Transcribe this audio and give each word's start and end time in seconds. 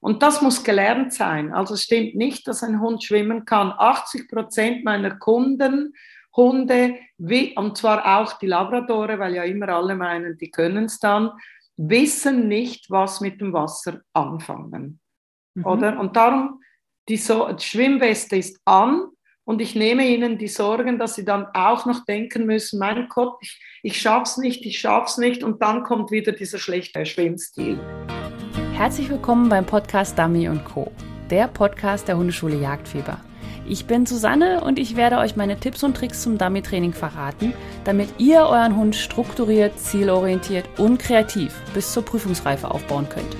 Und 0.00 0.22
das 0.22 0.40
muss 0.40 0.64
gelernt 0.64 1.12
sein. 1.12 1.52
Also 1.52 1.74
es 1.74 1.82
stimmt 1.82 2.14
nicht, 2.14 2.46
dass 2.48 2.62
ein 2.62 2.80
Hund 2.80 3.04
schwimmen 3.04 3.44
kann. 3.44 3.72
80 3.76 4.28
Prozent 4.28 4.84
meiner 4.84 5.16
Kunden, 5.16 5.94
Hunde, 6.34 6.96
wie, 7.18 7.56
und 7.56 7.76
zwar 7.76 8.18
auch 8.18 8.34
die 8.34 8.46
Labradore, 8.46 9.18
weil 9.18 9.34
ja 9.34 9.44
immer 9.44 9.68
alle 9.68 9.94
meinen, 9.94 10.38
die 10.38 10.50
können 10.50 10.84
es 10.84 10.98
dann, 10.98 11.32
wissen 11.76 12.48
nicht, 12.48 12.90
was 12.90 13.20
mit 13.20 13.40
dem 13.40 13.52
Wasser 13.52 14.00
anfangen. 14.12 15.00
Mhm. 15.54 15.66
Oder? 15.66 15.98
Und 15.98 16.16
darum, 16.16 16.62
die, 17.08 17.16
so 17.16 17.50
die 17.52 17.64
Schwimmweste 17.64 18.36
ist 18.36 18.60
an 18.64 19.08
und 19.44 19.60
ich 19.60 19.74
nehme 19.74 20.06
ihnen 20.06 20.38
die 20.38 20.48
Sorgen, 20.48 20.98
dass 20.98 21.16
sie 21.16 21.24
dann 21.24 21.46
auch 21.54 21.86
noch 21.86 22.04
denken 22.04 22.46
müssen, 22.46 22.78
mein 22.78 23.08
Gott, 23.08 23.36
ich, 23.40 23.60
ich 23.82 24.00
schaff's 24.00 24.36
nicht, 24.36 24.64
ich 24.64 24.78
schaff's 24.78 25.18
nicht 25.18 25.42
und 25.42 25.60
dann 25.60 25.82
kommt 25.82 26.10
wieder 26.10 26.32
dieser 26.32 26.58
schlechte 26.58 27.04
Schwimmstil. 27.04 27.80
Herzlich 28.80 29.10
willkommen 29.10 29.50
beim 29.50 29.66
Podcast 29.66 30.18
Dummy 30.18 30.48
Co., 30.64 30.90
der 31.28 31.48
Podcast 31.48 32.08
der 32.08 32.16
Hundeschule 32.16 32.56
Jagdfieber. 32.56 33.18
Ich 33.68 33.84
bin 33.84 34.06
Susanne 34.06 34.64
und 34.64 34.78
ich 34.78 34.96
werde 34.96 35.18
euch 35.18 35.36
meine 35.36 35.60
Tipps 35.60 35.84
und 35.84 35.94
Tricks 35.94 36.22
zum 36.22 36.38
Dummy-Training 36.38 36.94
verraten, 36.94 37.52
damit 37.84 38.08
ihr 38.16 38.38
euren 38.38 38.76
Hund 38.76 38.96
strukturiert, 38.96 39.78
zielorientiert 39.78 40.64
und 40.78 40.98
kreativ 40.98 41.54
bis 41.74 41.92
zur 41.92 42.06
Prüfungsreife 42.06 42.70
aufbauen 42.70 43.06
könnt. 43.10 43.36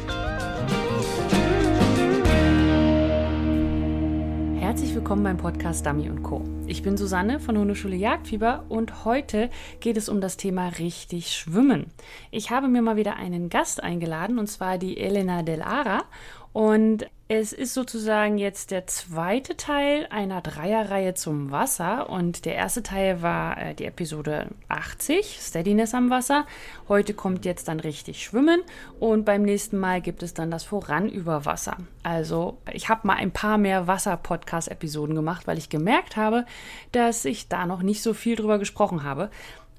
Herzlich 4.61 4.95
willkommen 4.95 5.25
beim 5.25 5.39
Podcast 5.39 5.87
Dummy 5.87 6.11
Co. 6.23 6.45
Ich 6.71 6.85
bin 6.85 6.97
Susanne 6.97 7.41
von 7.41 7.59
Hundeschule 7.59 7.97
Jagdfieber 7.97 8.67
und 8.69 9.05
heute 9.05 9.51
geht 9.81 9.97
es 9.97 10.09
um 10.09 10.21
das 10.21 10.37
Thema 10.37 10.69
richtig 10.69 11.33
schwimmen. 11.33 11.87
Ich 12.31 12.53
habe 12.53 12.69
mir 12.69 12.81
mal 12.81 12.95
wieder 12.95 13.17
einen 13.17 13.49
Gast 13.49 13.83
eingeladen 13.83 14.39
und 14.39 14.47
zwar 14.47 14.79
die 14.79 14.97
Elena 14.97 15.43
Del 15.43 15.63
Ara 15.63 16.05
und 16.53 17.07
es 17.33 17.53
ist 17.53 17.75
sozusagen 17.75 18.39
jetzt 18.39 18.73
der 18.73 18.89
zweite 18.89 19.57
Teil 19.57 20.09
einer 20.11 20.41
Dreierreihe 20.41 21.15
zum 21.15 21.53
Wasser. 21.53 22.11
Und 22.11 22.45
der 22.45 22.57
erste 22.57 22.83
Teil 22.83 23.23
war 23.23 23.57
äh, 23.57 23.73
die 23.73 23.85
Episode 23.85 24.49
80, 24.69 25.39
Steadiness 25.41 25.95
am 25.95 26.11
Wasser. 26.11 26.45
Heute 26.89 27.15
kommt 27.15 27.45
jetzt 27.45 27.69
dann 27.69 27.79
richtig 27.79 28.25
Schwimmen. 28.25 28.63
Und 28.99 29.25
beim 29.25 29.43
nächsten 29.43 29.79
Mal 29.79 30.01
gibt 30.01 30.25
es 30.25 30.35
dann 30.35 30.51
das 30.51 30.65
Voran 30.65 31.09
über 31.09 31.45
Wasser. 31.45 31.77
Also 32.03 32.59
ich 32.73 32.89
habe 32.89 33.07
mal 33.07 33.15
ein 33.15 33.31
paar 33.31 33.57
mehr 33.57 33.87
Wasser-Podcast-Episoden 33.87 35.15
gemacht, 35.15 35.47
weil 35.47 35.57
ich 35.59 35.69
gemerkt 35.69 36.17
habe, 36.17 36.47
dass 36.91 37.25
ich 37.25 37.47
da 37.47 37.65
noch 37.65 37.83
nicht 37.83 38.03
so 38.03 38.13
viel 38.13 38.35
drüber 38.35 38.59
gesprochen 38.59 39.05
habe. 39.05 39.31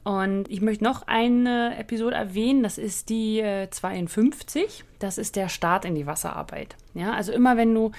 Und 0.04 0.50
ich 0.50 0.62
möchte 0.62 0.84
noch 0.84 1.04
eine 1.08 1.78
Episode 1.78 2.16
erwähnen, 2.16 2.64
das 2.64 2.80
ist 2.80 3.10
die 3.10 3.40
äh, 3.40 3.70
52. 3.70 4.84
Das 5.00 5.18
ist 5.18 5.36
der 5.36 5.48
Start 5.48 5.86
in 5.86 5.96
die 5.96 6.08
Wasserarbeit. 6.08 6.76
Ja, 6.94 7.14
also 7.14 7.32
immer 7.32 7.56
wenn 7.58 7.74
du 7.76 7.92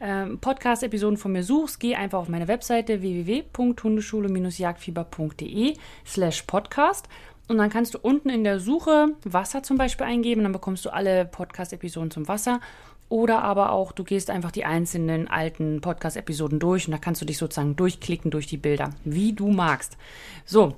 ähm, 0.00 0.38
Podcast-Episoden 0.38 1.18
von 1.18 1.32
mir 1.32 1.44
suchst, 1.44 1.78
geh 1.78 1.94
einfach 1.94 2.20
auf 2.20 2.28
meine 2.28 2.48
Webseite 2.48 3.02
www.hundeschule-jagdfieber.de 3.02 5.76
slash 6.06 6.42
podcast 6.42 7.08
und 7.48 7.58
dann 7.58 7.70
kannst 7.70 7.94
du 7.94 7.98
unten 7.98 8.30
in 8.30 8.44
der 8.44 8.60
Suche 8.60 9.08
Wasser 9.24 9.62
zum 9.62 9.76
Beispiel 9.76 10.06
eingeben, 10.06 10.42
dann 10.42 10.52
bekommst 10.52 10.86
du 10.86 10.90
alle 10.90 11.26
Podcast-Episoden 11.26 12.10
zum 12.10 12.26
Wasser. 12.28 12.60
Oder 13.08 13.42
aber 13.42 13.72
auch, 13.72 13.92
du 13.92 14.04
gehst 14.04 14.30
einfach 14.30 14.52
die 14.52 14.64
einzelnen 14.64 15.28
alten 15.28 15.82
Podcast-Episoden 15.82 16.58
durch 16.58 16.86
und 16.86 16.92
da 16.92 16.98
kannst 16.98 17.20
du 17.20 17.26
dich 17.26 17.36
sozusagen 17.36 17.76
durchklicken 17.76 18.30
durch 18.30 18.46
die 18.46 18.56
Bilder, 18.56 18.94
wie 19.04 19.34
du 19.34 19.48
magst. 19.48 19.98
So, 20.46 20.76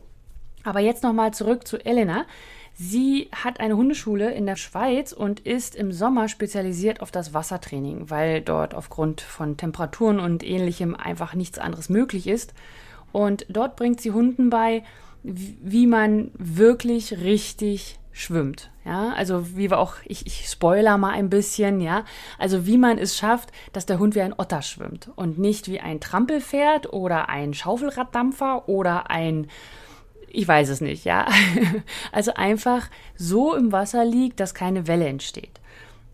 aber 0.65 0.81
jetzt 0.81 1.03
nochmal 1.03 1.33
zurück 1.33 1.67
zu 1.67 1.79
Elena. 1.85 2.25
Sie 2.77 3.29
hat 3.33 3.61
eine 3.61 3.77
Hundeschule 3.77 4.33
in 4.33 4.47
der 4.47 4.57
Schweiz 4.57 5.13
und 5.13 5.41
ist 5.41 5.77
im 5.77 5.93
Sommer 5.93 6.29
spezialisiert 6.29 7.01
auf 7.01 7.13
das 7.13 7.33
Wassertraining, 7.33 8.11
weil 8.11 8.41
dort 8.41 8.75
aufgrund 8.75 9.21
von 9.21 9.57
Temperaturen 9.57 10.19
und 10.19 10.43
ähnlichem 10.43 10.97
einfach 10.97 11.35
nichts 11.35 11.59
anderes 11.59 11.89
möglich 11.89 12.27
ist. 12.27 12.53
Und 13.13 13.47
dort 13.49 13.77
bringt 13.77 14.01
sie 14.01 14.11
Hunden 14.11 14.51
bei, 14.51 14.83
wie 15.23 15.87
man 15.87 16.33
wirklich 16.35 17.21
richtig 17.21 18.01
schwimmt. 18.11 18.71
Ja, 18.85 19.13
also 19.13 19.57
wie 19.57 19.71
wir 19.71 19.79
auch, 19.79 19.95
ich, 20.05 20.27
ich 20.27 20.47
spoiler 20.49 20.99
mal 20.99 21.13
ein 21.13 21.31
bisschen, 21.31 21.81
ja. 21.81 22.05
Also 22.39 22.67
wie 22.67 22.77
man 22.77 22.99
es 22.99 23.17
schafft, 23.17 23.51
dass 23.73 23.87
der 23.87 23.99
Hund 23.99 24.15
wie 24.15 24.21
ein 24.21 24.35
Otter 24.37 24.63
schwimmt 24.63 25.11
und 25.17 25.39
nicht 25.39 25.69
wie 25.69 25.81
ein 25.81 26.01
Trampelpferd 26.01 26.93
oder 26.93 27.29
ein 27.29 27.55
Schaufelraddampfer 27.55 28.69
oder 28.69 29.11
ein 29.11 29.49
ich 30.35 30.49
weiß 30.49 30.69
es 30.69 30.81
nicht, 30.81 31.05
ja. 31.05 31.27
Also 32.13 32.35
einfach 32.35 32.91
so 33.17 33.55
im 33.55 33.73
Wasser 33.73 34.05
liegt, 34.05 34.41
dass 34.41 34.55
keine 34.55 34.87
Welle 34.87 35.07
entsteht. 35.07 35.61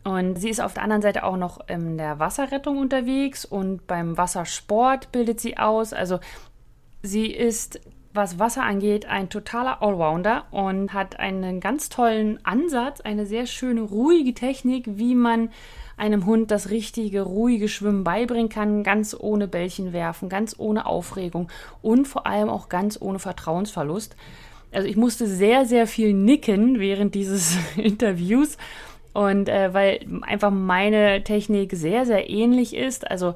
Und 0.05 0.37
sie 0.37 0.49
ist 0.49 0.61
auf 0.61 0.75
der 0.75 0.83
anderen 0.83 1.03
Seite 1.03 1.25
auch 1.25 1.37
noch 1.37 1.69
in 1.69 1.99
der 1.99 2.19
Wasserrettung 2.19 2.79
unterwegs 2.79 3.45
und 3.45 3.87
beim 3.87 4.17
Wassersport 4.17 5.13
bildet 5.13 5.41
sie 5.41 5.59
aus. 5.59 5.93
Also 5.93 6.21
sie 7.03 7.27
ist, 7.27 7.81
was 8.15 8.39
Wasser 8.39 8.63
angeht, 8.63 9.07
ein 9.07 9.29
totaler 9.29 9.83
Allrounder 9.83 10.47
und 10.53 10.95
hat 10.95 11.19
einen 11.19 11.61
ganz 11.61 11.91
tollen 11.91 12.45
Ansatz, 12.45 13.03
eine 13.03 13.27
sehr 13.27 13.47
schöne, 13.47 13.83
ruhige 13.83 14.33
Technik, 14.33 14.85
wie 14.87 15.15
man 15.15 15.51
einem 16.01 16.27
Hund 16.27 16.51
das 16.51 16.71
richtige, 16.71 17.23
ruhige 17.23 17.69
Schwimmen 17.69 18.05
beibringen 18.05 18.49
kann, 18.49 18.83
ganz 18.83 19.15
ohne 19.19 19.47
Bällchen 19.47 19.93
werfen, 19.93 20.29
ganz 20.29 20.57
ohne 20.59 20.87
Aufregung 20.87 21.49
und 21.83 22.09
vor 22.09 22.27
allem 22.27 22.49
auch 22.49 22.69
ganz 22.69 23.01
ohne 23.01 23.19
Vertrauensverlust. 23.19 24.17
Also 24.73 24.89
ich 24.89 24.97
musste 24.97 25.27
sehr, 25.27 25.67
sehr 25.67 25.87
viel 25.87 26.15
nicken 26.15 26.81
während 26.81 27.15
dieses 27.15 27.57
Interviews 27.77 28.57
und 29.13 29.49
äh, 29.49 29.75
weil 29.75 30.01
einfach 30.23 30.51
meine 30.51 31.23
Technik 31.23 31.73
sehr, 31.75 32.07
sehr 32.07 32.31
ähnlich 32.31 32.75
ist. 32.75 33.11
Also 33.11 33.35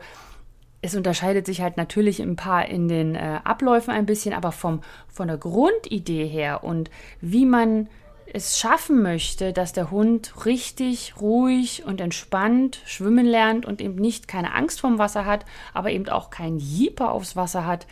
es 0.81 0.95
unterscheidet 0.95 1.47
sich 1.47 1.61
halt 1.61 1.77
natürlich 1.77 2.21
ein 2.21 2.37
paar 2.37 2.67
in 2.67 2.89
den 2.89 3.15
äh, 3.15 3.41
Abläufen 3.45 3.93
ein 3.93 4.07
bisschen, 4.07 4.33
aber 4.33 4.53
vom, 4.53 4.81
von 5.09 5.29
der 5.29 5.39
Grundidee 5.39 6.27
her 6.27 6.65
und 6.65 6.91
wie 7.21 7.47
man 7.47 7.89
es 8.34 8.59
schaffen 8.59 9.00
möchte, 9.00 9.53
dass 9.53 9.72
der 9.72 9.93
Hund 9.93 10.45
richtig 10.45 11.15
ruhig 11.21 11.84
und 11.87 12.00
entspannt 12.00 12.81
schwimmen 12.84 13.27
lernt 13.27 13.65
und 13.65 13.81
eben 13.81 13.95
nicht 13.95 14.27
keine 14.27 14.53
Angst 14.55 14.81
vorm 14.81 14.99
Wasser 14.99 15.25
hat, 15.25 15.47
aber 15.72 15.93
eben 15.93 16.09
auch 16.09 16.31
kein 16.31 16.59
Jeeper 16.59 17.12
aufs 17.12 17.37
Wasser 17.37 17.65
hat, 17.65 17.87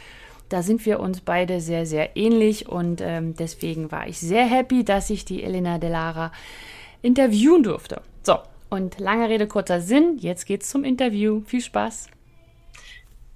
da 0.49 0.63
sind 0.63 0.85
wir 0.85 0.99
uns 0.99 1.21
beide 1.21 1.61
sehr, 1.61 1.87
sehr 1.87 2.17
ähnlich 2.17 2.69
und 2.69 3.01
ähm, 3.01 3.37
deswegen 3.37 3.93
war 3.93 4.09
ich 4.09 4.19
sehr 4.19 4.45
happy, 4.45 4.85
dass 4.85 5.11
ich 5.11 5.25
die 5.25 5.45
Elena 5.45 5.79
Delara 5.79 6.33
interviewen 7.03 7.63
durfte. 7.63 8.03
So, 8.25 8.39
und 8.69 8.99
lange 8.99 9.29
Rede, 9.29 9.47
kurzer 9.47 9.81
Sinn, 9.81 10.19
jetzt 10.19 10.47
geht's 10.47 10.69
zum 10.69 10.83
Interview. 10.83 11.43
Viel 11.47 11.61
Spaß! 11.61 12.09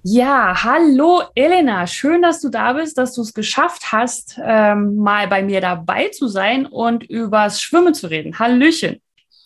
Ja, 0.03 0.63
hallo 0.63 1.23
Elena, 1.35 1.85
schön, 1.87 2.21
dass 2.21 2.39
du 2.39 2.49
da 2.49 2.73
bist, 2.73 2.97
dass 2.97 3.13
du 3.13 3.21
es 3.21 3.33
geschafft 3.33 3.91
hast, 3.91 4.39
ähm, 4.41 4.95
mal 4.95 5.27
bei 5.27 5.43
mir 5.43 5.59
dabei 5.59 6.09
zu 6.09 6.27
sein 6.27 6.65
und 6.65 7.03
übers 7.03 7.61
Schwimmen 7.61 7.93
zu 7.93 8.07
reden. 8.07 8.39
Hallöchen. 8.39 9.01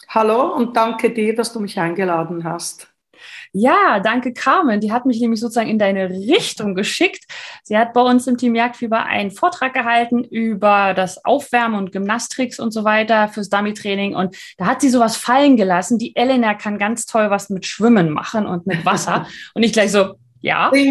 Hallo 0.09 0.53
und 0.53 0.75
danke 0.75 1.11
dir, 1.11 1.33
dass 1.35 1.53
du 1.53 1.61
mich 1.61 1.79
eingeladen 1.79 2.43
hast. 2.43 2.91
Ja, 3.53 3.99
danke 3.99 4.33
Carmen. 4.33 4.79
Die 4.79 4.91
hat 4.91 5.05
mich 5.05 5.19
nämlich 5.19 5.39
sozusagen 5.39 5.69
in 5.69 5.79
deine 5.79 6.09
Richtung 6.09 6.73
geschickt. 6.73 7.25
Sie 7.63 7.77
hat 7.77 7.93
bei 7.93 8.01
uns 8.01 8.25
im 8.27 8.37
Team 8.37 8.55
Jagdfieber 8.55 9.03
einen 9.03 9.31
Vortrag 9.31 9.73
gehalten 9.73 10.23
über 10.23 10.93
das 10.93 11.25
Aufwärmen 11.25 11.77
und 11.77 11.91
Gymnastrix 11.91 12.59
und 12.59 12.71
so 12.71 12.83
weiter 12.83 13.27
fürs 13.27 13.49
Dummy-Training. 13.49 14.15
Und 14.15 14.37
da 14.57 14.67
hat 14.67 14.81
sie 14.81 14.89
sowas 14.89 15.17
fallen 15.17 15.57
gelassen. 15.57 15.97
Die 15.97 16.15
Elena 16.15 16.53
kann 16.53 16.77
ganz 16.77 17.05
toll 17.05 17.29
was 17.29 17.49
mit 17.49 17.65
Schwimmen 17.65 18.09
machen 18.09 18.45
und 18.45 18.67
mit 18.67 18.85
Wasser. 18.85 19.27
und 19.53 19.63
ich 19.63 19.73
gleich 19.73 19.91
so, 19.91 20.15
ja. 20.41 20.71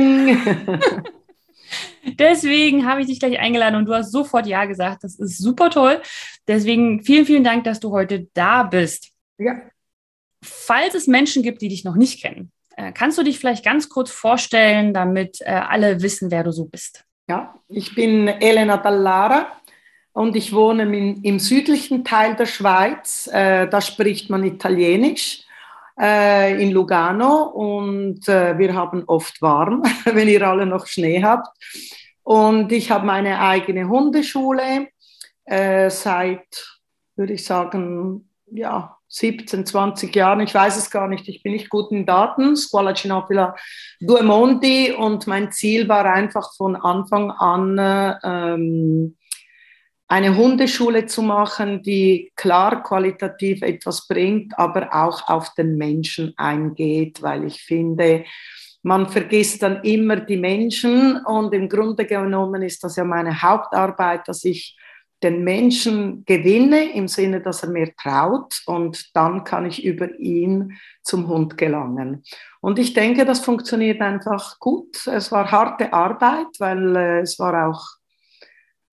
Deswegen 2.05 2.87
habe 2.87 3.03
ich 3.03 3.07
dich 3.07 3.21
gleich 3.21 3.39
eingeladen 3.39 3.77
und 3.77 3.85
du 3.87 3.95
hast 3.95 4.11
sofort 4.11 4.47
Ja 4.47 4.65
gesagt. 4.65 5.05
Das 5.05 5.19
ist 5.19 5.39
super 5.39 5.71
toll. 5.71 6.01
Deswegen 6.49 7.03
vielen, 7.03 7.27
vielen 7.27 7.45
Dank, 7.45 7.65
dass 7.65 7.81
du 7.81 7.91
heute 7.91 8.29
da 8.35 8.63
bist. 8.63 9.11
Ja. 9.39 9.61
Falls 10.43 10.95
es 10.95 11.07
Menschen 11.07 11.43
gibt, 11.43 11.61
die 11.63 11.69
dich 11.69 11.85
noch 11.85 11.97
nicht 11.97 12.23
kennen, 12.23 12.51
äh, 12.77 12.93
kannst 12.93 13.19
du 13.19 13.23
dich 13.23 13.39
vielleicht 13.39 13.65
ganz 13.65 13.89
kurz 13.89 14.11
vorstellen, 14.11 14.95
damit 14.95 15.41
äh, 15.43 15.51
alle 15.51 16.01
wissen, 16.03 16.31
wer 16.31 16.45
du 16.45 16.53
so 16.53 16.65
bist? 16.65 17.05
Ja, 17.29 17.55
ich 17.69 17.95
bin 17.95 18.27
Elena 18.27 18.79
Dallara 18.79 19.47
und 20.13 20.35
ich 20.35 20.53
wohne 20.53 20.83
im, 20.85 21.23
im 21.23 21.39
südlichen 21.39 22.05
Teil 22.05 22.35
der 22.37 22.47
Schweiz. 22.47 23.29
Äh, 23.33 23.69
da 23.69 23.81
spricht 23.81 24.31
man 24.31 24.45
Italienisch 24.45 25.45
äh, 26.01 26.63
in 26.63 26.71
Lugano 26.71 27.45
und 27.45 28.27
äh, 28.29 28.57
wir 28.59 28.75
haben 28.75 29.05
oft 29.07 29.43
warm, 29.43 29.83
wenn 30.05 30.29
ihr 30.29 30.47
alle 30.47 30.67
noch 30.67 30.87
Schnee 30.87 31.23
habt. 31.23 31.49
Und 32.23 32.73
ich 32.73 32.91
habe 32.91 33.07
meine 33.07 33.41
eigene 33.41 33.89
Hundeschule 33.89 34.89
äh, 35.45 35.91
seit, 35.91 36.79
würde 37.17 37.35
ich 37.35 37.45
sagen, 37.45 38.29
ja, 38.53 38.97
17, 39.09 39.67
20 39.67 40.15
Jahren, 40.15 40.41
ich 40.41 40.55
weiß 40.55 40.77
es 40.77 40.91
gar 40.91 41.09
nicht, 41.09 41.29
ich 41.29 41.43
bin 41.43 41.53
nicht 41.53 41.69
gut 41.69 41.91
in 41.91 42.07
Daten, 42.07 42.57
Scuola 42.57 42.95
Cinopila 42.95 43.57
Due 44.01 44.23
Monti. 44.23 44.93
Und 44.93 45.27
mein 45.27 45.51
Ziel 45.51 45.89
war 45.89 46.05
einfach 46.05 46.55
von 46.57 46.77
Anfang 46.77 47.33
an 47.33 48.19
ähm, 48.23 49.17
eine 50.11 50.37
Hundeschule 50.37 51.07
zu 51.07 51.23
machen, 51.23 51.83
die 51.85 52.33
klar 52.35 52.83
qualitativ 52.83 53.63
etwas 53.63 54.09
bringt, 54.09 54.59
aber 54.59 54.93
auch 54.93 55.29
auf 55.29 55.55
den 55.55 55.77
Menschen 55.77 56.35
eingeht, 56.37 57.23
weil 57.23 57.45
ich 57.45 57.63
finde, 57.63 58.25
man 58.83 59.09
vergisst 59.09 59.63
dann 59.63 59.85
immer 59.85 60.17
die 60.17 60.37
Menschen 60.37 61.25
und 61.25 61.55
im 61.55 61.69
Grunde 61.69 62.07
genommen 62.07 62.63
ist 62.63 62.83
das 62.83 62.97
ja 62.97 63.05
meine 63.05 63.41
Hauptarbeit, 63.41 64.27
dass 64.27 64.45
ich 64.45 64.77
den 65.23 65.45
Menschen 65.45 66.25
gewinne 66.25 66.93
im 66.93 67.07
Sinne, 67.07 67.41
dass 67.41 67.63
er 67.63 67.69
mir 67.69 67.95
traut 67.95 68.63
und 68.67 69.15
dann 69.15 69.45
kann 69.45 69.67
ich 69.67 69.85
über 69.85 70.19
ihn 70.19 70.77
zum 71.05 71.29
Hund 71.29 71.57
gelangen. 71.57 72.25
Und 72.61 72.81
ich 72.81 72.95
denke, 72.95 73.25
das 73.25 73.41
funktioniert 73.41 74.01
einfach 74.01 74.59
gut. 74.59 75.07
Es 75.07 75.31
war 75.31 75.53
harte 75.53 75.93
Arbeit, 75.93 76.49
weil 76.59 76.97
äh, 76.97 77.21
es 77.21 77.39
war 77.39 77.69
auch, 77.69 78.00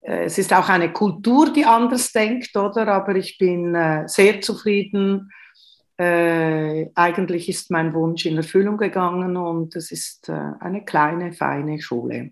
es 0.09 0.37
ist 0.37 0.53
auch 0.53 0.69
eine 0.69 0.93
Kultur, 0.93 1.51
die 1.51 1.65
anders 1.65 2.13
denkt, 2.13 2.55
oder? 2.55 2.87
Aber 2.87 3.15
ich 3.15 3.37
bin 3.37 3.75
äh, 3.75 4.07
sehr 4.07 4.39
zufrieden. 4.39 5.31
Äh, 5.97 6.87
eigentlich 6.95 7.49
ist 7.49 7.71
mein 7.71 7.93
Wunsch 7.93 8.25
in 8.25 8.37
Erfüllung 8.37 8.77
gegangen 8.77 9.35
und 9.35 9.75
es 9.75 9.91
ist 9.91 10.29
äh, 10.29 10.51
eine 10.61 10.85
kleine, 10.85 11.33
feine 11.33 11.81
Schule. 11.81 12.31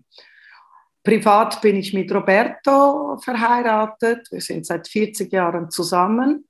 Privat 1.04 1.60
bin 1.60 1.76
ich 1.76 1.92
mit 1.92 2.12
Roberto 2.12 3.18
verheiratet. 3.18 4.26
Wir 4.30 4.40
sind 4.40 4.64
seit 4.64 4.88
40 4.88 5.30
Jahren 5.30 5.70
zusammen 5.70 6.48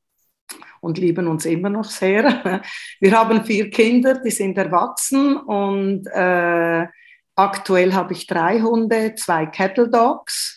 und 0.81 0.97
lieben 0.97 1.27
uns 1.27 1.45
immer 1.45 1.71
noch 1.71 1.85
sehr. 1.85 2.63
Wir 3.01 3.19
haben 3.19 3.45
vier 3.45 3.69
Kinder, 3.71 4.21
die 4.23 4.31
sind 4.31 4.57
erwachsen 4.57 5.37
und 5.37 6.07
äh, 6.07 6.87
aktuell 7.35 7.93
habe 7.95 8.13
ich 8.13 8.27
drei 8.29 8.61
Hunde, 8.61 9.15
zwei 9.17 9.47
Kettle 9.47 9.91
Dogs, 9.91 10.56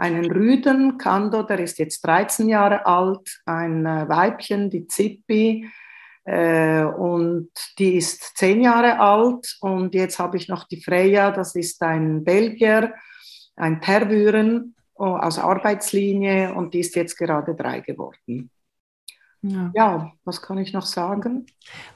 einen 0.00 0.30
Rüden, 0.30 0.98
Kando, 0.98 1.42
der 1.42 1.60
ist 1.60 1.78
jetzt 1.78 2.04
13 2.06 2.48
Jahre 2.48 2.86
alt, 2.86 3.42
ein 3.46 3.86
äh, 3.86 4.08
Weibchen, 4.08 4.70
die 4.70 4.86
Zippi, 4.86 5.68
äh, 6.24 6.84
und 6.84 7.50
die 7.78 7.94
ist 7.94 8.36
10 8.36 8.62
Jahre 8.62 8.98
alt 8.98 9.56
und 9.60 9.94
jetzt 9.94 10.18
habe 10.18 10.36
ich 10.36 10.48
noch 10.48 10.64
die 10.64 10.82
Freya, 10.82 11.30
das 11.30 11.54
ist 11.54 11.82
ein 11.82 12.24
Belgier 12.24 12.94
ein 13.60 13.80
Terwüren 13.80 14.74
oh, 14.94 15.16
aus 15.16 15.38
Arbeitslinie 15.38 16.54
und 16.54 16.74
die 16.74 16.80
ist 16.80 16.96
jetzt 16.96 17.16
gerade 17.16 17.54
drei 17.54 17.80
geworden. 17.80 18.50
Ja. 19.42 19.70
ja. 19.74 20.12
was 20.24 20.42
kann 20.42 20.58
ich 20.58 20.72
noch 20.72 20.84
sagen? 20.84 21.46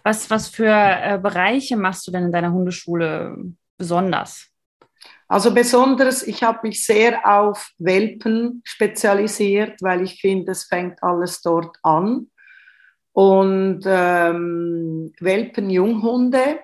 Was, 0.03 0.31
was 0.31 0.49
für 0.49 0.71
äh, 0.71 1.19
Bereiche 1.21 1.77
machst 1.77 2.06
du 2.06 2.11
denn 2.11 2.25
in 2.25 2.33
deiner 2.33 2.53
Hundeschule 2.53 3.37
besonders? 3.77 4.51
Also 5.29 5.55
besonders, 5.55 6.23
ich 6.23 6.43
habe 6.43 6.61
mich 6.69 6.85
sehr 6.85 7.26
auf 7.26 7.71
Welpen 7.79 8.62
spezialisiert, 8.65 9.81
weil 9.81 10.03
ich 10.03 10.21
finde, 10.21 10.53
es 10.53 10.65
fängt 10.65 11.03
alles 11.03 11.41
dort 11.41 11.76
an. 11.82 12.29
Und 13.12 13.82
ähm, 13.87 15.12
Welpen, 15.21 15.71
Junghunde, 15.71 16.61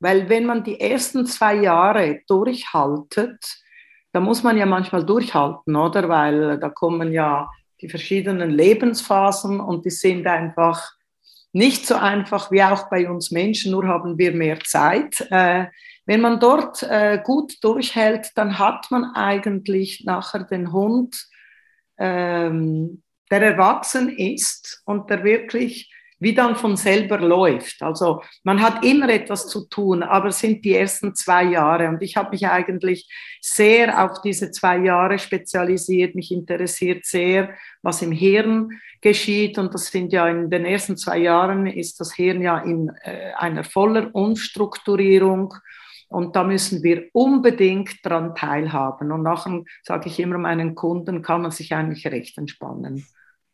weil 0.00 0.28
wenn 0.28 0.46
man 0.46 0.64
die 0.64 0.80
ersten 0.80 1.26
zwei 1.26 1.54
Jahre 1.54 2.20
durchhaltet, 2.26 3.62
da 4.12 4.20
muss 4.20 4.42
man 4.42 4.58
ja 4.58 4.66
manchmal 4.66 5.06
durchhalten, 5.06 5.76
oder? 5.76 6.08
Weil 6.08 6.58
da 6.58 6.68
kommen 6.68 7.12
ja 7.12 7.48
die 7.80 7.88
verschiedenen 7.88 8.50
Lebensphasen 8.50 9.60
und 9.60 9.84
die 9.84 9.90
sind 9.90 10.26
einfach 10.26 10.92
nicht 11.52 11.86
so 11.86 11.94
einfach 11.94 12.50
wie 12.50 12.62
auch 12.62 12.88
bei 12.88 13.08
uns 13.08 13.30
Menschen, 13.30 13.72
nur 13.72 13.86
haben 13.86 14.18
wir 14.18 14.32
mehr 14.32 14.58
Zeit. 14.60 15.20
Äh, 15.30 15.66
wenn 16.06 16.20
man 16.20 16.40
dort 16.40 16.82
äh, 16.82 17.20
gut 17.22 17.62
durchhält, 17.62 18.30
dann 18.34 18.58
hat 18.58 18.90
man 18.90 19.04
eigentlich 19.14 20.04
nachher 20.04 20.44
den 20.44 20.72
Hund, 20.72 21.28
ähm, 21.98 23.02
der 23.30 23.42
erwachsen 23.42 24.08
ist 24.08 24.82
und 24.84 25.08
der 25.08 25.24
wirklich 25.24 25.90
wie 26.22 26.34
dann 26.34 26.54
von 26.54 26.76
selber 26.76 27.18
läuft. 27.18 27.82
Also 27.82 28.22
man 28.44 28.62
hat 28.62 28.84
immer 28.84 29.08
etwas 29.08 29.48
zu 29.48 29.68
tun, 29.68 30.04
aber 30.04 30.28
es 30.28 30.38
sind 30.38 30.64
die 30.64 30.76
ersten 30.76 31.16
zwei 31.16 31.42
Jahre. 31.42 31.88
Und 31.88 32.00
ich 32.00 32.16
habe 32.16 32.30
mich 32.30 32.46
eigentlich 32.46 33.10
sehr 33.40 34.04
auf 34.04 34.22
diese 34.22 34.52
zwei 34.52 34.78
Jahre 34.78 35.18
spezialisiert. 35.18 36.14
Mich 36.14 36.30
interessiert 36.30 37.04
sehr, 37.06 37.56
was 37.82 38.02
im 38.02 38.12
Hirn 38.12 38.68
geschieht. 39.00 39.58
Und 39.58 39.74
das 39.74 39.86
sind 39.86 40.12
ja 40.12 40.28
in 40.28 40.48
den 40.48 40.64
ersten 40.64 40.96
zwei 40.96 41.18
Jahren 41.18 41.66
ist 41.66 41.98
das 41.98 42.14
Hirn 42.14 42.40
ja 42.40 42.58
in 42.58 42.92
äh, 43.02 43.32
einer 43.36 43.64
voller 43.64 44.14
Umstrukturierung. 44.14 45.52
Und 46.12 46.36
da 46.36 46.44
müssen 46.44 46.82
wir 46.82 47.08
unbedingt 47.12 48.04
dran 48.04 48.34
teilhaben. 48.34 49.10
Und 49.12 49.22
nachher 49.22 49.62
sage 49.82 50.08
ich 50.08 50.20
immer 50.20 50.38
meinen 50.38 50.74
Kunden, 50.74 51.22
kann 51.22 51.42
man 51.42 51.50
sich 51.50 51.74
eigentlich 51.74 52.06
recht 52.06 52.38
entspannen. 52.38 53.06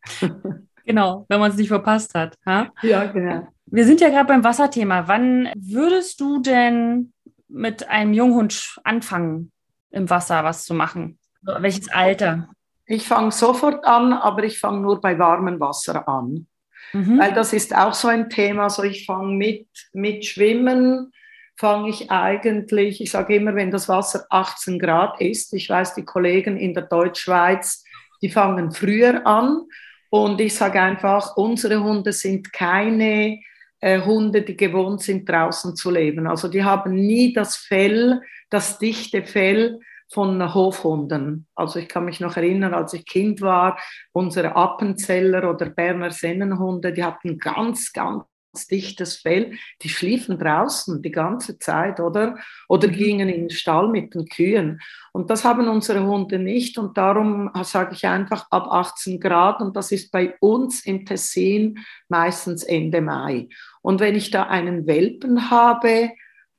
Genau, 0.88 1.26
wenn 1.28 1.38
man 1.38 1.50
es 1.50 1.58
nicht 1.58 1.68
verpasst 1.68 2.14
hat. 2.14 2.34
Ha? 2.46 2.72
Ja, 2.80 3.04
genau. 3.04 3.46
Wir 3.66 3.84
sind 3.84 4.00
ja 4.00 4.08
gerade 4.08 4.26
beim 4.26 4.42
Wasserthema. 4.42 5.06
Wann 5.06 5.50
würdest 5.54 6.18
du 6.18 6.40
denn 6.40 7.12
mit 7.46 7.86
einem 7.90 8.14
Junghund 8.14 8.78
anfangen, 8.84 9.52
im 9.90 10.08
Wasser 10.08 10.44
was 10.44 10.64
zu 10.64 10.72
machen? 10.72 11.18
Welches 11.42 11.90
Alter? 11.90 12.48
Ich 12.86 13.06
fange 13.06 13.32
sofort 13.32 13.84
an, 13.84 14.14
aber 14.14 14.44
ich 14.44 14.58
fange 14.58 14.80
nur 14.80 14.98
bei 14.98 15.18
warmem 15.18 15.60
Wasser 15.60 16.08
an. 16.08 16.46
Mhm. 16.94 17.18
Weil 17.18 17.34
das 17.34 17.52
ist 17.52 17.76
auch 17.76 17.92
so 17.92 18.08
ein 18.08 18.30
Thema. 18.30 18.64
Also 18.64 18.82
ich 18.82 19.04
fange 19.04 19.34
mit, 19.34 19.68
mit 19.92 20.24
Schwimmen, 20.24 21.12
fange 21.58 21.90
ich 21.90 22.10
eigentlich, 22.10 23.00
ich 23.00 23.10
sage 23.10 23.34
immer, 23.34 23.54
wenn 23.56 23.72
das 23.72 23.88
Wasser 23.88 24.26
18 24.30 24.78
Grad 24.78 25.20
ist, 25.20 25.52
ich 25.52 25.68
weiß, 25.68 25.94
die 25.94 26.04
Kollegen 26.04 26.56
in 26.56 26.72
der 26.72 26.84
Deutschschweiz, 26.84 27.84
die 28.22 28.30
fangen 28.30 28.70
früher 28.70 29.26
an. 29.26 29.62
Und 30.10 30.40
ich 30.40 30.54
sage 30.54 30.80
einfach, 30.80 31.36
unsere 31.36 31.82
Hunde 31.82 32.12
sind 32.12 32.52
keine 32.52 33.40
äh, 33.80 34.00
Hunde, 34.00 34.42
die 34.42 34.56
gewohnt 34.56 35.02
sind, 35.02 35.28
draußen 35.28 35.76
zu 35.76 35.90
leben. 35.90 36.26
Also 36.26 36.48
die 36.48 36.64
haben 36.64 36.94
nie 36.94 37.32
das 37.32 37.56
Fell, 37.56 38.22
das 38.50 38.78
dichte 38.78 39.24
Fell 39.24 39.80
von 40.10 40.54
Hofhunden. 40.54 41.46
Also 41.54 41.80
ich 41.80 41.88
kann 41.88 42.06
mich 42.06 42.20
noch 42.20 42.36
erinnern, 42.36 42.72
als 42.72 42.94
ich 42.94 43.04
Kind 43.04 43.42
war, 43.42 43.78
unsere 44.12 44.56
Appenzeller 44.56 45.50
oder 45.50 45.68
Berner 45.68 46.10
Sennenhunde, 46.10 46.92
die 46.92 47.04
hatten 47.04 47.36
ganz, 47.38 47.92
ganz 47.92 48.24
dichtes 48.66 49.16
Fell, 49.16 49.52
die 49.82 49.88
schliefen 49.88 50.38
draußen 50.38 51.00
die 51.00 51.10
ganze 51.10 51.58
Zeit, 51.58 52.00
oder? 52.00 52.36
Oder 52.68 52.88
mhm. 52.88 52.92
gingen 52.92 53.28
in 53.28 53.40
den 53.42 53.50
Stall 53.50 53.88
mit 53.88 54.14
den 54.14 54.26
Kühen. 54.26 54.80
Und 55.12 55.30
das 55.30 55.44
haben 55.44 55.68
unsere 55.68 56.04
Hunde 56.04 56.38
nicht. 56.38 56.78
Und 56.78 56.98
darum 56.98 57.50
sage 57.62 57.94
ich 57.94 58.06
einfach 58.06 58.46
ab 58.50 58.68
18 58.70 59.20
Grad. 59.20 59.60
Und 59.60 59.76
das 59.76 59.92
ist 59.92 60.10
bei 60.10 60.34
uns 60.40 60.84
im 60.84 61.06
Tessin 61.06 61.78
meistens 62.08 62.62
Ende 62.64 63.00
Mai. 63.00 63.48
Und 63.82 64.00
wenn 64.00 64.14
ich 64.14 64.30
da 64.30 64.44
einen 64.44 64.86
Welpen 64.86 65.50
habe, 65.50 66.10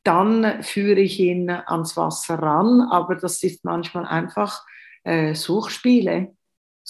dann 0.04 0.64
führe 0.64 1.02
ich 1.02 1.20
ihn 1.20 1.50
ans 1.50 1.98
Wasser 1.98 2.36
ran. 2.36 2.82
Aber 2.82 3.16
das 3.16 3.44
ist 3.44 3.66
manchmal 3.66 4.06
einfach 4.06 4.64
äh, 5.04 5.36
Suchspiele. 5.36 6.36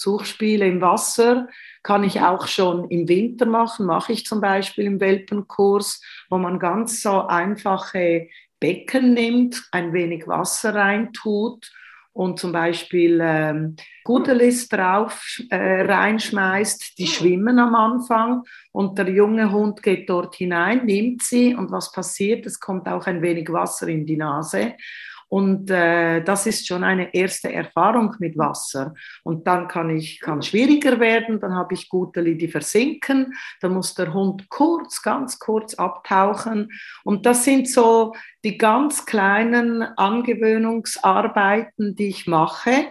Suchspiele 0.00 0.66
im 0.66 0.80
Wasser 0.80 1.48
kann 1.82 2.04
ich 2.04 2.22
auch 2.22 2.46
schon 2.46 2.88
im 2.88 3.06
Winter 3.06 3.44
machen, 3.44 3.84
mache 3.84 4.12
ich 4.12 4.24
zum 4.24 4.40
Beispiel 4.40 4.86
im 4.86 4.98
Welpenkurs, 4.98 6.02
wo 6.30 6.38
man 6.38 6.58
ganz 6.58 7.02
so 7.02 7.26
einfache 7.26 8.28
Becken 8.58 9.12
nimmt, 9.12 9.68
ein 9.72 9.92
wenig 9.92 10.26
Wasser 10.26 10.74
reintut 10.74 11.70
und 12.12 12.38
zum 12.38 12.52
Beispiel 12.52 13.20
ähm, 13.22 13.76
Gudelis 14.04 14.68
drauf 14.68 15.38
äh, 15.50 15.82
reinschmeißt, 15.82 16.98
die 16.98 17.06
schwimmen 17.06 17.58
am 17.58 17.74
Anfang 17.74 18.44
und 18.72 18.98
der 18.98 19.10
junge 19.10 19.52
Hund 19.52 19.82
geht 19.82 20.08
dort 20.08 20.34
hinein, 20.34 20.86
nimmt 20.86 21.22
sie 21.22 21.54
und 21.54 21.70
was 21.70 21.92
passiert? 21.92 22.46
Es 22.46 22.58
kommt 22.58 22.88
auch 22.88 23.06
ein 23.06 23.20
wenig 23.20 23.52
Wasser 23.52 23.88
in 23.88 24.06
die 24.06 24.16
Nase 24.16 24.76
und 25.30 25.70
äh, 25.70 26.22
das 26.24 26.46
ist 26.46 26.66
schon 26.66 26.82
eine 26.82 27.14
erste 27.14 27.52
Erfahrung 27.52 28.16
mit 28.18 28.36
Wasser. 28.36 28.94
Und 29.22 29.46
dann 29.46 29.68
kann 29.68 29.88
ich 29.88 30.18
kann 30.18 30.42
schwieriger 30.42 30.98
werden, 30.98 31.38
dann 31.38 31.54
habe 31.54 31.74
ich 31.74 31.88
Guteli, 31.88 32.36
die 32.36 32.48
versinken, 32.48 33.32
dann 33.60 33.74
muss 33.74 33.94
der 33.94 34.12
Hund 34.12 34.48
kurz, 34.48 35.02
ganz 35.02 35.38
kurz 35.38 35.74
abtauchen. 35.74 36.72
Und 37.04 37.26
das 37.26 37.44
sind 37.44 37.68
so 37.68 38.12
die 38.42 38.58
ganz 38.58 39.06
kleinen 39.06 39.82
Angewöhnungsarbeiten, 39.82 41.94
die 41.94 42.08
ich 42.08 42.26
mache. 42.26 42.88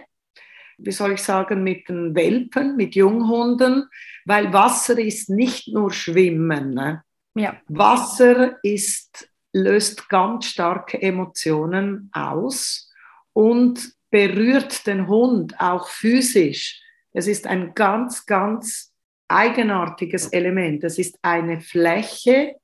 Wie 0.78 0.92
soll 0.92 1.12
ich 1.12 1.22
sagen, 1.22 1.62
mit 1.62 1.90
den 1.90 2.14
Welpen, 2.14 2.74
mit 2.74 2.94
Junghunden, 2.94 3.84
weil 4.24 4.50
Wasser 4.50 4.98
ist 4.98 5.28
nicht 5.28 5.68
nur 5.68 5.92
Schwimmen. 5.92 6.72
Ne? 6.72 7.02
Ja. 7.34 7.60
Wasser 7.68 8.56
ist 8.62 9.29
löst 9.52 10.08
ganz 10.08 10.46
starke 10.46 11.00
Emotionen 11.00 12.10
aus 12.12 12.92
und 13.32 13.92
berührt 14.10 14.86
den 14.86 15.06
Hund 15.08 15.58
auch 15.60 15.88
physisch. 15.88 16.82
Es 17.12 17.26
ist 17.26 17.46
ein 17.46 17.74
ganz, 17.74 18.26
ganz 18.26 18.92
eigenartiges 19.28 20.28
Element. 20.28 20.84
Es 20.84 20.98
ist 20.98 21.18
eine 21.22 21.60
Fläche, 21.60 22.56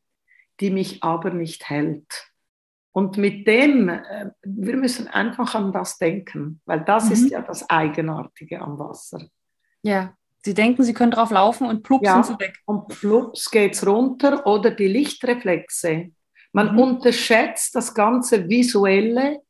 die 0.61 0.71
mich 0.71 1.03
aber 1.03 1.31
nicht 1.31 1.69
hält. 1.69 2.31
Und 2.93 3.19
mit 3.19 3.47
dem, 3.47 3.89
äh, 3.89 4.31
wir 4.43 4.77
müssen 4.77 5.07
einfach 5.07 5.55
an 5.55 5.71
das 5.71 5.99
denken, 5.99 6.63
weil 6.65 6.81
das 6.81 7.07
mhm. 7.07 7.13
ist 7.13 7.31
ja 7.31 7.43
das 7.43 7.69
Eigenartige 7.69 8.61
am 8.61 8.79
Wasser. 8.79 9.29
Ja. 9.83 10.15
Sie 10.43 10.55
denken, 10.55 10.83
sie 10.83 10.95
können 10.95 11.11
drauf 11.11 11.31
laufen 11.31 11.67
und 11.67 11.83
plups 11.83 12.07
ja, 12.07 12.23
sind 12.23 12.39
sie 12.39 12.45
weg. 12.47 12.59
Und 12.65 12.89
plups 12.89 13.51
geht's 13.51 13.87
runter 13.87 14.47
oder 14.47 14.71
die 14.71 14.87
Lichtreflexe. 14.87 16.13
Man 16.57 16.73
mhm. 16.73 16.79
unterschätzt 16.79 17.75
das 17.75 17.93
ganze 17.93 18.49
visuelle, 18.49 19.43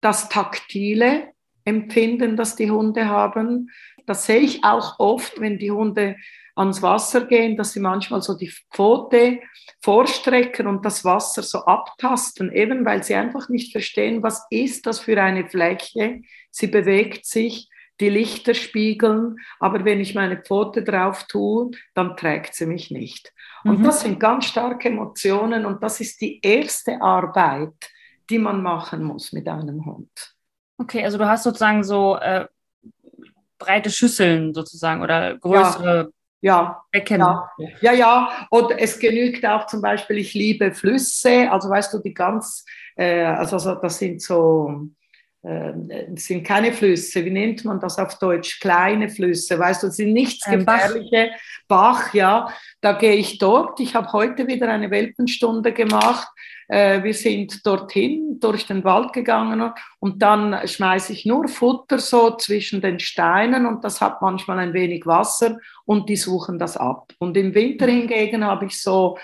das 0.00 0.30
taktile 0.30 1.34
Empfinden, 1.66 2.34
das 2.34 2.56
die 2.56 2.70
Hunde 2.70 3.10
haben. 3.10 3.70
Das 4.06 4.24
sehe 4.24 4.40
ich 4.40 4.64
auch 4.64 4.98
oft, 4.98 5.38
wenn 5.38 5.58
die 5.58 5.70
Hunde 5.70 6.16
ans 6.56 6.80
Wasser 6.80 7.26
gehen, 7.26 7.58
dass 7.58 7.74
sie 7.74 7.80
manchmal 7.80 8.22
so 8.22 8.38
die 8.38 8.50
Pfote 8.72 9.40
vorstrecken 9.82 10.66
und 10.66 10.82
das 10.82 11.04
Wasser 11.04 11.42
so 11.42 11.58
abtasten, 11.58 12.50
eben 12.52 12.86
weil 12.86 13.04
sie 13.04 13.16
einfach 13.16 13.50
nicht 13.50 13.70
verstehen, 13.70 14.22
was 14.22 14.46
ist 14.48 14.86
das 14.86 15.00
für 15.00 15.22
eine 15.22 15.46
Fläche. 15.46 16.22
Sie 16.50 16.68
bewegt 16.68 17.26
sich 17.26 17.68
die 18.00 18.08
Lichter 18.08 18.54
spiegeln, 18.54 19.36
aber 19.58 19.84
wenn 19.84 20.00
ich 20.00 20.14
meine 20.14 20.38
Pfote 20.38 20.82
drauf 20.82 21.24
tue, 21.24 21.70
dann 21.94 22.16
trägt 22.16 22.54
sie 22.54 22.66
mich 22.66 22.90
nicht. 22.90 23.32
Und 23.64 23.80
mhm. 23.80 23.84
das 23.84 24.00
sind 24.00 24.18
ganz 24.18 24.46
starke 24.46 24.88
Emotionen 24.88 25.66
und 25.66 25.82
das 25.82 26.00
ist 26.00 26.20
die 26.20 26.40
erste 26.42 27.00
Arbeit, 27.00 27.74
die 28.30 28.38
man 28.38 28.62
machen 28.62 29.02
muss 29.02 29.32
mit 29.32 29.46
einem 29.48 29.84
Hund. 29.84 30.34
Okay, 30.78 31.04
also 31.04 31.18
du 31.18 31.28
hast 31.28 31.42
sozusagen 31.42 31.84
so 31.84 32.16
äh, 32.16 32.46
breite 33.58 33.90
Schüsseln 33.90 34.54
sozusagen 34.54 35.02
oder 35.02 35.36
größere 35.36 36.10
ja. 36.40 36.82
Becken. 36.90 37.20
Ja. 37.20 37.50
ja, 37.82 37.92
ja. 37.92 38.46
Und 38.48 38.72
es 38.72 38.98
genügt 38.98 39.44
auch 39.44 39.66
zum 39.66 39.82
Beispiel, 39.82 40.16
ich 40.18 40.32
liebe 40.32 40.72
Flüsse, 40.72 41.50
also 41.50 41.68
weißt 41.68 41.92
du, 41.92 41.98
die 41.98 42.14
ganz, 42.14 42.64
äh, 42.96 43.24
also, 43.24 43.56
also 43.56 43.74
das 43.74 43.98
sind 43.98 44.22
so 44.22 44.88
sind 45.42 46.44
keine 46.44 46.72
Flüsse, 46.72 47.24
wie 47.24 47.30
nennt 47.30 47.64
man 47.64 47.80
das 47.80 47.98
auf 47.98 48.18
Deutsch? 48.18 48.60
Kleine 48.60 49.08
Flüsse, 49.08 49.58
weißt 49.58 49.82
du, 49.82 49.90
sind 49.90 50.12
nichts 50.12 50.46
Ein 50.46 50.66
gefährliche. 50.66 51.30
Bach. 51.66 52.02
Bach, 52.02 52.14
ja, 52.14 52.52
da 52.82 52.92
gehe 52.92 53.14
ich 53.14 53.38
dort. 53.38 53.80
Ich 53.80 53.94
habe 53.94 54.12
heute 54.12 54.46
wieder 54.46 54.68
eine 54.68 54.90
Welpenstunde 54.90 55.72
gemacht. 55.72 56.28
Äh, 56.68 57.02
wir 57.02 57.14
sind 57.14 57.66
dorthin, 57.66 58.38
durch 58.38 58.66
den 58.66 58.84
Wald 58.84 59.12
gegangen 59.12 59.72
und 59.98 60.22
dann 60.22 60.68
schmeiße 60.68 61.12
ich 61.12 61.24
nur 61.24 61.48
Futter 61.48 61.98
so 61.98 62.36
zwischen 62.36 62.80
den 62.80 63.00
Steinen 63.00 63.66
und 63.66 63.82
das 63.82 64.00
hat 64.00 64.20
manchmal 64.22 64.58
ein 64.58 64.74
wenig 64.74 65.06
Wasser 65.06 65.56
und 65.84 66.08
die 66.08 66.16
suchen 66.16 66.58
das 66.58 66.76
ab. 66.76 67.12
Und 67.18 67.36
im 67.36 67.54
Winter 67.54 67.86
hingegen 67.86 68.44
habe 68.44 68.66
ich 68.66 68.80
so 68.80 69.16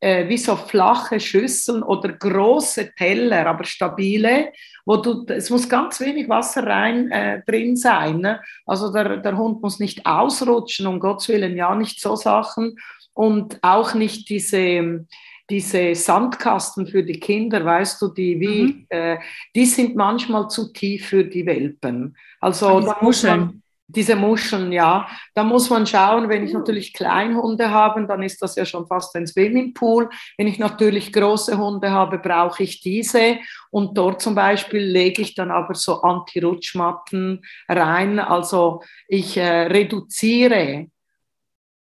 äh, 0.00 0.28
wie 0.28 0.38
so 0.38 0.56
flache 0.56 1.18
Schüsseln 1.20 1.82
oder 1.82 2.12
große 2.12 2.94
Teller, 2.94 3.46
aber 3.46 3.64
stabile, 3.64 4.52
wo 4.84 4.96
du, 4.96 5.24
es 5.28 5.50
muss 5.50 5.68
ganz 5.68 6.00
wenig 6.00 6.28
Wasser 6.28 6.66
rein 6.66 7.10
äh, 7.10 7.42
drin 7.46 7.76
sein. 7.76 8.18
Ne? 8.18 8.40
Also 8.66 8.92
der, 8.92 9.18
der 9.18 9.36
Hund 9.36 9.62
muss 9.62 9.80
nicht 9.80 10.04
ausrutschen, 10.04 10.86
um 10.86 11.00
Gottes 11.00 11.28
Willen, 11.28 11.56
ja, 11.56 11.74
nicht 11.74 12.00
so 12.00 12.16
Sachen 12.16 12.76
und 13.14 13.58
auch 13.62 13.94
nicht 13.94 14.28
diese, 14.28 15.06
diese 15.48 15.94
Sandkasten 15.94 16.86
für 16.86 17.02
die 17.02 17.20
Kinder, 17.20 17.64
weißt 17.64 18.00
du, 18.02 18.08
die 18.08 18.40
wie, 18.40 18.62
mhm. 18.62 18.86
äh, 18.88 19.18
die 19.54 19.66
sind 19.66 19.96
manchmal 19.96 20.48
zu 20.48 20.72
tief 20.72 21.08
für 21.08 21.24
die 21.24 21.46
Welpen. 21.46 22.16
Also 22.40 22.80
da 22.80 22.98
muss 23.00 23.22
man, 23.22 23.62
diese 23.96 24.16
Muscheln, 24.16 24.72
ja. 24.72 25.06
Da 25.34 25.44
muss 25.44 25.70
man 25.70 25.86
schauen, 25.86 26.28
wenn 26.28 26.44
ich 26.44 26.52
natürlich 26.52 26.92
Kleinhunde 26.92 27.70
habe, 27.70 28.06
dann 28.06 28.22
ist 28.22 28.42
das 28.42 28.56
ja 28.56 28.64
schon 28.64 28.86
fast 28.86 29.14
ein 29.16 29.26
Swimmingpool. 29.26 30.08
Wenn 30.36 30.46
ich 30.46 30.58
natürlich 30.58 31.12
große 31.12 31.56
Hunde 31.58 31.90
habe, 31.90 32.18
brauche 32.18 32.62
ich 32.62 32.80
diese. 32.80 33.38
Und 33.70 33.96
dort 33.96 34.20
zum 34.22 34.34
Beispiel 34.34 34.82
lege 34.82 35.22
ich 35.22 35.34
dann 35.34 35.50
aber 35.50 35.74
so 35.74 36.02
Anti-Rutschmatten 36.02 37.42
rein. 37.68 38.18
Also 38.18 38.82
ich 39.08 39.36
äh, 39.36 39.66
reduziere 39.66 40.86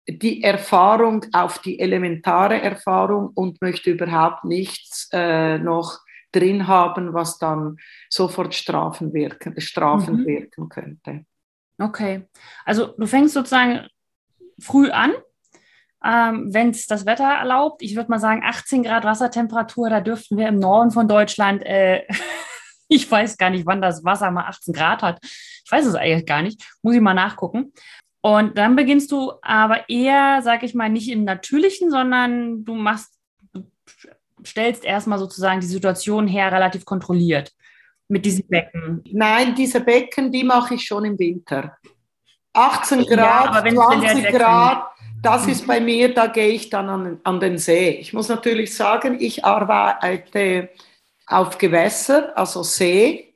die 0.08 0.42
Erfahrung 0.42 1.24
auf 1.32 1.58
die 1.58 1.78
elementare 1.78 2.60
Erfahrung 2.60 3.30
und 3.34 3.60
möchte 3.60 3.90
überhaupt 3.90 4.44
nichts 4.44 5.08
äh, 5.12 5.58
noch 5.58 6.00
drin 6.32 6.66
haben, 6.66 7.12
was 7.12 7.38
dann 7.38 7.76
sofort 8.08 8.54
Strafen 8.54 9.12
wirken, 9.12 9.60
strafend 9.60 10.20
mhm. 10.20 10.26
wirken 10.26 10.68
könnte. 10.68 11.24
Okay. 11.80 12.28
Also 12.66 12.94
du 12.98 13.06
fängst 13.06 13.34
sozusagen 13.34 13.88
früh 14.60 14.90
an, 14.90 15.12
ähm, 16.04 16.52
wenn 16.52 16.70
es 16.70 16.86
das 16.86 17.06
Wetter 17.06 17.24
erlaubt. 17.24 17.82
Ich 17.82 17.96
würde 17.96 18.10
mal 18.10 18.18
sagen, 18.18 18.42
18 18.44 18.82
Grad 18.82 19.04
Wassertemperatur, 19.04 19.88
da 19.88 20.00
dürften 20.00 20.36
wir 20.36 20.48
im 20.48 20.58
Norden 20.58 20.90
von 20.90 21.08
Deutschland, 21.08 21.64
äh, 21.64 22.02
ich 22.88 23.10
weiß 23.10 23.38
gar 23.38 23.50
nicht, 23.50 23.66
wann 23.66 23.80
das 23.80 24.04
Wasser 24.04 24.30
mal 24.30 24.44
18 24.44 24.74
Grad 24.74 25.02
hat. 25.02 25.18
Ich 25.22 25.70
weiß 25.70 25.86
es 25.86 25.94
eigentlich 25.94 26.26
gar 26.26 26.42
nicht. 26.42 26.62
Muss 26.82 26.94
ich 26.94 27.00
mal 27.00 27.14
nachgucken. 27.14 27.72
Und 28.22 28.58
dann 28.58 28.76
beginnst 28.76 29.10
du 29.12 29.32
aber 29.40 29.88
eher, 29.88 30.42
sag 30.42 30.62
ich 30.62 30.74
mal, 30.74 30.90
nicht 30.90 31.10
im 31.10 31.24
Natürlichen, 31.24 31.90
sondern 31.90 32.64
du 32.64 32.74
machst, 32.74 33.18
du 33.54 33.64
stellst 34.44 34.84
erstmal 34.84 35.18
sozusagen 35.18 35.60
die 35.60 35.66
Situation 35.66 36.26
her 36.26 36.52
relativ 36.52 36.84
kontrolliert 36.84 37.54
mit 38.10 38.24
diesen 38.24 38.46
Becken? 38.48 39.02
Nein, 39.12 39.54
diese 39.54 39.80
Becken, 39.80 40.30
die 40.30 40.44
mache 40.44 40.74
ich 40.74 40.84
schon 40.84 41.04
im 41.04 41.18
Winter. 41.18 41.76
18 42.52 43.06
Grad, 43.06 43.64
ja, 43.64 43.72
20 43.72 44.26
Grad, 44.26 44.90
das 45.22 45.46
ist 45.46 45.66
bei 45.66 45.80
mir, 45.80 46.12
da 46.12 46.26
gehe 46.26 46.48
ich 46.48 46.70
dann 46.70 46.88
an, 46.88 47.20
an 47.22 47.40
den 47.40 47.58
See. 47.58 47.90
Ich 47.90 48.12
muss 48.12 48.28
natürlich 48.28 48.74
sagen, 48.74 49.18
ich 49.20 49.44
arbeite 49.44 50.70
auf 51.26 51.58
Gewässer, 51.58 52.36
also 52.36 52.62
See, 52.62 53.34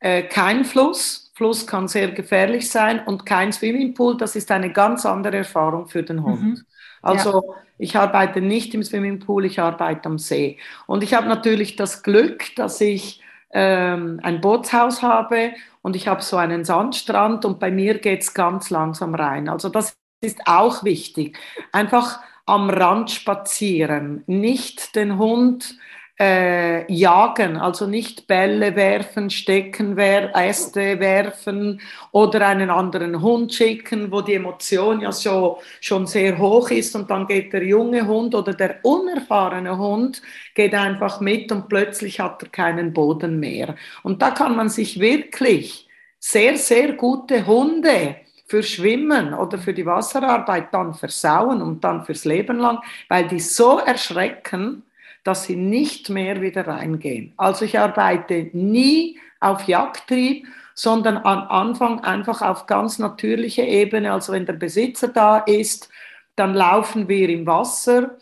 äh, 0.00 0.22
kein 0.22 0.64
Fluss. 0.64 1.30
Fluss 1.34 1.66
kann 1.66 1.88
sehr 1.88 2.10
gefährlich 2.10 2.68
sein 2.70 3.04
und 3.06 3.24
kein 3.24 3.52
Swimmingpool. 3.52 4.16
Das 4.16 4.36
ist 4.36 4.50
eine 4.50 4.72
ganz 4.72 5.06
andere 5.06 5.38
Erfahrung 5.38 5.86
für 5.86 6.02
den 6.02 6.24
Hund. 6.24 6.42
Mhm. 6.42 6.60
Also 7.02 7.30
ja. 7.30 7.62
ich 7.78 7.96
arbeite 7.96 8.40
nicht 8.40 8.74
im 8.74 8.82
Swimmingpool, 8.82 9.44
ich 9.44 9.60
arbeite 9.60 10.06
am 10.06 10.18
See. 10.18 10.58
Und 10.86 11.02
ich 11.02 11.14
habe 11.14 11.28
natürlich 11.28 11.76
das 11.76 12.02
Glück, 12.02 12.54
dass 12.56 12.80
ich 12.80 13.21
ähm, 13.52 14.20
ein 14.22 14.40
Bootshaus 14.40 15.02
habe 15.02 15.52
und 15.82 15.96
ich 15.96 16.08
habe 16.08 16.22
so 16.22 16.36
einen 16.36 16.64
Sandstrand 16.64 17.44
und 17.44 17.58
bei 17.58 17.70
mir 17.70 17.98
geht 17.98 18.22
es 18.22 18.34
ganz 18.34 18.70
langsam 18.70 19.14
rein. 19.14 19.48
Also 19.48 19.68
das 19.68 19.96
ist 20.20 20.40
auch 20.46 20.84
wichtig. 20.84 21.38
Einfach 21.72 22.20
am 22.46 22.70
Rand 22.70 23.10
spazieren, 23.10 24.24
nicht 24.26 24.96
den 24.96 25.18
Hund 25.18 25.76
äh, 26.22 26.92
jagen, 26.92 27.56
also 27.56 27.88
nicht 27.88 28.28
Bälle 28.28 28.76
werfen, 28.76 29.28
Stecken, 29.28 29.96
wer 29.96 30.32
Äste 30.36 31.00
werfen 31.00 31.80
oder 32.12 32.46
einen 32.46 32.70
anderen 32.70 33.20
Hund 33.20 33.52
schicken, 33.52 34.12
wo 34.12 34.20
die 34.20 34.34
Emotion 34.34 35.00
ja 35.00 35.10
so, 35.10 35.60
schon 35.80 36.06
sehr 36.06 36.38
hoch 36.38 36.70
ist 36.70 36.94
und 36.94 37.10
dann 37.10 37.26
geht 37.26 37.52
der 37.52 37.64
junge 37.64 38.06
Hund 38.06 38.36
oder 38.36 38.54
der 38.54 38.76
unerfahrene 38.84 39.76
Hund 39.76 40.22
geht 40.54 40.74
einfach 40.74 41.20
mit 41.20 41.50
und 41.50 41.68
plötzlich 41.68 42.20
hat 42.20 42.40
er 42.44 42.50
keinen 42.50 42.92
Boden 42.92 43.40
mehr. 43.40 43.74
Und 44.04 44.22
da 44.22 44.30
kann 44.30 44.54
man 44.54 44.68
sich 44.68 45.00
wirklich 45.00 45.88
sehr, 46.20 46.56
sehr 46.56 46.92
gute 46.92 47.46
Hunde 47.48 48.14
für 48.46 48.62
Schwimmen 48.62 49.34
oder 49.34 49.58
für 49.58 49.74
die 49.74 49.86
Wasserarbeit 49.86 50.72
dann 50.72 50.94
versauen 50.94 51.60
und 51.62 51.82
dann 51.82 52.04
fürs 52.04 52.24
Leben 52.24 52.58
lang, 52.58 52.78
weil 53.08 53.26
die 53.26 53.40
so 53.40 53.78
erschrecken, 53.78 54.84
dass 55.24 55.44
sie 55.44 55.56
nicht 55.56 56.08
mehr 56.08 56.40
wieder 56.40 56.66
reingehen. 56.66 57.32
Also 57.36 57.64
ich 57.64 57.78
arbeite 57.78 58.50
nie 58.52 59.18
auf 59.40 59.66
Jagdtrieb, 59.66 60.46
sondern 60.74 61.18
am 61.18 61.48
Anfang 61.48 62.00
einfach 62.00 62.42
auf 62.42 62.66
ganz 62.66 62.98
natürliche 62.98 63.62
Ebene. 63.62 64.12
Also 64.12 64.32
wenn 64.32 64.46
der 64.46 64.54
Besitzer 64.54 65.08
da 65.08 65.38
ist, 65.38 65.88
dann 66.36 66.54
laufen 66.54 67.08
wir 67.08 67.28
im 67.28 67.46
Wasser 67.46 68.16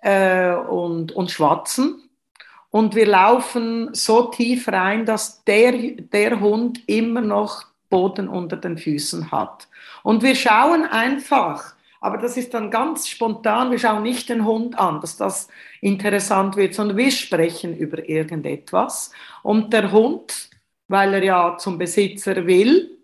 äh, 0.00 0.52
und, 0.52 1.12
und 1.12 1.30
schwatzen. 1.30 2.02
Und 2.70 2.94
wir 2.94 3.06
laufen 3.06 3.90
so 3.92 4.24
tief 4.24 4.66
rein, 4.68 5.04
dass 5.04 5.44
der, 5.44 5.72
der 5.72 6.40
Hund 6.40 6.80
immer 6.88 7.20
noch 7.20 7.64
Boden 7.90 8.28
unter 8.28 8.56
den 8.56 8.78
Füßen 8.78 9.30
hat. 9.30 9.68
Und 10.02 10.22
wir 10.22 10.34
schauen 10.34 10.84
einfach, 10.84 11.74
aber 12.02 12.18
das 12.18 12.36
ist 12.36 12.52
dann 12.52 12.70
ganz 12.70 13.06
spontan. 13.08 13.70
Wir 13.70 13.78
schauen 13.78 14.02
nicht 14.02 14.28
den 14.28 14.44
Hund 14.44 14.76
an, 14.76 15.00
dass 15.00 15.16
das 15.16 15.46
interessant 15.80 16.56
wird, 16.56 16.74
sondern 16.74 16.96
wir 16.96 17.12
sprechen 17.12 17.76
über 17.76 18.08
irgendetwas. 18.08 19.12
Und 19.44 19.72
der 19.72 19.92
Hund, 19.92 20.50
weil 20.88 21.14
er 21.14 21.22
ja 21.22 21.56
zum 21.58 21.78
Besitzer 21.78 22.44
will, 22.44 22.98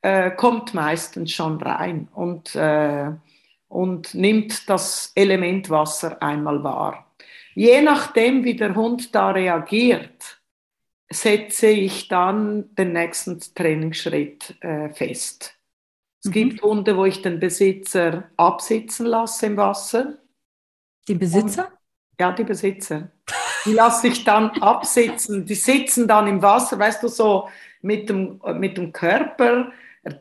äh, 0.00 0.30
kommt 0.30 0.72
meistens 0.72 1.32
schon 1.32 1.60
rein 1.60 2.08
und, 2.14 2.54
äh, 2.54 3.10
und 3.68 4.14
nimmt 4.14 4.70
das 4.70 5.12
Element 5.14 5.68
Wasser 5.68 6.22
einmal 6.22 6.64
wahr. 6.64 7.12
Je 7.54 7.82
nachdem, 7.82 8.42
wie 8.44 8.56
der 8.56 8.74
Hund 8.74 9.14
da 9.14 9.32
reagiert, 9.32 10.40
setze 11.10 11.66
ich 11.66 12.08
dann 12.08 12.74
den 12.74 12.94
nächsten 12.94 13.38
Trainingsschritt 13.38 14.56
äh, 14.62 14.88
fest. 14.88 15.59
Es 16.22 16.28
mhm. 16.28 16.32
gibt 16.32 16.62
Hunde, 16.62 16.96
wo 16.96 17.04
ich 17.04 17.22
den 17.22 17.40
Besitzer 17.40 18.24
absitzen 18.36 19.06
lasse 19.06 19.46
im 19.46 19.56
Wasser. 19.56 20.18
Die 21.08 21.14
Besitzer? 21.14 21.66
Und, 21.66 22.20
ja, 22.20 22.32
die 22.32 22.44
Besitzer. 22.44 23.10
Die 23.64 23.72
lasse 23.72 24.08
ich 24.08 24.24
dann 24.24 24.50
absitzen. 24.60 25.46
Die 25.46 25.54
sitzen 25.54 26.06
dann 26.06 26.26
im 26.26 26.42
Wasser, 26.42 26.78
weißt 26.78 27.02
du, 27.02 27.08
so 27.08 27.48
mit 27.82 28.08
dem, 28.08 28.40
mit 28.54 28.76
dem 28.76 28.92
Körper 28.92 29.72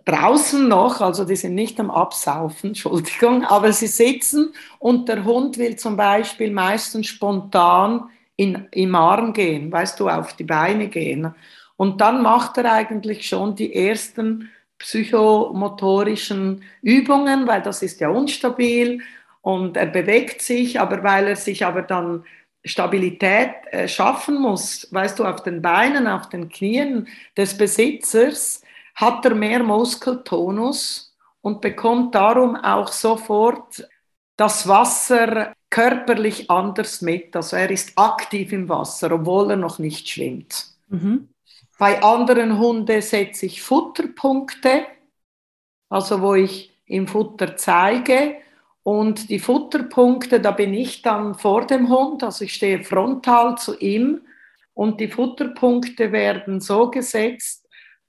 draußen 0.06 0.68
noch, 0.68 1.00
also 1.02 1.24
die 1.24 1.36
sind 1.36 1.56
nicht 1.56 1.80
am 1.80 1.90
Absaufen, 1.90 2.68
Entschuldigung, 2.70 3.46
aber 3.46 3.72
sie 3.72 3.88
sitzen 3.88 4.54
und 4.80 5.08
der 5.08 5.24
Hund 5.24 5.58
will 5.58 5.76
zum 5.78 5.96
Beispiel 5.96 6.52
meistens 6.52 7.08
spontan 7.08 8.10
in, 8.36 8.68
im 8.72 8.96
Arm 8.96 9.34
gehen, 9.34 9.72
weißt 9.72 10.00
du, 10.00 10.10
auf 10.10 10.36
die 10.36 10.44
Beine 10.44 10.88
gehen. 10.88 11.34
Und 11.76 12.02
dann 12.02 12.22
macht 12.22 12.58
er 12.58 12.72
eigentlich 12.74 13.28
schon 13.28 13.56
die 13.56 13.74
ersten 13.74 14.50
psychomotorischen 14.80 16.64
Übungen, 16.82 17.48
weil 17.48 17.62
das 17.62 17.82
ist 17.84 18.00
ja 18.00 18.10
unstabil 18.10 19.02
und 19.42 19.78
er 19.78 19.86
bewegt 19.86 20.42
sich, 20.42 20.80
aber 20.80 21.04
weil 21.04 21.28
er 21.28 21.36
sich 21.36 21.66
aber 21.66 21.82
dann 21.84 22.24
Stabilität 22.66 23.52
äh, 23.72 23.88
schaffen 23.88 24.40
muss, 24.42 24.88
weißt 24.92 25.20
du, 25.20 25.26
auf 25.26 25.44
den 25.44 25.62
Beinen, 25.62 26.08
auf 26.08 26.30
den 26.30 26.50
Knien 26.50 27.08
des 27.38 27.58
Besitzers, 27.58 28.62
hat 28.96 29.24
er 29.26 29.36
mehr 29.36 29.64
Muskeltonus 29.64 31.16
und 31.42 31.62
bekommt 31.62 32.16
darum 32.16 32.56
auch 32.58 32.92
sofort 32.92 33.88
das 34.36 34.68
Wasser 34.68 35.54
körperlich 35.70 36.50
anders 36.50 37.02
mit. 37.02 37.36
Also 37.36 37.56
er 37.56 37.70
ist 37.70 37.98
aktiv 37.98 38.52
im 38.52 38.68
Wasser, 38.68 39.12
obwohl 39.12 39.52
er 39.52 39.58
noch 39.58 39.80
nicht 39.80 40.10
schwimmt. 40.10 40.66
Mhm. 40.90 41.30
Bei 41.80 42.04
anderen 42.04 42.60
Hunden 42.60 43.02
setze 43.02 43.46
ich 43.46 43.62
Futterpunkte, 43.62 44.86
also 45.88 46.22
wo 46.22 46.36
ich 46.36 46.78
im 46.86 47.08
Futter 47.08 47.56
zeige. 47.56 48.36
Und 48.84 49.30
die 49.30 49.40
Futterpunkte, 49.40 50.42
da 50.42 50.52
bin 50.52 50.74
ich 50.74 51.02
dann 51.02 51.36
vor 51.36 51.66
dem 51.66 51.88
Hund, 51.88 52.22
also 52.22 52.44
ich 52.44 52.54
stehe 52.54 52.84
frontal 52.84 53.58
zu 53.58 53.80
ihm. 53.80 54.28
Und 54.74 55.00
die 55.00 55.08
Futterpunkte 55.08 56.12
werden 56.12 56.60
so 56.60 56.92
gesetzt, 56.92 57.66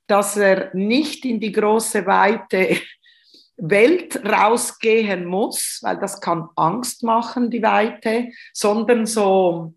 dass 0.09 0.37
er 0.37 0.75
nicht 0.75 1.25
in 1.25 1.39
die 1.39 1.53
große 1.53 2.05
weite 2.07 2.77
Welt 3.57 4.21
rausgehen 4.25 5.27
muss, 5.27 5.79
weil 5.83 5.99
das 5.99 6.21
kann 6.21 6.49
Angst 6.57 7.05
machen, 7.05 7.51
die 7.51 7.63
Weite, 7.63 8.31
sondern 8.53 9.07
so 9.07 9.75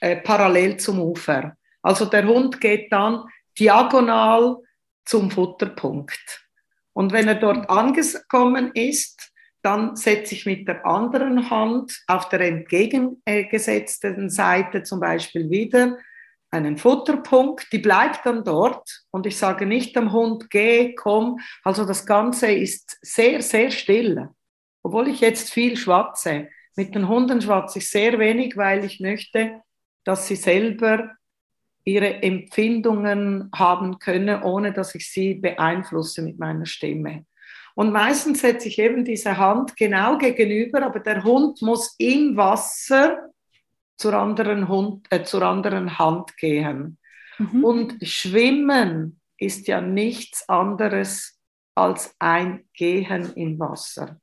äh, 0.00 0.16
parallel 0.16 0.78
zum 0.78 1.00
Ufer. 1.00 1.54
Also 1.86 2.04
der 2.04 2.26
Hund 2.26 2.60
geht 2.60 2.90
dann 2.90 3.28
diagonal 3.56 4.56
zum 5.04 5.30
Futterpunkt. 5.30 6.48
Und 6.92 7.12
wenn 7.12 7.28
er 7.28 7.36
dort 7.36 7.70
angekommen 7.70 8.72
ist, 8.74 9.30
dann 9.62 9.94
setze 9.94 10.34
ich 10.34 10.46
mit 10.46 10.66
der 10.66 10.84
anderen 10.84 11.48
Hand 11.48 12.02
auf 12.08 12.28
der 12.28 12.40
entgegengesetzten 12.40 14.30
Seite 14.30 14.82
zum 14.82 14.98
Beispiel 14.98 15.48
wieder 15.48 15.96
einen 16.50 16.76
Futterpunkt, 16.76 17.72
die 17.72 17.78
bleibt 17.78 18.26
dann 18.26 18.42
dort 18.42 19.04
und 19.12 19.24
ich 19.24 19.36
sage 19.36 19.64
nicht 19.64 19.94
dem 19.94 20.10
Hund, 20.10 20.50
geh, 20.50 20.92
komm. 20.96 21.38
Also 21.62 21.84
das 21.84 22.04
Ganze 22.04 22.50
ist 22.50 22.98
sehr, 23.00 23.42
sehr 23.42 23.70
still. 23.70 24.28
Obwohl 24.82 25.06
ich 25.06 25.20
jetzt 25.20 25.52
viel 25.52 25.76
schwatze. 25.76 26.48
Mit 26.74 26.96
den 26.96 27.06
Hunden 27.06 27.40
schwatze 27.40 27.78
ich 27.78 27.88
sehr 27.88 28.18
wenig, 28.18 28.56
weil 28.56 28.84
ich 28.84 28.98
möchte, 28.98 29.60
dass 30.02 30.26
sie 30.26 30.36
selber 30.36 31.12
ihre 31.86 32.22
Empfindungen 32.22 33.48
haben 33.54 33.98
können, 33.98 34.42
ohne 34.42 34.72
dass 34.72 34.94
ich 34.94 35.10
sie 35.10 35.34
beeinflusse 35.34 36.20
mit 36.20 36.38
meiner 36.38 36.66
Stimme. 36.66 37.24
Und 37.74 37.92
meistens 37.92 38.40
setze 38.40 38.68
ich 38.68 38.78
eben 38.78 39.04
diese 39.04 39.36
Hand 39.36 39.76
genau 39.76 40.18
gegenüber, 40.18 40.82
aber 40.82 40.98
der 40.98 41.22
Hund 41.22 41.62
muss 41.62 41.94
im 41.98 42.36
Wasser 42.36 43.30
zur 43.96 44.14
anderen, 44.14 44.68
Hund, 44.68 45.06
äh, 45.10 45.22
zur 45.22 45.42
anderen 45.42 45.98
Hand 45.98 46.36
gehen. 46.36 46.98
Mhm. 47.38 47.64
Und 47.64 47.96
Schwimmen 48.02 49.20
ist 49.38 49.68
ja 49.68 49.80
nichts 49.80 50.48
anderes 50.48 51.38
als 51.74 52.14
ein 52.18 52.64
Gehen 52.72 53.32
im 53.34 53.58
Wasser. 53.58 54.18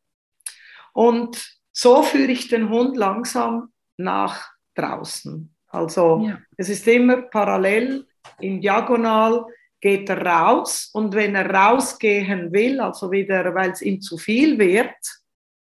Und 0.93 1.57
so 1.71 2.03
führe 2.03 2.31
ich 2.31 2.49
den 2.49 2.69
Hund 2.69 2.97
langsam 2.97 3.71
nach 3.97 4.51
draußen. 4.75 5.52
Also 5.73 6.21
ja. 6.25 6.37
es 6.55 6.69
ist 6.69 6.87
immer 6.87 7.23
parallel, 7.23 8.05
in 8.39 8.61
Diagonal 8.61 9.45
geht 9.81 10.07
er 10.07 10.25
raus 10.25 10.89
und 10.93 11.13
wenn 11.13 11.35
er 11.35 11.49
rausgehen 11.49 12.53
will, 12.53 12.79
also 12.79 13.11
wieder, 13.11 13.53
weil 13.53 13.71
es 13.71 13.81
ihm 13.81 13.99
zu 13.99 14.17
viel 14.17 14.57
wird, 14.59 14.95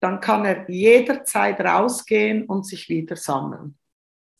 dann 0.01 0.19
kann 0.19 0.43
er 0.43 0.69
jederzeit 0.69 1.61
rausgehen 1.61 2.45
und 2.45 2.65
sich 2.65 2.89
wieder 2.89 3.15
sammeln. 3.15 3.77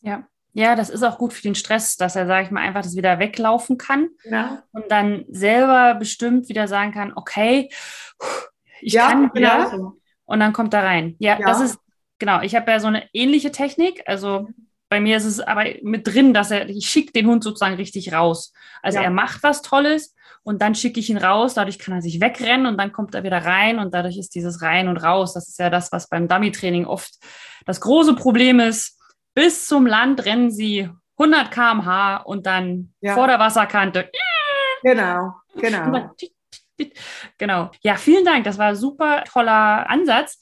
Ja. 0.00 0.26
Ja, 0.54 0.76
das 0.76 0.90
ist 0.90 1.02
auch 1.02 1.16
gut 1.16 1.32
für 1.32 1.40
den 1.40 1.54
Stress, 1.54 1.96
dass 1.96 2.14
er, 2.14 2.26
sage 2.26 2.44
ich 2.44 2.50
mal, 2.50 2.60
einfach 2.60 2.82
das 2.82 2.94
wieder 2.94 3.18
weglaufen 3.18 3.78
kann 3.78 4.10
ja. 4.24 4.62
und 4.72 4.90
dann 4.90 5.24
selber 5.30 5.94
bestimmt 5.94 6.50
wieder 6.50 6.68
sagen 6.68 6.92
kann, 6.92 7.14
okay, 7.16 7.70
ich 8.82 8.92
ja, 8.92 9.08
kann 9.08 9.32
wieder 9.32 9.70
genau. 9.70 9.96
und 10.26 10.40
dann 10.40 10.52
kommt 10.52 10.74
er 10.74 10.84
rein. 10.84 11.16
Ja, 11.20 11.38
ja, 11.40 11.46
das 11.46 11.62
ist, 11.62 11.78
genau, 12.18 12.42
ich 12.42 12.54
habe 12.54 12.70
ja 12.70 12.80
so 12.80 12.88
eine 12.88 13.08
ähnliche 13.14 13.50
Technik, 13.50 14.02
also 14.04 14.50
bei 14.92 15.00
mir 15.00 15.16
ist 15.16 15.24
es 15.24 15.40
aber 15.40 15.64
mit 15.80 16.06
drin, 16.06 16.34
dass 16.34 16.50
er, 16.50 16.68
ich 16.68 16.86
schicke 16.90 17.12
den 17.12 17.26
Hund 17.26 17.42
sozusagen 17.42 17.76
richtig 17.76 18.12
raus. 18.12 18.52
Also 18.82 18.98
ja. 18.98 19.04
er 19.04 19.10
macht 19.10 19.42
was 19.42 19.62
Tolles 19.62 20.14
und 20.42 20.60
dann 20.60 20.74
schicke 20.74 21.00
ich 21.00 21.08
ihn 21.08 21.16
raus, 21.16 21.54
dadurch 21.54 21.78
kann 21.78 21.94
er 21.94 22.02
sich 22.02 22.20
wegrennen 22.20 22.66
und 22.66 22.76
dann 22.76 22.92
kommt 22.92 23.14
er 23.14 23.22
wieder 23.22 23.42
rein 23.42 23.78
und 23.78 23.94
dadurch 23.94 24.18
ist 24.18 24.34
dieses 24.34 24.60
rein 24.60 24.88
und 24.88 24.98
raus. 24.98 25.32
Das 25.32 25.48
ist 25.48 25.58
ja 25.58 25.70
das, 25.70 25.92
was 25.92 26.10
beim 26.10 26.28
Dummy-Training 26.28 26.84
oft 26.84 27.10
das 27.64 27.80
große 27.80 28.14
Problem 28.16 28.60
ist. 28.60 29.00
Bis 29.32 29.66
zum 29.66 29.86
Land 29.86 30.26
rennen 30.26 30.50
sie 30.50 30.90
100 31.16 31.50
km/h 31.50 32.18
und 32.18 32.44
dann 32.44 32.92
ja. 33.00 33.14
vor 33.14 33.28
der 33.28 33.38
Wasserkante. 33.38 34.10
Genau, 34.82 35.32
genau. 35.54 36.10
Genau. 37.38 37.70
Ja, 37.82 37.96
vielen 37.96 38.26
Dank. 38.26 38.44
Das 38.44 38.58
war 38.58 38.66
ein 38.66 38.76
super 38.76 39.24
toller 39.24 39.88
Ansatz. 39.88 40.38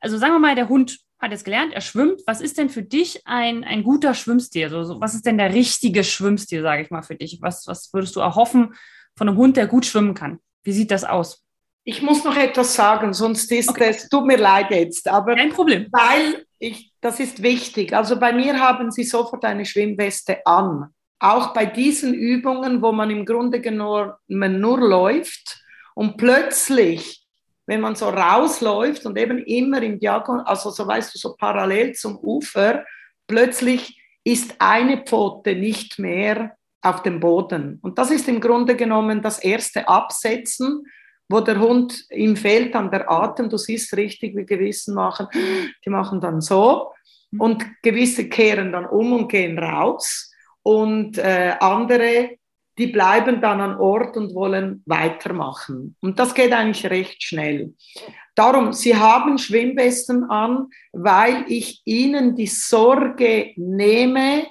Also 0.00 0.18
sagen 0.18 0.32
wir 0.32 0.40
mal, 0.40 0.56
der 0.56 0.68
Hund 0.68 0.98
hat 1.22 1.30
jetzt 1.30 1.44
gelernt, 1.44 1.72
er 1.72 1.80
schwimmt. 1.80 2.20
Was 2.26 2.40
ist 2.40 2.58
denn 2.58 2.68
für 2.68 2.82
dich 2.82 3.22
ein, 3.24 3.62
ein 3.62 3.84
guter 3.84 4.12
Schwimmstil? 4.12 4.74
Also, 4.74 5.00
was 5.00 5.14
ist 5.14 5.24
denn 5.24 5.38
der 5.38 5.54
richtige 5.54 6.02
Schwimmstil, 6.02 6.62
sage 6.62 6.82
ich 6.82 6.90
mal, 6.90 7.02
für 7.02 7.14
dich? 7.14 7.38
Was, 7.40 7.66
was 7.68 7.92
würdest 7.94 8.16
du 8.16 8.20
erhoffen 8.20 8.74
von 9.16 9.28
einem 9.28 9.38
Hund, 9.38 9.56
der 9.56 9.68
gut 9.68 9.86
schwimmen 9.86 10.14
kann? 10.14 10.40
Wie 10.64 10.72
sieht 10.72 10.90
das 10.90 11.04
aus? 11.04 11.44
Ich 11.84 12.02
muss 12.02 12.24
noch 12.24 12.36
etwas 12.36 12.74
sagen, 12.74 13.12
sonst 13.12 13.50
ist 13.50 13.68
okay. 13.68 13.90
es, 13.90 14.08
tut 14.08 14.26
mir 14.26 14.36
leid 14.36 14.70
jetzt, 14.70 15.08
aber. 15.08 15.36
Kein 15.36 15.50
Problem. 15.50 15.86
Weil 15.92 16.44
ich, 16.58 16.92
das 17.00 17.20
ist 17.20 17.42
wichtig. 17.42 17.94
Also 17.94 18.18
bei 18.18 18.32
mir 18.32 18.58
haben 18.58 18.90
sie 18.90 19.04
sofort 19.04 19.44
eine 19.44 19.64
Schwimmweste 19.64 20.44
an. 20.44 20.88
Auch 21.20 21.54
bei 21.54 21.66
diesen 21.66 22.14
Übungen, 22.14 22.82
wo 22.82 22.90
man 22.90 23.10
im 23.10 23.24
Grunde 23.24 23.60
genommen 23.60 24.14
nur 24.28 24.80
läuft 24.80 25.62
und 25.94 26.16
plötzlich 26.16 27.21
wenn 27.66 27.80
man 27.80 27.94
so 27.94 28.08
rausläuft 28.08 29.06
und 29.06 29.18
eben 29.18 29.38
immer 29.38 29.82
im 29.82 29.98
Diagon, 29.98 30.40
also 30.40 30.70
so 30.70 30.86
weißt 30.86 31.14
du, 31.14 31.18
so 31.18 31.34
parallel 31.36 31.92
zum 31.94 32.18
Ufer, 32.18 32.84
plötzlich 33.26 34.00
ist 34.24 34.56
eine 34.58 35.04
Pfote 35.04 35.54
nicht 35.54 35.98
mehr 35.98 36.56
auf 36.82 37.02
dem 37.02 37.20
Boden. 37.20 37.78
Und 37.82 37.98
das 37.98 38.10
ist 38.10 38.28
im 38.28 38.40
Grunde 38.40 38.76
genommen 38.76 39.22
das 39.22 39.38
erste 39.38 39.88
Absetzen, 39.88 40.84
wo 41.28 41.40
der 41.40 41.60
Hund, 41.60 42.04
ihm 42.10 42.36
fehlt 42.36 42.74
dann 42.74 42.90
der 42.90 43.10
Atem, 43.10 43.48
du 43.48 43.56
siehst 43.56 43.96
richtig, 43.96 44.36
wie 44.36 44.44
Gewissen 44.44 44.94
machen, 44.94 45.28
die 45.84 45.90
machen 45.90 46.20
dann 46.20 46.40
so. 46.40 46.92
Und 47.38 47.64
gewisse 47.82 48.28
kehren 48.28 48.72
dann 48.72 48.84
um 48.84 49.12
und 49.12 49.28
gehen 49.28 49.58
raus. 49.58 50.30
Und 50.62 51.16
äh, 51.18 51.54
andere 51.60 52.36
die 52.78 52.86
bleiben 52.86 53.40
dann 53.40 53.60
an 53.60 53.76
Ort 53.76 54.16
und 54.16 54.34
wollen 54.34 54.82
weitermachen. 54.86 55.96
Und 56.00 56.18
das 56.18 56.34
geht 56.34 56.52
eigentlich 56.52 56.86
recht 56.86 57.22
schnell. 57.22 57.74
Darum, 58.34 58.72
Sie 58.72 58.96
haben 58.96 59.36
Schwimmwesten 59.38 60.24
an, 60.24 60.68
weil 60.92 61.44
ich 61.48 61.82
Ihnen 61.84 62.34
die 62.34 62.46
Sorge 62.46 63.52
nehme, 63.56 64.46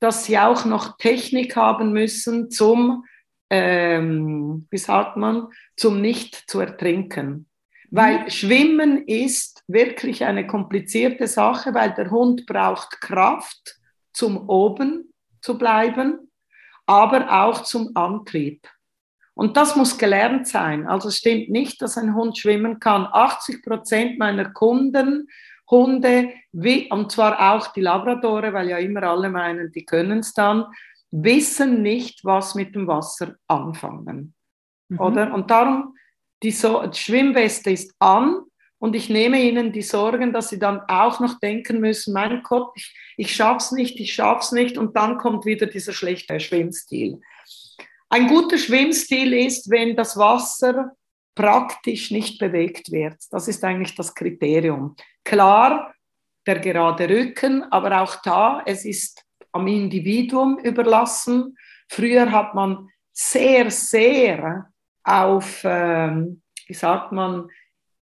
dass 0.00 0.24
Sie 0.24 0.38
auch 0.38 0.64
noch 0.64 0.96
Technik 0.96 1.54
haben 1.54 1.92
müssen 1.92 2.50
zum, 2.50 3.04
ähm, 3.50 4.66
wie 4.70 4.78
sagt 4.78 5.16
man, 5.16 5.48
zum 5.76 6.00
nicht 6.00 6.50
zu 6.50 6.58
ertrinken. 6.58 7.46
Weil 7.90 8.20
mhm. 8.20 8.30
Schwimmen 8.30 9.06
ist 9.06 9.62
wirklich 9.68 10.24
eine 10.24 10.46
komplizierte 10.46 11.28
Sache, 11.28 11.72
weil 11.74 11.94
der 11.94 12.10
Hund 12.10 12.46
braucht 12.46 13.00
Kraft, 13.00 13.76
zum 14.12 14.48
oben 14.48 15.12
zu 15.40 15.56
bleiben 15.56 16.29
aber 16.86 17.44
auch 17.44 17.62
zum 17.62 17.90
Antrieb. 17.94 18.68
Und 19.34 19.56
das 19.56 19.76
muss 19.76 19.96
gelernt 19.96 20.46
sein. 20.46 20.86
Also 20.86 21.08
es 21.08 21.16
stimmt 21.16 21.48
nicht, 21.48 21.80
dass 21.80 21.96
ein 21.96 22.14
Hund 22.14 22.36
schwimmen 22.36 22.78
kann. 22.78 23.06
80 23.10 23.64
Prozent 23.64 24.18
meiner 24.18 24.50
Kunden, 24.52 25.28
Hunde, 25.70 26.30
wie, 26.52 26.90
und 26.90 27.12
zwar 27.12 27.54
auch 27.54 27.68
die 27.68 27.80
Labradore, 27.80 28.52
weil 28.52 28.68
ja 28.68 28.78
immer 28.78 29.04
alle 29.04 29.30
meinen, 29.30 29.70
die 29.70 29.84
können 29.84 30.18
es 30.18 30.34
dann, 30.34 30.66
wissen 31.12 31.82
nicht, 31.82 32.24
was 32.24 32.54
mit 32.54 32.74
dem 32.74 32.86
Wasser 32.86 33.36
anfangen. 33.46 34.34
Mhm. 34.88 35.00
Oder? 35.00 35.32
Und 35.32 35.50
darum, 35.50 35.96
die, 36.42 36.50
so 36.50 36.86
die 36.86 36.98
Schwimmweste 36.98 37.70
ist 37.70 37.94
an, 37.98 38.42
und 38.80 38.96
ich 38.96 39.10
nehme 39.10 39.38
ihnen 39.38 39.72
die 39.72 39.82
Sorgen, 39.82 40.32
dass 40.32 40.48
sie 40.48 40.58
dann 40.58 40.80
auch 40.88 41.20
noch 41.20 41.38
denken 41.38 41.80
müssen, 41.80 42.14
mein 42.14 42.42
Gott, 42.42 42.72
ich, 42.74 42.94
ich 43.18 43.36
schaff's 43.36 43.72
nicht, 43.72 44.00
ich 44.00 44.14
schaff's 44.14 44.52
nicht. 44.52 44.78
Und 44.78 44.96
dann 44.96 45.18
kommt 45.18 45.44
wieder 45.44 45.66
dieser 45.66 45.92
schlechte 45.92 46.40
Schwimmstil. 46.40 47.20
Ein 48.08 48.26
guter 48.26 48.56
Schwimmstil 48.56 49.34
ist, 49.34 49.70
wenn 49.70 49.96
das 49.96 50.16
Wasser 50.16 50.92
praktisch 51.34 52.10
nicht 52.10 52.38
bewegt 52.38 52.90
wird. 52.90 53.16
Das 53.30 53.48
ist 53.48 53.62
eigentlich 53.64 53.94
das 53.96 54.14
Kriterium. 54.14 54.96
Klar, 55.24 55.94
der 56.46 56.58
gerade 56.58 57.06
Rücken, 57.06 57.62
aber 57.64 58.00
auch 58.00 58.16
da, 58.22 58.62
es 58.64 58.86
ist 58.86 59.22
am 59.52 59.66
Individuum 59.66 60.58
überlassen. 60.58 61.54
Früher 61.90 62.32
hat 62.32 62.54
man 62.54 62.88
sehr, 63.12 63.70
sehr 63.70 64.72
auf, 65.04 65.60
ähm, 65.64 66.40
wie 66.66 66.74
sagt 66.74 67.12
man, 67.12 67.50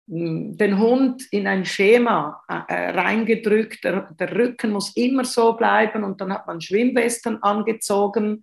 den 0.07 0.79
Hund 0.79 1.23
in 1.31 1.47
ein 1.47 1.65
Schema 1.65 2.43
äh, 2.49 2.91
reingedrückt. 2.91 3.85
Der, 3.85 4.11
der, 4.19 4.37
Rücken 4.37 4.73
muss 4.73 4.95
immer 4.97 5.25
so 5.25 5.55
bleiben 5.55 6.05
und 6.05 6.21
dann 6.21 6.33
hat 6.33 6.47
man 6.47 6.61
Schwimmwesten 6.61 7.43
angezogen. 7.43 8.43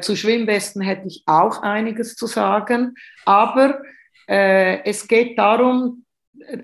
Zu 0.00 0.16
Schwimmwesten 0.16 0.82
hätte 0.82 1.08
ich 1.08 1.22
auch 1.26 1.62
einiges 1.62 2.14
zu 2.14 2.26
sagen, 2.26 2.94
aber 3.24 3.80
äh, 4.28 4.82
es 4.84 5.08
geht 5.08 5.38
darum, 5.38 6.04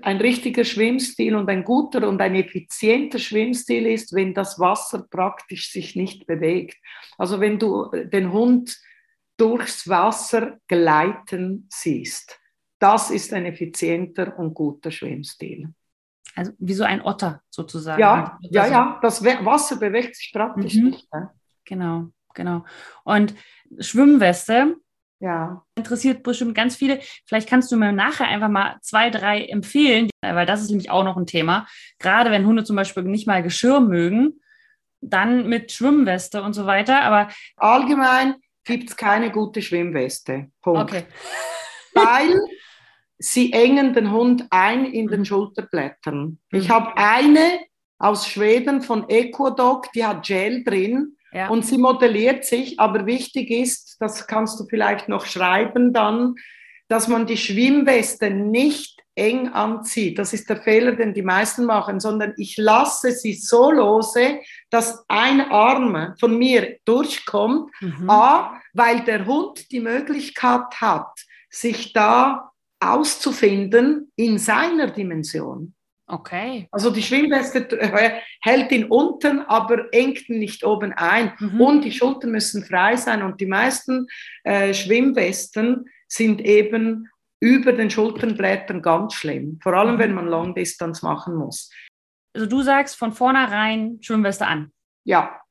ein 0.01 0.17
richtiger 0.17 0.63
Schwimmstil 0.63 1.35
und 1.35 1.49
ein 1.49 1.63
guter 1.63 2.07
und 2.07 2.21
ein 2.21 2.35
effizienter 2.35 3.19
Schwimmstil 3.19 3.87
ist, 3.87 4.13
wenn 4.13 4.33
das 4.33 4.57
Wasser 4.59 5.05
praktisch 5.09 5.71
sich 5.71 5.95
nicht 5.95 6.27
bewegt. 6.27 6.77
Also 7.17 7.39
wenn 7.39 7.59
du 7.59 7.91
den 7.91 8.31
Hund 8.31 8.77
durchs 9.37 9.87
Wasser 9.89 10.59
gleiten 10.67 11.67
siehst. 11.69 12.39
Das 12.79 13.09
ist 13.09 13.33
ein 13.33 13.45
effizienter 13.45 14.37
und 14.37 14.53
guter 14.53 14.91
Schwimmstil. 14.91 15.73
Also 16.35 16.51
wie 16.59 16.73
so 16.73 16.83
ein 16.83 17.01
Otter 17.01 17.41
sozusagen. 17.49 17.99
Ja, 17.99 18.37
ja, 18.41 18.61
also 18.63 18.73
ja. 18.73 18.99
Das 19.01 19.23
Wasser 19.23 19.77
bewegt 19.77 20.15
sich 20.15 20.31
praktisch 20.33 20.75
mhm. 20.75 20.89
nicht. 20.89 21.13
Ne? 21.13 21.29
Genau, 21.63 22.09
genau. 22.33 22.65
Und 23.03 23.33
Schwimmweste, 23.79 24.75
ja. 25.19 25.63
Interessiert 25.75 26.23
bestimmt 26.23 26.55
ganz 26.55 26.75
viele. 26.75 26.99
Vielleicht 27.25 27.49
kannst 27.49 27.71
du 27.71 27.77
mir 27.77 27.91
nachher 27.91 28.27
einfach 28.27 28.49
mal 28.49 28.77
zwei, 28.81 29.09
drei 29.09 29.45
empfehlen, 29.45 30.09
weil 30.21 30.45
das 30.45 30.61
ist 30.61 30.69
nämlich 30.69 30.91
auch 30.91 31.03
noch 31.03 31.17
ein 31.17 31.25
Thema. 31.25 31.67
Gerade 31.99 32.31
wenn 32.31 32.45
Hunde 32.45 32.63
zum 32.63 32.75
Beispiel 32.75 33.03
nicht 33.03 33.25
mal 33.25 33.41
Geschirr 33.41 33.79
mögen, 33.79 34.41
dann 35.01 35.47
mit 35.47 35.71
Schwimmweste 35.71 36.43
und 36.43 36.53
so 36.53 36.65
weiter. 36.65 37.01
Aber 37.01 37.29
allgemein 37.55 38.35
gibt 38.65 38.89
es 38.89 38.97
keine 38.97 39.31
gute 39.31 39.61
Schwimmweste. 39.61 40.51
Punkt. 40.61 40.91
Okay. 40.91 41.05
Weil 41.93 42.37
sie 43.17 43.53
engen 43.53 43.93
den 43.93 44.11
Hund 44.11 44.45
ein 44.49 44.85
in 44.85 45.07
den 45.07 45.21
mhm. 45.21 45.25
Schulterblättern. 45.25 46.39
Ich 46.51 46.69
mhm. 46.69 46.73
habe 46.73 46.97
eine 46.97 47.59
aus 47.97 48.27
Schweden 48.27 48.81
von 48.81 49.05
Equodoc, 49.07 49.91
die 49.93 50.05
hat 50.05 50.25
Gel 50.25 50.63
drin 50.63 51.15
ja. 51.35 51.49
Und 51.49 51.65
sie 51.65 51.77
modelliert 51.77 52.45
sich, 52.45 52.79
aber 52.79 53.05
wichtig 53.05 53.51
ist, 53.51 53.97
das 53.99 54.25
kannst 54.25 54.57
du 54.57 54.65
vielleicht 54.69 55.09
noch 55.09 55.25
schreiben 55.25 55.91
dann, 55.91 56.35
dass 56.87 57.09
man 57.09 57.27
die 57.27 57.35
Schwimmweste 57.35 58.29
nicht 58.29 59.01
eng 59.15 59.49
anzieht. 59.49 60.17
Das 60.17 60.31
ist 60.31 60.49
der 60.49 60.61
Fehler, 60.61 60.93
den 60.93 61.13
die 61.13 61.23
meisten 61.23 61.65
machen, 61.65 61.99
sondern 61.99 62.33
ich 62.37 62.55
lasse 62.55 63.11
sie 63.11 63.33
so 63.33 63.69
lose, 63.69 64.39
dass 64.69 65.03
ein 65.09 65.41
Arm 65.41 66.15
von 66.21 66.37
mir 66.37 66.77
durchkommt. 66.85 67.69
Mhm. 67.81 68.09
A, 68.09 68.61
weil 68.73 69.01
der 69.01 69.25
Hund 69.25 69.71
die 69.71 69.81
Möglichkeit 69.81 70.79
hat, 70.79 71.19
sich 71.49 71.91
da 71.91 72.51
auszufinden 72.79 74.11
in 74.15 74.37
seiner 74.37 74.87
Dimension. 74.87 75.73
Okay. 76.07 76.67
Also 76.71 76.91
die 76.91 77.01
Schwimmweste 77.01 77.67
hält 78.41 78.71
ihn 78.71 78.85
unten, 78.85 79.39
aber 79.41 79.91
engt 79.91 80.29
ihn 80.29 80.39
nicht 80.39 80.63
oben 80.63 80.93
ein. 80.93 81.33
Mhm. 81.39 81.61
Und 81.61 81.81
die 81.81 81.91
Schultern 81.91 82.31
müssen 82.31 82.63
frei 82.63 82.95
sein. 82.95 83.23
Und 83.23 83.41
die 83.41 83.47
meisten 83.47 84.07
äh, 84.43 84.73
Schwimmwesten 84.73 85.89
sind 86.07 86.41
eben 86.41 87.09
über 87.39 87.73
den 87.73 87.89
Schulternblättern 87.89 88.81
ganz 88.81 89.15
schlimm. 89.15 89.59
Vor 89.63 89.73
allem, 89.73 89.95
mhm. 89.95 89.99
wenn 89.99 90.13
man 90.13 90.27
Longdistanz 90.27 91.01
machen 91.01 91.35
muss. 91.35 91.71
Also 92.35 92.47
du 92.47 92.61
sagst 92.61 92.97
von 92.97 93.11
vornherein 93.11 93.97
Schwimmweste 94.01 94.45
an. 94.45 94.71
Ja. 95.05 95.41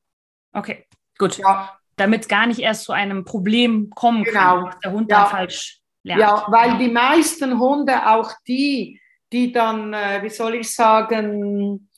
Okay, 0.53 0.85
gut. 1.17 1.37
Ja. 1.37 1.77
Damit 1.97 2.29
gar 2.29 2.47
nicht 2.47 2.59
erst 2.59 2.83
zu 2.83 2.91
einem 2.93 3.25
Problem 3.25 3.89
kommen 3.89 4.23
genau. 4.23 4.39
kann, 4.39 4.65
dass 4.65 4.79
der 4.79 4.91
Hund 4.91 5.11
ja. 5.11 5.21
dann 5.21 5.31
falsch 5.31 5.81
lernt. 6.05 6.21
Ja, 6.21 6.45
weil 6.49 6.77
die 6.77 6.91
meisten 6.91 7.59
Hunde, 7.59 8.07
auch 8.07 8.31
die, 8.47 8.99
die 9.31 9.51
dann, 9.51 9.93
äh, 9.93 10.21
wie 10.21 10.29
soll 10.29 10.55
ich 10.55 10.71
sagen, 10.71 11.89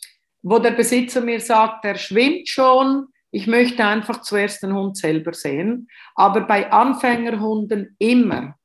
wo 0.41 0.59
der 0.59 0.71
Besitzer 0.71 1.21
mir 1.21 1.41
sagt, 1.41 1.85
er 1.85 1.95
schwimmt 1.95 2.47
schon, 2.47 3.07
ich 3.31 3.47
möchte 3.47 3.85
einfach 3.85 4.21
zuerst 4.21 4.63
den 4.63 4.73
Hund 4.73 4.97
selber 4.97 5.33
sehen. 5.33 5.89
Aber 6.15 6.41
bei 6.41 6.71
Anfängerhunden 6.71 7.95
immer. 7.99 8.55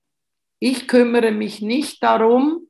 Ich 0.60 0.86
kümmere 0.86 1.32
mich 1.32 1.60
nicht 1.60 2.02
darum, 2.02 2.68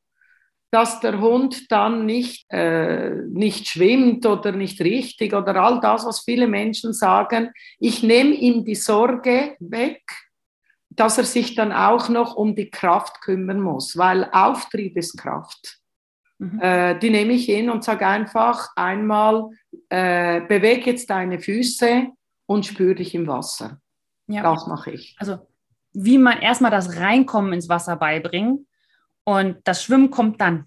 dass 0.71 1.01
der 1.01 1.21
Hund 1.21 1.71
dann 1.71 2.07
nicht, 2.07 2.47
äh, 2.51 3.11
nicht 3.29 3.69
schwimmt 3.69 4.25
oder 4.25 4.53
nicht 4.53 4.81
richtig 4.81 5.35
oder 5.35 5.57
all 5.57 5.81
das, 5.81 6.07
was 6.07 6.21
viele 6.21 6.49
Menschen 6.49 6.95
sagen. 6.95 7.51
Ich 7.79 8.03
nehme 8.03 8.31
ihm 8.31 8.65
die 8.65 8.75
Sorge 8.75 9.55
weg, 9.61 10.03
dass 10.97 11.19
er 11.19 11.25
sich 11.25 11.55
dann 11.55 11.73
auch 11.73 12.09
noch 12.09 12.35
um 12.35 12.55
die 12.55 12.71
Kraft 12.71 13.21
kümmern 13.21 13.61
muss, 13.61 13.97
weil 13.97 14.29
Auftrieb 14.33 14.97
ist 14.97 15.17
Kraft. 15.17 15.79
Mhm. 16.39 16.61
Äh, 16.61 16.99
die 16.99 17.11
nehme 17.11 17.33
ich 17.33 17.47
hin 17.47 17.71
und 17.71 17.85
sage 17.85 18.07
einfach 18.07 18.69
einmal, 18.77 19.51
äh, 19.89 20.41
bewege 20.43 20.91
jetzt 20.91 21.09
deine 21.11 21.39
Füße 21.39 22.09
und 22.47 22.67
spüre 22.67 22.97
dich 22.97 23.15
im 23.15 23.27
Wasser. 23.27 23.79
Ja. 24.27 24.43
Das 24.43 24.67
mache 24.67 24.91
ich. 24.93 25.17
Also 25.19 25.39
wie 25.95 26.19
man 26.19 26.41
erstmal 26.41 26.71
das 26.71 26.97
Reinkommen 26.99 27.53
ins 27.53 27.69
Wasser 27.69 27.97
beibringen 27.97 28.67
und 29.25 29.59
das 29.65 29.85
Schwimmen 29.85 30.11
kommt 30.11 30.41
dann. 30.41 30.67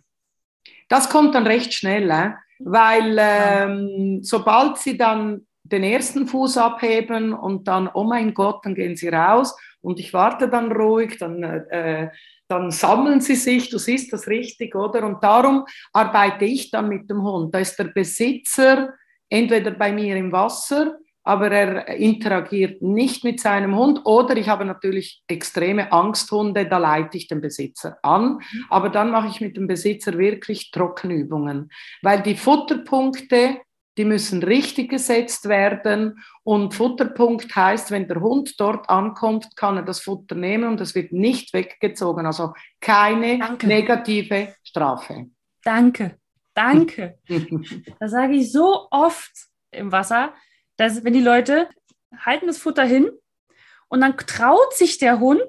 Das 0.88 1.10
kommt 1.10 1.34
dann 1.36 1.48
recht 1.48 1.74
schnell, 1.74 2.10
äh? 2.10 2.32
weil 2.60 3.18
ähm, 3.20 4.20
sobald 4.22 4.78
sie 4.78 4.98
dann 4.98 5.48
den 5.64 5.84
ersten 5.84 6.28
Fuß 6.28 6.58
abheben 6.58 7.34
und 7.34 7.68
dann, 7.68 7.90
oh 7.92 8.04
mein 8.04 8.36
Gott, 8.36 8.64
dann 8.64 8.76
gehen 8.76 8.96
sie 8.96 9.10
raus 9.10 9.56
und 9.86 10.00
ich 10.00 10.14
warte 10.14 10.50
dann 10.50 10.72
ruhig, 10.72 11.18
dann 11.18 11.44
äh, 11.44 12.10
dann 12.48 12.72
sammeln 12.72 13.22
sie 13.22 13.36
sich, 13.36 13.70
du 13.70 13.78
siehst 13.78 14.14
das 14.14 14.28
richtig, 14.28 14.76
oder? 14.76 15.04
Und 15.06 15.24
darum 15.24 15.66
arbeite 15.94 16.46
ich 16.46 16.70
dann 16.70 16.90
mit 16.90 17.10
dem 17.10 17.24
Hund. 17.24 17.54
Da 17.54 17.60
ist 17.60 17.78
der 17.78 17.86
Besitzer 17.86 18.94
entweder 19.30 19.72
bei 19.72 19.92
mir 19.92 20.16
im 20.16 20.32
Wasser, 20.32 20.98
aber 21.24 21.52
er 21.52 21.88
interagiert 21.96 22.84
nicht 22.84 23.24
mit 23.24 23.40
seinem 23.40 23.76
Hund 23.76 24.02
oder 24.06 24.38
ich 24.38 24.48
habe 24.48 24.64
natürlich 24.64 25.24
extreme 25.28 25.92
Angsthunde, 25.92 26.68
da 26.68 26.78
leite 26.78 27.18
ich 27.18 27.28
den 27.28 27.42
Besitzer 27.42 27.98
an, 28.04 28.40
aber 28.70 28.90
dann 28.90 29.10
mache 29.10 29.30
ich 29.30 29.42
mit 29.42 29.58
dem 29.58 29.66
Besitzer 29.66 30.20
wirklich 30.20 30.70
Trockenübungen, 30.70 31.72
weil 32.04 32.22
die 32.22 32.36
Futterpunkte 32.36 33.58
die 33.98 34.06
müssen 34.06 34.44
richtig 34.44 34.90
gesetzt 34.90 35.48
werden. 35.48 36.24
Und 36.44 36.74
Futterpunkt 36.74 37.56
heißt, 37.56 37.92
wenn 37.92 38.08
der 38.08 38.22
Hund 38.22 38.60
dort 38.60 38.90
ankommt, 38.90 39.56
kann 39.56 39.78
er 39.78 39.84
das 39.84 40.02
Futter 40.02 40.36
nehmen 40.36 40.70
und 40.70 40.82
es 40.82 40.96
wird 40.96 41.12
nicht 41.12 41.54
weggezogen. 41.54 42.26
Also 42.26 42.54
keine 42.82 43.40
danke. 43.40 43.68
negative 43.68 44.56
Strafe. 44.64 45.28
Danke, 45.64 46.20
danke. 46.54 47.20
das 48.00 48.12
sage 48.12 48.34
ich 48.34 48.52
so 48.52 48.88
oft 48.92 49.32
im 49.72 49.92
Wasser, 49.92 50.34
dass 50.78 51.04
wenn 51.04 51.14
die 51.14 51.22
Leute 51.22 51.70
halten 52.18 52.48
das 52.48 52.58
Futter 52.58 52.86
hin 52.86 53.10
und 53.88 54.02
dann 54.02 54.18
traut 54.18 54.74
sich 54.74 54.98
der 54.98 55.20
Hund 55.20 55.44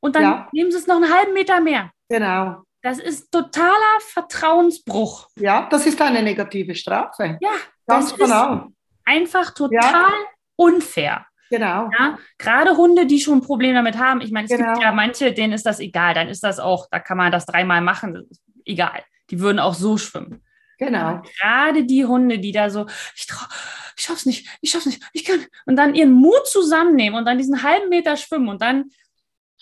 und 0.00 0.14
dann 0.16 0.22
ja. 0.22 0.48
nehmen 0.52 0.70
sie 0.70 0.78
es 0.78 0.86
noch 0.86 0.96
einen 0.96 1.12
halben 1.12 1.32
Meter 1.32 1.60
mehr. 1.60 1.90
Genau. 2.08 2.62
Das 2.82 2.98
ist 2.98 3.32
totaler 3.32 4.00
Vertrauensbruch. 4.00 5.28
Ja, 5.36 5.68
das 5.68 5.84
ist 5.86 6.00
eine 6.00 6.22
negative 6.22 6.74
Strafe. 6.76 7.36
Ja, 7.40 7.50
Ganz 7.88 8.10
das 8.10 8.18
genau. 8.18 8.54
ist 8.54 8.62
einfach 9.04 9.52
total 9.52 9.80
ja. 9.82 10.12
unfair. 10.56 11.26
Genau. 11.50 11.90
Ja, 11.98 12.18
gerade 12.36 12.76
Hunde, 12.76 13.06
die 13.06 13.20
schon 13.20 13.38
ein 13.38 13.42
Problem 13.42 13.74
damit 13.74 13.98
haben. 13.98 14.20
Ich 14.20 14.30
meine, 14.30 14.46
es 14.46 14.50
genau. 14.50 14.72
gibt 14.72 14.82
ja 14.82 14.92
manche, 14.92 15.32
denen 15.32 15.54
ist 15.54 15.64
das 15.64 15.80
egal. 15.80 16.14
Dann 16.14 16.28
ist 16.28 16.44
das 16.44 16.60
auch, 16.60 16.88
da 16.90 17.00
kann 17.00 17.16
man 17.16 17.32
das 17.32 17.46
dreimal 17.46 17.80
machen. 17.80 18.28
egal. 18.66 19.02
Die 19.30 19.40
würden 19.40 19.58
auch 19.58 19.74
so 19.74 19.96
schwimmen. 19.96 20.44
Genau. 20.78 20.98
Aber 20.98 21.22
gerade 21.40 21.84
die 21.84 22.04
Hunde, 22.04 22.38
die 22.38 22.52
da 22.52 22.70
so, 22.70 22.86
ich 23.16 23.26
trau, 23.26 23.46
ich 23.96 24.04
schaff's 24.04 24.26
nicht, 24.26 24.46
ich 24.60 24.70
schaff's 24.70 24.86
nicht, 24.86 25.02
ich 25.12 25.24
kann. 25.24 25.44
Und 25.66 25.76
dann 25.76 25.94
ihren 25.94 26.12
Mut 26.12 26.46
zusammennehmen 26.46 27.18
und 27.18 27.24
dann 27.24 27.38
diesen 27.38 27.62
halben 27.62 27.88
Meter 27.88 28.16
schwimmen 28.16 28.48
und 28.48 28.62
dann 28.62 28.90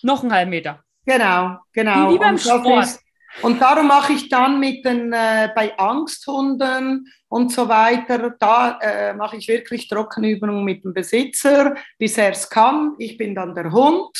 noch 0.02 0.22
einen 0.22 0.32
halben 0.32 0.50
Meter. 0.50 0.82
Genau, 1.06 1.58
genau. 1.72 2.10
Wie, 2.10 2.14
wie 2.14 2.18
beim 2.18 2.36
Sport. 2.36 2.98
Und 3.42 3.60
darum 3.60 3.88
mache 3.88 4.14
ich 4.14 4.28
dann 4.28 4.58
mit 4.58 4.84
den, 4.84 5.12
äh, 5.12 5.50
bei 5.54 5.78
Angsthunden 5.78 7.06
und 7.28 7.52
so 7.52 7.68
weiter, 7.68 8.34
da 8.38 8.78
äh, 8.80 9.14
mache 9.14 9.36
ich 9.36 9.48
wirklich 9.48 9.88
Trockenübungen 9.88 10.64
mit 10.64 10.84
dem 10.84 10.94
Besitzer, 10.94 11.74
bis 11.98 12.16
er 12.16 12.30
es 12.30 12.48
kann. 12.48 12.94
Ich 12.98 13.18
bin 13.18 13.34
dann 13.34 13.54
der 13.54 13.72
Hund 13.72 14.16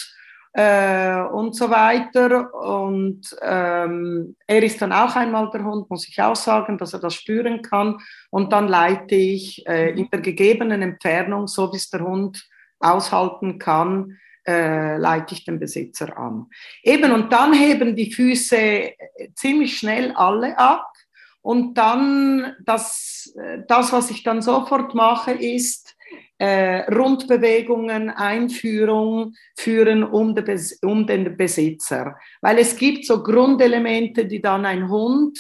äh, 0.53 1.21
und 1.33 1.55
so 1.55 1.71
weiter. 1.71 2.53
Und 2.55 3.23
ähm, 3.43 4.37
er 4.47 4.63
ist 4.63 4.83
dann 4.83 4.93
auch 4.93 5.15
einmal 5.17 5.51
der 5.51 5.65
Hund, 5.65 5.89
muss 5.89 6.09
ich 6.09 6.21
auch 6.21 6.37
sagen, 6.37 6.77
dass 6.79 6.93
er 6.93 7.01
das 7.01 7.15
spüren 7.15 7.63
kann. 7.63 7.99
Und 8.31 8.53
dann 8.53 8.69
leite 8.69 9.15
ich 9.15 9.67
äh, 9.67 9.91
in 9.91 10.11
der 10.11 10.21
gegebenen 10.21 10.83
Entfernung, 10.83 11.47
so 11.47 11.73
wie 11.73 11.77
es 11.77 11.91
der 11.91 12.01
Hund 12.01 12.47
aushalten 12.81 13.59
kann, 13.59 14.19
äh, 14.47 14.97
leite 14.97 15.35
ich 15.35 15.45
den 15.45 15.59
Besitzer 15.59 16.17
an. 16.17 16.47
Eben, 16.83 17.13
und 17.13 17.33
dann 17.33 17.53
heben 17.53 17.97
die 17.97 18.13
Füße 18.13 18.57
äh, 18.57 18.95
ziemlich 19.35 19.79
schnell 19.79 20.13
alle 20.13 20.59
ab. 20.59 20.93
Und 21.43 21.75
dann, 21.75 22.55
das, 22.65 23.33
äh, 23.39 23.59
das 23.67 23.93
was 23.93 24.11
ich 24.11 24.23
dann 24.23 24.43
sofort 24.43 24.95
mache, 24.95 25.33
ist 25.33 25.97
äh, 26.39 26.93
Rundbewegungen, 26.93 28.11
Einführung 28.11 29.35
führen 29.57 30.05
um, 30.05 30.35
de, 30.35 30.59
um 30.83 31.07
den 31.07 31.37
Besitzer. 31.37 32.17
Weil 32.41 32.59
es 32.59 32.77
gibt 32.77 33.07
so 33.07 33.23
Grundelemente, 33.23 34.27
die 34.27 34.43
dann 34.43 34.67
ein 34.67 34.89
Hund 34.89 35.39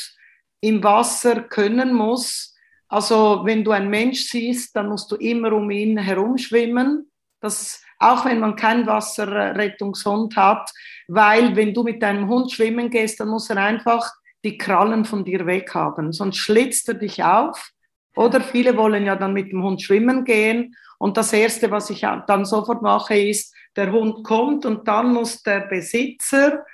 im 0.60 0.82
Wasser 0.82 1.42
können 1.42 1.92
muss. 1.94 2.54
Also 2.88 3.42
wenn 3.44 3.64
du 3.64 3.72
einen 3.72 3.90
Mensch 3.90 4.24
siehst, 4.24 4.74
dann 4.76 4.88
musst 4.88 5.10
du 5.10 5.16
immer 5.16 5.52
um 5.52 5.70
ihn 5.70 5.98
herumschwimmen. 5.98 7.10
Das 7.40 7.82
auch 7.98 8.24
wenn 8.24 8.40
man 8.40 8.56
keinen 8.56 8.86
Wasserrettungshund 8.86 10.36
hat, 10.36 10.70
weil 11.08 11.56
wenn 11.56 11.74
du 11.74 11.82
mit 11.82 12.02
deinem 12.02 12.28
Hund 12.28 12.52
schwimmen 12.52 12.90
gehst, 12.90 13.20
dann 13.20 13.28
muss 13.28 13.50
er 13.50 13.58
einfach 13.58 14.12
die 14.44 14.58
Krallen 14.58 15.04
von 15.04 15.24
dir 15.24 15.46
weghaben, 15.46 16.12
sonst 16.12 16.38
schlitzt 16.38 16.88
er 16.88 16.94
dich 16.94 17.24
auf. 17.24 17.70
Oder 18.14 18.40
viele 18.40 18.76
wollen 18.76 19.04
ja 19.04 19.16
dann 19.16 19.32
mit 19.32 19.52
dem 19.52 19.62
Hund 19.62 19.82
schwimmen 19.82 20.24
gehen 20.24 20.74
und 20.98 21.16
das 21.16 21.32
Erste, 21.32 21.70
was 21.70 21.90
ich 21.90 22.00
dann 22.26 22.44
sofort 22.44 22.82
mache, 22.82 23.18
ist, 23.18 23.54
der 23.76 23.92
Hund 23.92 24.24
kommt 24.24 24.64
und 24.64 24.88
dann 24.88 25.12
muss 25.12 25.42
der 25.42 25.60
Besitzer 25.60 26.64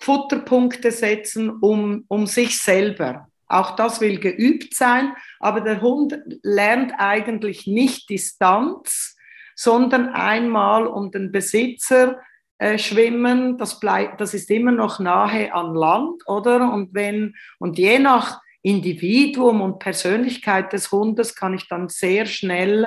Futterpunkte 0.00 0.90
setzen 0.90 1.50
um, 1.50 2.04
um 2.08 2.26
sich 2.26 2.60
selber. 2.60 3.28
Auch 3.46 3.76
das 3.76 4.00
will 4.00 4.18
geübt 4.18 4.74
sein, 4.74 5.12
aber 5.40 5.60
der 5.60 5.80
Hund 5.80 6.18
lernt 6.42 6.92
eigentlich 6.98 7.66
nicht 7.66 8.10
Distanz, 8.10 9.16
sondern 9.58 10.10
einmal 10.10 10.86
um 10.86 11.10
den 11.10 11.32
Besitzer 11.32 12.20
äh, 12.58 12.78
schwimmen. 12.78 13.58
Das, 13.58 13.80
bleibt, 13.80 14.20
das 14.20 14.32
ist 14.32 14.52
immer 14.52 14.70
noch 14.70 15.00
nahe 15.00 15.52
an 15.52 15.74
Land, 15.74 16.22
oder? 16.26 16.72
Und, 16.72 16.94
wenn, 16.94 17.34
und 17.58 17.76
je 17.76 17.98
nach 17.98 18.40
Individuum 18.62 19.60
und 19.60 19.80
Persönlichkeit 19.80 20.72
des 20.72 20.92
Hundes 20.92 21.34
kann 21.34 21.54
ich 21.54 21.66
dann 21.66 21.88
sehr 21.88 22.26
schnell 22.26 22.86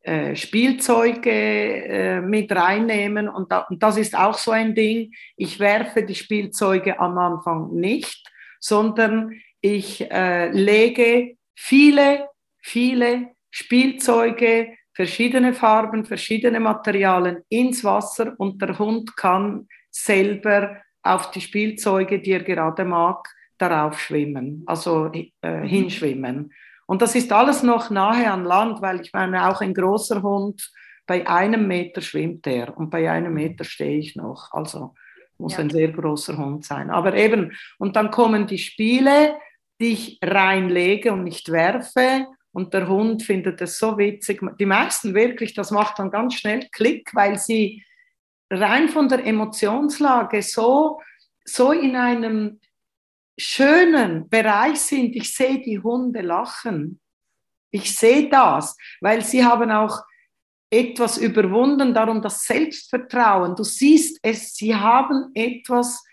äh, 0.00 0.34
Spielzeuge 0.34 1.30
äh, 1.30 2.20
mit 2.20 2.50
reinnehmen. 2.50 3.28
Und, 3.28 3.52
da, 3.52 3.60
und 3.70 3.80
das 3.80 3.96
ist 3.96 4.18
auch 4.18 4.38
so 4.38 4.50
ein 4.50 4.74
Ding. 4.74 5.12
Ich 5.36 5.60
werfe 5.60 6.02
die 6.02 6.16
Spielzeuge 6.16 6.98
am 6.98 7.16
Anfang 7.16 7.74
nicht, 7.74 8.28
sondern 8.58 9.34
ich 9.60 10.10
äh, 10.10 10.50
lege 10.50 11.36
viele, 11.54 12.26
viele 12.60 13.28
Spielzeuge 13.50 14.77
verschiedene 14.98 15.54
Farben, 15.54 16.04
verschiedene 16.04 16.58
Materialien 16.58 17.44
ins 17.48 17.84
Wasser 17.84 18.34
und 18.36 18.60
der 18.60 18.76
Hund 18.80 19.16
kann 19.16 19.68
selber 19.92 20.78
auf 21.04 21.30
die 21.30 21.40
Spielzeuge, 21.40 22.18
die 22.18 22.32
er 22.32 22.42
gerade 22.42 22.84
mag, 22.84 23.28
darauf 23.58 24.00
schwimmen, 24.00 24.64
also 24.66 25.12
äh, 25.12 25.30
mhm. 25.42 25.62
hinschwimmen. 25.62 26.52
Und 26.86 27.00
das 27.00 27.14
ist 27.14 27.30
alles 27.32 27.62
noch 27.62 27.90
nahe 27.90 28.28
an 28.28 28.42
Land, 28.42 28.82
weil 28.82 29.00
ich 29.00 29.12
meine, 29.12 29.48
auch 29.48 29.60
ein 29.60 29.72
großer 29.72 30.20
Hund, 30.20 30.68
bei 31.06 31.24
einem 31.28 31.68
Meter 31.68 32.00
schwimmt 32.00 32.44
er 32.48 32.76
und 32.76 32.90
bei 32.90 33.08
einem 33.08 33.34
Meter 33.34 33.62
stehe 33.62 33.98
ich 33.98 34.16
noch. 34.16 34.48
Also 34.50 34.94
muss 35.38 35.52
ja. 35.52 35.60
ein 35.60 35.70
sehr 35.70 35.92
großer 35.92 36.36
Hund 36.36 36.64
sein. 36.64 36.90
Aber 36.90 37.14
eben, 37.14 37.52
und 37.78 37.94
dann 37.94 38.10
kommen 38.10 38.48
die 38.48 38.58
Spiele, 38.58 39.36
die 39.80 39.92
ich 39.92 40.18
reinlege 40.24 41.12
und 41.12 41.22
nicht 41.22 41.52
werfe. 41.52 42.26
Und 42.58 42.74
der 42.74 42.88
Hund 42.88 43.22
findet 43.22 43.60
es 43.60 43.78
so 43.78 43.96
witzig. 43.98 44.40
Die 44.58 44.66
meisten 44.66 45.14
wirklich, 45.14 45.54
das 45.54 45.70
macht 45.70 46.00
dann 46.00 46.10
ganz 46.10 46.34
schnell 46.34 46.68
Klick, 46.72 47.14
weil 47.14 47.38
sie 47.38 47.84
rein 48.50 48.88
von 48.88 49.08
der 49.08 49.24
Emotionslage 49.24 50.42
so, 50.42 51.00
so 51.44 51.70
in 51.70 51.94
einem 51.94 52.58
schönen 53.38 54.28
Bereich 54.28 54.80
sind. 54.80 55.14
Ich 55.14 55.36
sehe 55.36 55.60
die 55.60 55.78
Hunde 55.78 56.20
lachen. 56.20 57.00
Ich 57.70 57.96
sehe 57.96 58.28
das, 58.28 58.76
weil 59.00 59.24
sie 59.24 59.44
haben 59.44 59.70
auch 59.70 60.02
etwas 60.68 61.16
überwunden, 61.16 61.94
darum 61.94 62.20
das 62.20 62.42
Selbstvertrauen. 62.42 63.54
Du 63.54 63.62
siehst 63.62 64.18
es, 64.20 64.56
sie 64.56 64.74
haben 64.74 65.30
etwas 65.32 66.04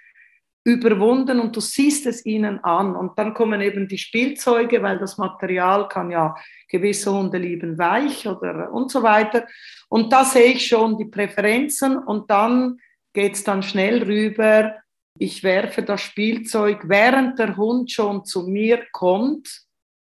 überwunden 0.66 1.40
und 1.40 1.56
du 1.56 1.62
siehst 1.62 2.08
es 2.08 2.26
ihnen 2.26 2.62
an. 2.64 2.96
Und 2.96 3.18
dann 3.20 3.36
kommen 3.36 3.62
eben 3.62 3.88
die 3.88 4.00
Spielzeuge, 4.00 4.82
weil 4.82 4.98
das 4.98 5.18
Material 5.18 5.88
kann 5.88 6.10
ja 6.10 6.36
gewisse 6.68 7.14
Hunde 7.14 7.38
lieben 7.38 7.78
weich 7.78 8.28
oder 8.28 8.74
und 8.74 8.92
so 8.92 9.04
weiter. 9.04 9.46
Und 9.90 10.12
da 10.12 10.26
sehe 10.26 10.54
ich 10.54 10.68
schon 10.68 10.98
die 10.98 11.06
Präferenzen 11.06 11.98
und 11.98 12.30
dann 12.32 12.80
geht 13.14 13.36
es 13.36 13.44
dann 13.44 13.62
schnell 13.62 14.04
rüber. 14.04 14.76
Ich 15.20 15.44
werfe 15.44 15.84
das 15.84 16.02
Spielzeug, 16.02 16.90
während 16.90 17.38
der 17.38 17.56
Hund 17.56 17.92
schon 17.92 18.26
zu 18.26 18.48
mir 18.48 18.84
kommt, 18.92 19.48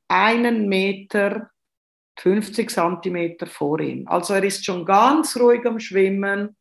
einen 0.09 0.67
Meter 0.67 1.51
50 2.21 2.71
Zentimeter 2.71 3.47
vor 3.47 3.81
ihm. 3.81 4.09
Also 4.09 4.33
er 4.33 4.45
ist 4.45 4.65
schon 4.65 4.87
ganz 4.87 5.37
ruhig 5.37 5.67
am 5.67 5.79
Schwimmen 5.79 6.57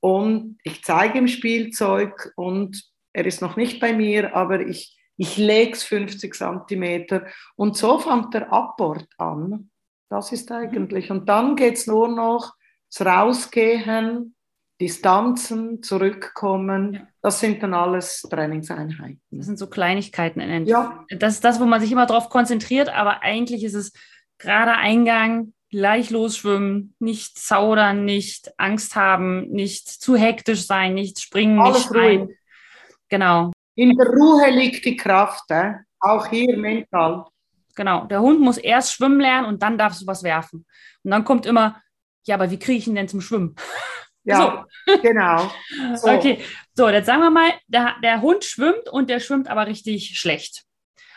und 0.00 0.58
ich 0.62 0.84
zeige 0.84 1.18
ihm 1.18 1.26
Spielzeug 1.26 2.32
und 2.36 2.88
er 3.18 3.26
ist 3.26 3.42
noch 3.42 3.56
nicht 3.56 3.80
bei 3.80 3.92
mir, 3.92 4.36
aber 4.36 4.60
ich, 4.60 4.96
ich 5.16 5.36
lege 5.36 5.72
es 5.72 5.82
50 5.82 6.32
Zentimeter. 6.34 7.26
Und 7.56 7.76
so 7.76 7.98
fängt 7.98 8.32
der 8.32 8.52
Abbord 8.52 9.08
an. 9.18 9.70
Das 10.08 10.30
ist 10.30 10.52
eigentlich. 10.52 11.10
Und 11.10 11.28
dann 11.28 11.56
geht 11.56 11.74
es 11.74 11.88
nur 11.88 12.06
noch 12.06 12.54
das 12.88 13.04
Rausgehen, 13.04 14.36
Distanzen, 14.80 15.82
zurückkommen. 15.82 16.94
Ja. 16.94 17.08
Das 17.20 17.40
sind 17.40 17.60
dann 17.60 17.74
alles 17.74 18.22
Trainingseinheiten. 18.22 19.20
Das 19.32 19.46
sind 19.46 19.58
so 19.58 19.66
Kleinigkeiten. 19.66 20.40
In 20.40 20.66
ja. 20.66 21.04
Das 21.10 21.34
ist 21.34 21.44
das, 21.44 21.58
wo 21.58 21.64
man 21.66 21.80
sich 21.80 21.90
immer 21.90 22.06
darauf 22.06 22.28
konzentriert, 22.28 22.88
aber 22.88 23.22
eigentlich 23.22 23.64
ist 23.64 23.74
es 23.74 23.92
gerade 24.38 24.74
Eingang, 24.74 25.52
gleich 25.70 26.10
losschwimmen, 26.10 26.94
nicht 27.00 27.36
zaudern, 27.36 28.04
nicht 28.04 28.52
Angst 28.56 28.94
haben, 28.94 29.48
nicht 29.48 29.88
zu 29.88 30.16
hektisch 30.16 30.66
sein, 30.66 30.94
nicht 30.94 31.18
springen, 31.20 31.58
Alles 31.58 31.78
nicht 31.78 31.88
schreien. 31.88 32.20
Ruhig. 32.20 32.38
Genau. 33.08 33.52
In 33.74 33.96
der 33.96 34.06
Ruhe 34.08 34.50
liegt 34.50 34.84
die 34.84 34.96
Kraft, 34.96 35.50
äh? 35.50 35.74
auch 36.00 36.26
hier 36.26 36.56
mental. 36.56 37.26
Genau. 37.74 38.06
Der 38.06 38.20
Hund 38.20 38.40
muss 38.40 38.58
erst 38.58 38.92
schwimmen 38.92 39.20
lernen 39.20 39.46
und 39.46 39.62
dann 39.62 39.78
darfst 39.78 40.02
du 40.02 40.06
was 40.06 40.22
werfen. 40.22 40.66
Und 41.04 41.10
dann 41.10 41.24
kommt 41.24 41.46
immer, 41.46 41.80
ja, 42.26 42.34
aber 42.34 42.50
wie 42.50 42.58
kriege 42.58 42.78
ich 42.78 42.86
ihn 42.86 42.96
denn 42.96 43.08
zum 43.08 43.20
Schwimmen? 43.20 43.54
Ja, 44.24 44.66
so. 44.86 44.96
genau. 45.02 45.50
So. 45.96 46.08
Okay, 46.08 46.38
so, 46.74 46.88
jetzt 46.88 47.06
sagen 47.06 47.22
wir 47.22 47.30
mal, 47.30 47.52
der, 47.66 47.96
der 48.02 48.20
Hund 48.20 48.44
schwimmt 48.44 48.88
und 48.90 49.08
der 49.08 49.20
schwimmt 49.20 49.48
aber 49.48 49.66
richtig 49.66 50.18
schlecht. 50.18 50.64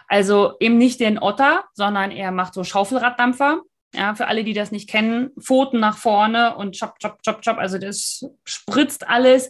Also 0.07 0.53
eben 0.59 0.77
nicht 0.77 0.99
den 0.99 1.19
Otter, 1.19 1.65
sondern 1.73 2.11
er 2.11 2.31
macht 2.31 2.53
so 2.53 2.63
Schaufelraddampfer. 2.63 3.61
Ja, 3.93 4.15
für 4.15 4.27
alle, 4.27 4.43
die 4.43 4.53
das 4.53 4.71
nicht 4.71 4.89
kennen, 4.89 5.31
Pfoten 5.39 5.79
nach 5.79 5.97
vorne 5.97 6.55
und 6.55 6.79
chop, 6.79 6.99
chop, 7.01 7.21
chop, 7.23 7.41
chop. 7.41 7.57
Also 7.57 7.77
das 7.77 8.25
spritzt 8.45 9.07
alles. 9.07 9.49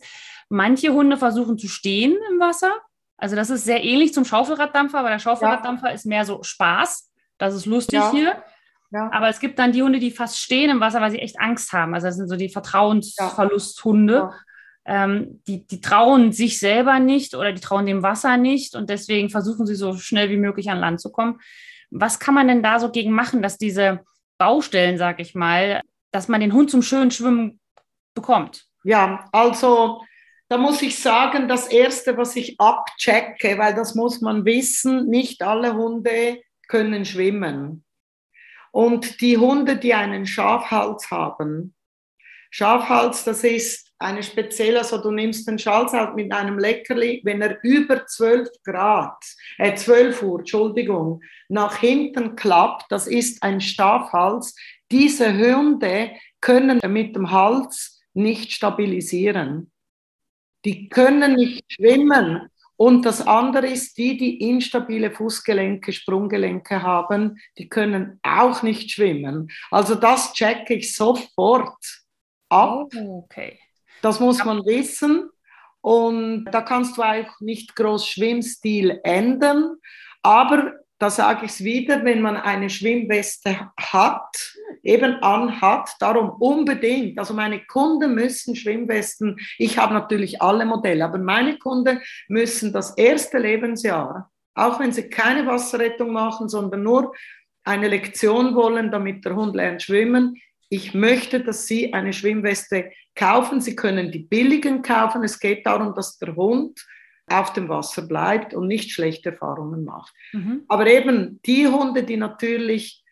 Manche 0.52 0.92
Hunde 0.92 1.16
versuchen 1.16 1.58
zu 1.58 1.70
stehen 1.70 2.18
im 2.30 2.40
Wasser. 2.40 2.74
Also 3.16 3.38
das 3.38 3.50
ist 3.50 3.64
sehr 3.64 3.82
ähnlich 3.86 4.14
zum 4.14 4.26
Schaufelraddampfer, 4.26 5.00
aber 5.00 5.10
der 5.10 5.20
Schaufelraddampfer 5.20 5.88
ja. 5.88 5.94
ist 5.94 6.06
mehr 6.06 6.26
so 6.26 6.44
Spaß. 6.44 7.10
Das 7.38 7.56
ist 7.56 7.66
lustig 7.66 8.00
ja. 8.00 8.12
hier. 8.12 8.44
Ja. 8.92 9.10
Aber 9.14 9.30
es 9.30 9.40
gibt 9.40 9.60
dann 9.60 9.72
die 9.72 9.82
Hunde, 9.82 10.00
die 10.00 10.12
fast 10.12 10.40
stehen 10.40 10.70
im 10.70 10.82
Wasser, 10.82 11.00
weil 11.00 11.12
sie 11.12 11.20
echt 11.20 11.40
Angst 11.40 11.72
haben. 11.72 11.94
Also 11.94 12.08
das 12.08 12.18
sind 12.18 12.28
so 12.28 12.36
die 12.36 12.50
Vertrauensverlusthunde. 12.50 14.32
Ähm, 14.84 15.42
die, 15.48 15.66
die 15.66 15.80
trauen 15.80 16.34
sich 16.34 16.60
selber 16.60 17.00
nicht 17.00 17.34
oder 17.34 17.54
die 17.54 17.62
trauen 17.62 17.86
dem 17.86 18.04
Wasser 18.04 18.36
nicht 18.36 18.76
und 18.76 18.90
deswegen 18.90 19.30
versuchen 19.30 19.66
sie 19.66 19.76
so 19.76 19.94
schnell 19.94 20.30
wie 20.30 20.38
möglich 20.38 20.70
an 20.70 20.80
Land 20.80 21.00
zu 21.00 21.14
kommen. 21.14 21.40
Was 21.92 22.20
kann 22.20 22.34
man 22.34 22.50
denn 22.50 22.62
da 22.62 22.78
so 22.78 22.92
gegen 22.92 23.12
machen, 23.12 23.42
dass 23.42 23.58
diese 23.58 24.02
Baustellen, 24.38 24.98
sag 24.98 25.22
ich 25.22 25.34
mal, 25.34 25.82
dass 26.12 26.28
man 26.28 26.42
den 26.42 26.52
Hund 26.52 26.70
zum 26.70 26.82
schönen 26.82 27.12
Schwimmen 27.12 27.62
bekommt? 28.14 28.66
Ja, 28.84 29.30
also 29.32 30.02
da 30.52 30.58
muss 30.58 30.82
ich 30.82 31.00
sagen, 31.00 31.48
das 31.48 31.68
Erste, 31.68 32.18
was 32.18 32.36
ich 32.36 32.60
abchecke, 32.60 33.58
weil 33.58 33.74
das 33.74 33.96
muss 33.96 34.20
man 34.20 34.44
wissen, 34.44 35.08
nicht 35.08 35.42
alle 35.44 35.76
Hunde 35.76 36.42
können 36.68 37.06
schwimmen. 37.06 37.86
Und 38.72 39.22
die 39.22 39.38
Hunde, 39.38 39.78
die 39.78 39.94
einen 39.94 40.26
Schafhals 40.26 41.10
haben, 41.10 41.74
Schafhals, 42.50 43.24
das 43.24 43.46
ist 43.46 43.94
eine 43.98 44.24
spezielle, 44.24 44.80
also 44.80 44.98
du 44.98 45.12
nimmst 45.12 45.48
den 45.48 45.58
Schafhals 45.58 46.14
mit 46.16 46.34
einem 46.34 46.60
Leckerli, 46.60 47.22
wenn 47.24 47.42
er 47.42 47.58
über 47.64 48.06
12 48.06 48.50
Grad, 48.66 49.24
äh 49.58 49.74
12 49.74 50.22
Uhr, 50.22 50.40
Entschuldigung, 50.40 51.22
nach 51.48 51.78
hinten 51.78 52.36
klappt, 52.36 52.92
das 52.92 53.08
ist 53.08 53.42
ein 53.42 53.62
Schafhals. 53.62 54.54
Diese 54.92 55.32
Hunde 55.34 56.12
können 56.42 56.82
mit 56.90 57.16
dem 57.16 57.32
Hals 57.32 58.04
nicht 58.14 58.52
stabilisieren 58.52 59.72
die 60.65 60.89
können 60.89 61.36
nicht 61.36 61.63
schwimmen. 61.71 62.50
Und 62.78 63.06
das 63.06 63.26
andere 63.28 63.67
ist, 63.67 63.97
die, 63.97 64.17
die 64.17 64.50
instabile 64.50 65.12
Fußgelenke, 65.12 65.93
Sprunggelenke 65.93 66.82
haben, 66.82 67.39
die 67.60 67.69
können 67.69 68.19
auch 68.24 68.63
nicht 68.63 68.89
schwimmen. 68.89 69.52
Also 69.69 69.93
das 69.93 70.34
checke 70.34 70.74
ich 70.74 70.95
sofort 70.95 72.04
ab. 72.50 72.88
Oh, 72.95 73.24
okay. 73.24 73.60
Das 74.02 74.19
muss 74.19 74.43
man 74.43 74.65
wissen. 74.65 75.30
Und 75.82 76.45
da 76.45 76.62
kannst 76.62 76.97
du 76.97 77.04
auch 77.04 77.39
nicht 77.39 77.76
groß 77.76 78.08
Schwimmstil 78.08 79.00
ändern. 79.04 79.76
Aber 80.24 80.74
da 81.02 81.10
sage 81.10 81.46
ich 81.46 81.52
es 81.52 81.64
wieder, 81.64 82.06
wenn 82.06 82.22
man 82.22 82.38
eine 82.38 82.70
Schwimmweste 82.70 83.72
hat, 83.76 84.54
eben 84.84 85.16
anhat, 85.24 85.96
darum 86.00 86.30
unbedingt, 86.40 87.18
also 87.18 87.34
meine 87.34 87.66
Kunden 87.66 88.14
müssen 88.14 88.56
Schwimmwesten, 88.56 89.38
ich 89.58 89.80
habe 89.80 89.96
natürlich 89.96 90.44
alle 90.44 90.64
Modelle, 90.64 91.04
aber 91.04 91.18
meine 91.18 91.58
Kunden 91.58 92.02
müssen 92.28 92.72
das 92.72 92.96
erste 92.98 93.40
Lebensjahr, 93.40 94.32
auch 94.54 94.80
wenn 94.80 94.92
sie 94.92 95.10
keine 95.10 95.48
Wasserrettung 95.48 96.12
machen, 96.12 96.50
sondern 96.50 96.84
nur 96.84 97.14
eine 97.64 97.88
Lektion 97.88 98.54
wollen, 98.54 98.92
damit 98.92 99.26
der 99.26 99.36
Hund 99.36 99.56
lernt 99.56 99.82
schwimmen, 99.82 100.36
ich 100.74 100.94
möchte, 100.94 101.42
dass 101.42 101.68
Sie 101.68 101.94
eine 101.94 102.14
Schwimmweste 102.14 102.92
kaufen. 103.14 103.60
Sie 103.60 103.76
können 103.76 104.10
die 104.10 104.20
billigen 104.20 104.82
kaufen. 104.82 105.22
Es 105.22 105.38
geht 105.38 105.66
darum, 105.66 105.94
dass 105.94 106.18
der 106.18 106.34
Hund 106.34 106.80
auf 107.28 107.54
dem 107.54 107.70
Wasser 107.70 108.04
bleibt 108.04 108.54
und 108.54 108.68
nicht 108.68 108.92
schlechte 108.92 109.32
Erfahrungen 109.32 109.84
macht. 109.84 110.14
Mhm. 110.34 110.64
Aber 110.68 110.88
eben 110.88 111.40
die 111.46 111.68
Hunde, 111.68 112.04
die 112.04 112.18
natürlich 112.18 113.04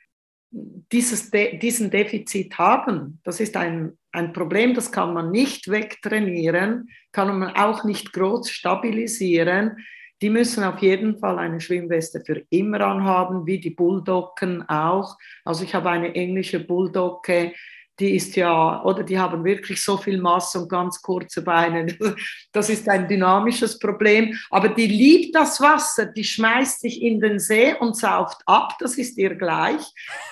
dieses 0.52 1.30
De 1.30 1.58
diesen 1.60 1.92
Defizit 1.92 2.58
haben, 2.58 3.20
das 3.24 3.40
ist 3.40 3.56
ein, 3.56 3.98
ein 4.12 4.34
Problem, 4.34 4.74
das 4.74 4.92
kann 4.92 5.14
man 5.14 5.32
nicht 5.32 5.70
wegtrainieren, 5.70 6.90
kann 7.12 7.38
man 7.38 7.56
auch 7.56 7.84
nicht 7.84 8.14
groß 8.14 8.50
stabilisieren. 8.50 9.78
Die 10.22 10.30
müssen 10.30 10.64
auf 10.64 10.80
jeden 10.80 11.18
Fall 11.18 11.40
eine 11.40 11.62
Schwimmweste 11.62 12.22
für 12.26 12.44
immer 12.50 12.82
anhaben, 12.82 13.46
wie 13.46 13.60
die 13.60 13.70
Bulldoggen 13.70 14.68
auch. 14.68 15.18
Also 15.46 15.64
ich 15.64 15.74
habe 15.74 15.92
eine 15.92 16.14
englische 16.14 16.60
Bulldogge, 16.60 17.54
die 18.00 18.16
ist 18.16 18.36
ja, 18.36 18.84
oder 18.84 19.04
die 19.04 19.20
haben 19.20 19.44
wirklich 19.44 19.84
so 19.84 19.98
viel 19.98 20.20
Masse 20.22 20.60
und 20.60 20.70
ganz 20.70 21.02
kurze 21.02 21.44
Beine. 21.44 21.88
Das 22.52 22.70
ist 22.70 22.90
ein 22.90 23.08
dynamisches 23.08 23.78
Problem. 23.78 24.36
Aber 24.50 24.70
die 24.70 24.88
liebt 24.88 25.36
das 25.36 25.62
Wasser, 25.62 26.08
die 26.08 26.24
schmeißt 26.24 26.82
sich 26.82 27.02
in 27.02 27.20
den 27.20 27.40
See 27.40 27.76
und 27.76 27.96
sauft 27.96 28.42
ab, 28.46 28.76
das 28.80 28.98
ist 28.98 29.18
ihr 29.18 29.36
gleich. 29.36 29.82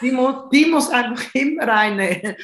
Die 0.01 0.11
muss, 0.11 0.49
die 0.51 0.65
muss 0.65 0.89
einfach 0.89 1.23
immer 1.33 1.67
eine, 1.67 2.35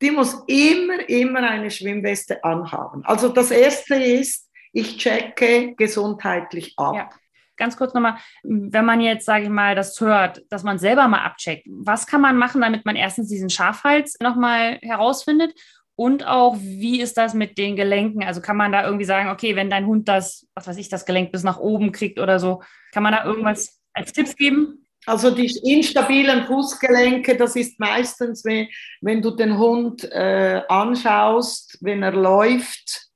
die 0.00 0.10
muss 0.10 0.42
immer, 0.46 1.06
immer 1.08 1.40
eine 1.40 1.70
Schwimmweste 1.70 2.42
anhaben. 2.42 3.04
Also 3.04 3.28
das 3.28 3.50
erste 3.50 3.96
ist, 3.96 4.48
ich 4.72 4.96
checke 4.96 5.74
gesundheitlich 5.76 6.74
ab. 6.76 6.94
Ja 6.94 7.10
ganz 7.58 7.76
kurz 7.76 7.94
nochmal, 7.94 8.16
wenn 8.42 8.84
man 8.84 9.00
jetzt, 9.00 9.26
sage 9.26 9.44
ich 9.44 9.50
mal, 9.50 9.74
das 9.74 10.00
hört, 10.00 10.42
dass 10.50 10.62
man 10.62 10.78
selber 10.78 11.08
mal 11.08 11.24
abcheckt, 11.24 11.66
was 11.68 12.06
kann 12.06 12.20
man 12.20 12.36
machen, 12.36 12.60
damit 12.60 12.86
man 12.86 12.96
erstens 12.96 13.28
diesen 13.28 13.50
Schafhals 13.50 14.16
nochmal 14.20 14.78
herausfindet 14.80 15.54
und 15.96 16.24
auch, 16.24 16.56
wie 16.60 17.00
ist 17.00 17.16
das 17.16 17.34
mit 17.34 17.58
den 17.58 17.74
Gelenken? 17.74 18.22
Also 18.22 18.40
kann 18.40 18.56
man 18.56 18.70
da 18.70 18.84
irgendwie 18.84 19.04
sagen, 19.04 19.30
okay, 19.30 19.56
wenn 19.56 19.68
dein 19.68 19.86
Hund 19.86 20.08
das, 20.08 20.46
was 20.54 20.68
weiß 20.68 20.76
ich, 20.76 20.88
das 20.88 21.04
Gelenk 21.04 21.32
bis 21.32 21.42
nach 21.42 21.58
oben 21.58 21.90
kriegt 21.90 22.20
oder 22.20 22.38
so, 22.38 22.62
kann 22.92 23.02
man 23.02 23.12
da 23.12 23.24
irgendwas 23.24 23.80
als 23.92 24.12
Tipps 24.12 24.36
geben? 24.36 24.86
Also 25.06 25.32
die 25.32 25.50
instabilen 25.64 26.44
Fußgelenke, 26.46 27.36
das 27.36 27.56
ist 27.56 27.80
meistens, 27.80 28.44
wenn, 28.44 29.22
du 29.22 29.30
den 29.32 29.58
Hund 29.58 30.04
äh, 30.04 30.62
anschaust, 30.68 31.78
wenn 31.80 32.02
er 32.02 32.12
läuft, 32.12 33.07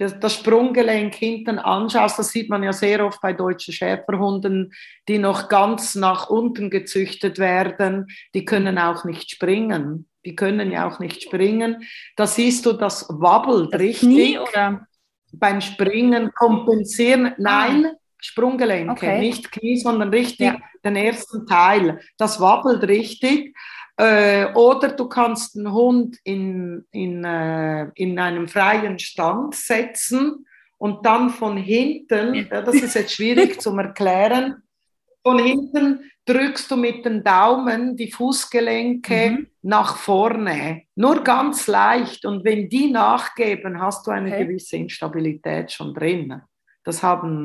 das, 0.00 0.18
das 0.18 0.34
Sprunggelenk 0.34 1.14
hinten 1.14 1.58
anschaust, 1.58 2.18
das 2.18 2.30
sieht 2.30 2.48
man 2.48 2.62
ja 2.62 2.72
sehr 2.72 3.04
oft 3.04 3.20
bei 3.20 3.34
deutschen 3.34 3.74
Schäferhunden, 3.74 4.72
die 5.08 5.18
noch 5.18 5.50
ganz 5.50 5.94
nach 5.94 6.30
unten 6.30 6.70
gezüchtet 6.70 7.38
werden, 7.38 8.06
die 8.34 8.46
können 8.46 8.78
auch 8.78 9.04
nicht 9.04 9.30
springen. 9.30 10.08
Die 10.24 10.34
können 10.36 10.70
ja 10.70 10.88
auch 10.88 11.00
nicht 11.00 11.22
springen. 11.22 11.82
Da 12.16 12.26
siehst 12.26 12.64
du, 12.64 12.72
das 12.72 13.08
wabbelt 13.10 13.74
das 13.74 13.80
richtig. 13.80 14.08
Knie, 14.08 14.38
oder? 14.38 14.86
Beim 15.32 15.60
Springen 15.60 16.30
kompensieren. 16.34 17.26
Ah. 17.26 17.34
Nein, 17.38 17.86
ah. 17.86 17.96
Sprunggelenke, 18.18 18.92
okay. 18.92 19.18
nicht 19.18 19.50
Knie, 19.50 19.78
sondern 19.78 20.10
richtig 20.10 20.46
ja. 20.46 20.58
den 20.84 20.96
ersten 20.96 21.46
Teil. 21.46 22.00
Das 22.18 22.40
wabbelt 22.40 22.82
richtig. 22.84 23.54
Äh, 24.00 24.54
oder 24.54 24.88
du 24.92 25.08
kannst 25.08 25.58
einen 25.58 25.70
Hund 25.74 26.16
in, 26.24 26.86
in, 26.90 27.22
äh, 27.22 27.90
in 27.96 28.18
einem 28.18 28.48
freien 28.48 28.98
Stand 28.98 29.54
setzen 29.54 30.46
und 30.78 31.04
dann 31.04 31.28
von 31.28 31.58
hinten, 31.58 32.34
ja, 32.34 32.62
das 32.62 32.76
ist 32.76 32.94
jetzt 32.94 33.12
schwierig 33.12 33.60
zu 33.60 33.76
erklären, 33.76 34.62
von 35.22 35.38
hinten 35.38 36.10
drückst 36.24 36.70
du 36.70 36.76
mit 36.78 37.04
den 37.04 37.22
Daumen 37.22 37.94
die 37.94 38.10
Fußgelenke 38.10 39.32
mhm. 39.32 39.46
nach 39.60 39.96
vorne. 39.96 40.84
Nur 40.94 41.22
ganz 41.22 41.66
leicht. 41.66 42.24
Und 42.24 42.42
wenn 42.42 42.70
die 42.70 42.90
nachgeben, 42.90 43.82
hast 43.82 44.06
du 44.06 44.12
eine 44.12 44.32
okay. 44.32 44.46
gewisse 44.46 44.78
Instabilität 44.78 45.72
schon 45.72 45.92
drin. 45.92 46.40
Das 46.84 47.02
haben 47.02 47.44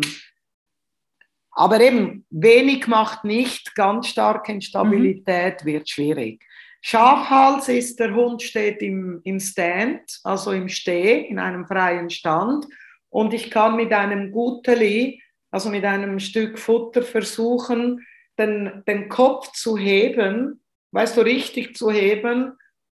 aber 1.55 1.79
eben, 1.79 2.25
wenig 2.29 2.87
macht 2.87 3.23
nicht, 3.23 3.75
ganz 3.75 4.07
starke 4.07 4.51
Instabilität 4.51 5.63
mhm. 5.63 5.65
wird 5.67 5.89
schwierig. 5.89 6.45
Schafhals 6.81 7.69
ist, 7.69 7.99
der 7.99 8.13
Hund 8.13 8.43
steht 8.43 8.81
im, 8.81 9.21
im 9.23 9.39
Stand, 9.39 10.19
also 10.23 10.51
im 10.51 10.69
Steh, 10.69 11.21
in 11.21 11.39
einem 11.39 11.65
freien 11.65 12.09
Stand. 12.09 12.67
Und 13.09 13.33
ich 13.33 13.49
kann 13.49 13.77
mit 13.77 13.91
einem 13.93 14.31
Guteli, 14.31 15.23
also 15.49 15.69
mit 15.69 15.85
einem 15.85 16.19
Stück 16.19 16.59
Futter 16.59 17.01
versuchen, 17.01 18.05
den, 18.37 18.83
den 18.85 19.07
Kopf 19.07 19.51
zu 19.53 19.77
heben, 19.77 20.61
weißt 20.91 21.17
du, 21.17 21.21
richtig 21.21 21.75
zu 21.75 21.89
heben. 21.89 22.51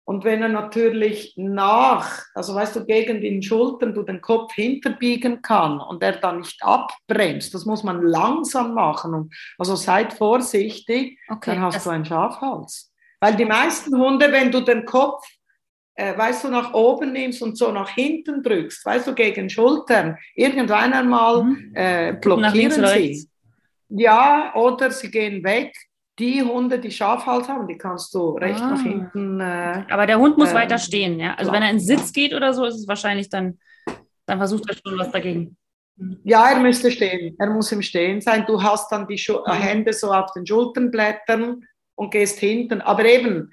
Und 0.08 0.24
wenn 0.24 0.42
er 0.42 0.48
natürlich 0.48 1.34
nach, 1.36 2.24
also 2.34 2.56
weißt 2.56 2.78
du, 2.78 2.86
gegen 2.86 3.20
den 3.20 3.44
Schultern 3.44 3.94
du 3.94 4.04
den 4.04 4.22
Kopf 4.22 4.54
hinterbiegen 4.54 5.42
kann 5.42 5.82
und 5.82 6.02
er 6.02 6.14
dann 6.14 6.38
nicht 6.38 6.64
abbremst, 6.64 7.54
das 7.54 7.66
muss 7.66 7.84
man 7.84 8.02
langsam 8.02 8.74
machen. 8.74 9.14
Und 9.14 9.36
also 9.58 9.76
seid 9.76 10.14
vorsichtig, 10.14 11.20
okay, 11.28 11.52
dann 11.52 11.62
hast 11.62 11.86
du 11.86 11.90
einen 11.90 12.06
Schafhals. 12.06 12.94
Weil 13.20 13.36
die 13.36 13.44
meisten 13.44 14.00
Hunde, 14.00 14.32
wenn 14.32 14.50
du 14.50 14.62
den 14.62 14.86
Kopf, 14.86 15.28
äh, 15.96 16.18
weißt 16.18 16.46
du, 16.46 16.48
nach 16.52 16.74
oben 16.74 17.12
nimmst 17.12 17.42
und 17.42 17.58
so 17.58 17.74
nach 17.74 17.90
hinten 17.90 18.42
drückst, 18.42 18.86
weißt 18.86 19.08
du, 19.08 19.14
gegen 19.14 19.50
Schultern, 19.50 20.18
irgendwann 20.36 20.94
einmal 20.94 21.44
mhm. 21.44 21.74
äh, 21.76 22.14
blockieren 22.14 22.88
sie. 22.88 23.28
Ja, 23.90 24.56
oder 24.56 24.90
sie 24.90 25.12
gehen 25.12 25.44
weg. 25.44 25.76
Die 26.20 26.42
Hunde, 26.42 26.80
die 26.80 26.92
Schafhals 26.92 27.48
haben, 27.48 27.68
die 27.68 27.78
kannst 27.78 28.14
du 28.14 28.32
recht 28.32 28.62
ah. 28.62 28.72
nach 28.72 28.82
hinten. 28.82 29.40
Äh, 29.40 29.84
Aber 29.90 30.08
der 30.08 30.18
Hund 30.18 30.38
muss 30.38 30.52
äh, 30.52 30.56
weiter 30.56 30.80
stehen, 30.80 31.20
ja. 31.20 31.36
Also 31.36 31.52
wenn 31.52 31.62
er 31.62 31.70
in 31.70 31.80
Sitz 31.80 32.12
geht 32.12 32.34
oder 32.34 32.54
so, 32.54 32.66
ist 32.66 32.76
es 32.76 32.88
wahrscheinlich 32.88 33.30
dann, 33.30 33.60
dann 34.26 34.40
versucht 34.40 34.68
er 34.68 34.76
schon 34.76 34.98
was 34.98 35.12
dagegen. 35.12 35.58
Ja, 36.24 36.50
er 36.50 36.60
müsste 36.60 36.92
stehen. 36.92 37.36
Er 37.40 37.50
muss 37.50 37.72
im 37.72 37.82
Stehen 37.82 38.22
sein. 38.22 38.46
Du 38.46 38.62
hast 38.62 38.92
dann 38.92 39.08
die 39.08 39.18
Schu 39.18 39.44
Hände 39.46 39.94
so 39.94 40.12
auf 40.12 40.32
den 40.34 40.46
Schulternblättern 40.46 41.64
und 41.96 42.12
gehst 42.12 42.40
hinten. 42.40 42.82
Aber 42.82 43.06
eben, 43.06 43.52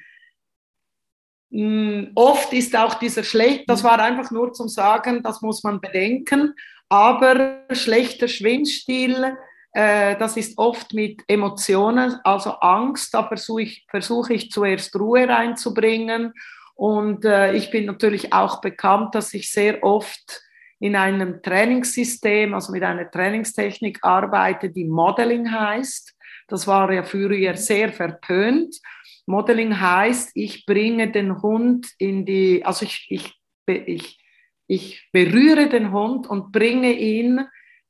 mh, 1.50 1.60
mm, 1.60 2.12
oft 2.14 2.52
ist 2.52 2.76
auch 2.76 2.94
dieser 2.94 3.24
schlecht, 3.24 3.64
das 3.68 3.82
war 3.82 3.98
einfach 3.98 4.30
nur 4.30 4.52
zum 4.52 4.68
Sagen, 4.68 5.22
das 5.22 5.40
muss 5.40 5.62
man 5.62 5.80
bedenken, 5.80 6.54
aber 6.88 7.64
schlechter 7.72 8.28
Schwimmstil, 8.28 9.36
äh, 9.74 10.16
das 10.16 10.36
ist 10.36 10.56
oft 10.56 10.94
mit 10.94 11.22
Emotionen, 11.26 12.14
also 12.22 12.50
Angst, 12.52 13.12
da 13.12 13.26
versuche 13.26 13.62
ich, 13.62 13.84
versuch 13.90 14.30
ich 14.30 14.50
zuerst 14.50 14.94
Ruhe 14.94 15.28
reinzubringen. 15.28 16.32
Und 16.76 17.24
äh, 17.24 17.54
ich 17.54 17.70
bin 17.72 17.86
natürlich 17.86 18.32
auch 18.32 18.60
bekannt, 18.60 19.16
dass 19.16 19.34
ich 19.34 19.50
sehr 19.50 19.82
oft 19.82 20.42
in 20.78 20.94
einem 20.94 21.42
Trainingssystem, 21.42 22.54
also 22.54 22.72
mit 22.72 22.84
einer 22.84 23.10
Trainingstechnik 23.10 23.98
arbeite, 24.02 24.70
die 24.70 24.84
Modeling 24.84 25.50
heißt. 25.50 26.14
Das 26.46 26.68
war 26.68 26.92
ja 26.92 27.02
früher 27.02 27.56
sehr 27.56 27.92
verpönt. 27.92 28.76
Modeling 29.26 29.80
heißt, 29.80 30.30
ich 30.34 30.66
bringe 30.66 31.10
den 31.10 31.42
Hund 31.42 31.88
in 31.98 32.24
die, 32.24 32.64
also 32.64 32.84
ich, 32.84 33.06
ich, 33.08 33.34
ich, 33.66 34.20
ich 34.68 35.08
berühre 35.10 35.68
den 35.68 35.90
Hund 35.90 36.28
und 36.28 36.52
bringe 36.52 36.92
ihn 36.92 37.40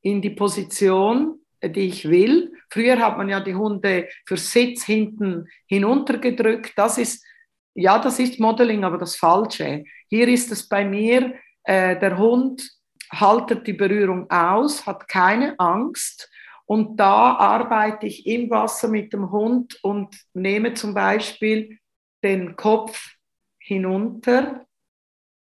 in 0.01 0.21
die 0.21 0.31
Position, 0.31 1.44
die 1.69 1.87
ich 1.87 2.09
will. 2.09 2.53
Früher 2.69 2.99
hat 2.99 3.17
man 3.17 3.29
ja 3.29 3.39
die 3.39 3.55
Hunde 3.55 4.07
für 4.25 4.37
Sitz 4.37 4.83
hinten 4.83 5.47
hinuntergedrückt. 5.67 6.73
Das 6.75 6.97
ist, 6.97 7.25
ja, 7.73 7.99
das 7.99 8.19
ist 8.19 8.39
Modeling, 8.39 8.83
aber 8.83 8.97
das 8.97 9.15
Falsche. 9.15 9.83
Hier 10.09 10.27
ist 10.27 10.51
es 10.51 10.67
bei 10.67 10.85
mir, 10.85 11.33
äh, 11.63 11.99
der 11.99 12.17
Hund 12.17 12.63
haltet 13.11 13.67
die 13.67 13.73
Berührung 13.73 14.29
aus, 14.29 14.85
hat 14.85 15.07
keine 15.07 15.59
Angst 15.59 16.29
und 16.65 16.97
da 16.99 17.35
arbeite 17.35 18.07
ich 18.07 18.25
im 18.25 18.49
Wasser 18.49 18.87
mit 18.87 19.13
dem 19.13 19.31
Hund 19.31 19.79
und 19.83 20.15
nehme 20.33 20.73
zum 20.73 20.93
Beispiel 20.93 21.77
den 22.23 22.55
Kopf 22.55 23.15
hinunter 23.59 24.65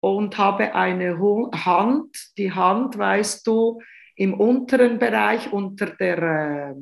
und 0.01 0.37
habe 0.37 0.75
eine 0.75 1.19
Hand. 1.19 2.31
Die 2.37 2.53
Hand, 2.53 2.97
weißt 2.97 3.45
du, 3.45 3.81
im 4.19 4.33
unteren 4.33 4.99
Bereich 4.99 5.53
unter, 5.53 5.85
der, 5.95 6.17
äh, 6.17 6.75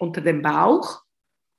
unter 0.00 0.20
dem 0.20 0.42
Bauch 0.42 1.02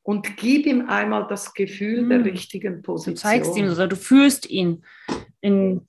und 0.01 0.35
gib 0.35 0.65
ihm 0.65 0.89
einmal 0.89 1.27
das 1.29 1.53
Gefühl 1.53 1.99
hm. 1.99 2.09
der 2.09 2.25
richtigen 2.25 2.81
Position. 2.81 3.15
Du 3.15 3.21
zeigst 3.21 3.55
ihm, 3.55 3.67
also 3.67 3.87
du 3.87 3.95
fühlst 3.95 4.49
ihn 4.49 4.83
in 5.39 5.87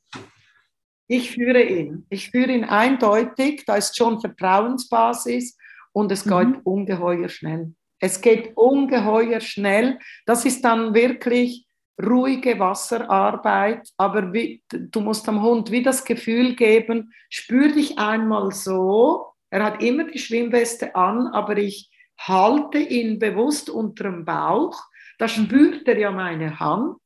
Ich 1.08 1.32
führe 1.32 1.62
ihn. 1.62 2.06
Ich 2.10 2.30
führe 2.30 2.52
ihn 2.52 2.62
eindeutig. 2.62 3.64
Da 3.66 3.74
ist 3.74 3.96
schon 3.96 4.20
Vertrauensbasis 4.20 5.58
und 5.92 6.12
es 6.12 6.22
geht 6.22 6.48
mhm. 6.48 6.60
ungeheuer 6.62 7.28
schnell. 7.28 7.74
Es 7.98 8.20
geht 8.20 8.56
ungeheuer 8.56 9.40
schnell. 9.40 9.98
Das 10.26 10.44
ist 10.44 10.64
dann 10.64 10.94
wirklich 10.94 11.66
ruhige 12.02 12.58
Wasserarbeit, 12.58 13.88
aber 13.96 14.32
wie, 14.32 14.62
du 14.68 15.00
musst 15.00 15.26
dem 15.26 15.42
Hund 15.42 15.70
wie 15.70 15.82
das 15.82 16.04
Gefühl 16.04 16.56
geben, 16.56 17.12
spür 17.28 17.68
dich 17.68 17.98
einmal 17.98 18.52
so. 18.52 19.26
Er 19.50 19.64
hat 19.64 19.82
immer 19.82 20.04
die 20.04 20.18
Schwimmweste 20.18 20.94
an, 20.96 21.28
aber 21.28 21.56
ich 21.56 21.90
halte 22.18 22.78
ihn 22.78 23.18
bewusst 23.18 23.70
unter 23.70 24.04
dem 24.04 24.24
Bauch. 24.24 24.80
Da 25.18 25.28
spürt 25.28 25.86
er 25.86 25.98
ja 25.98 26.10
meine 26.10 26.58
Hand, 26.58 26.98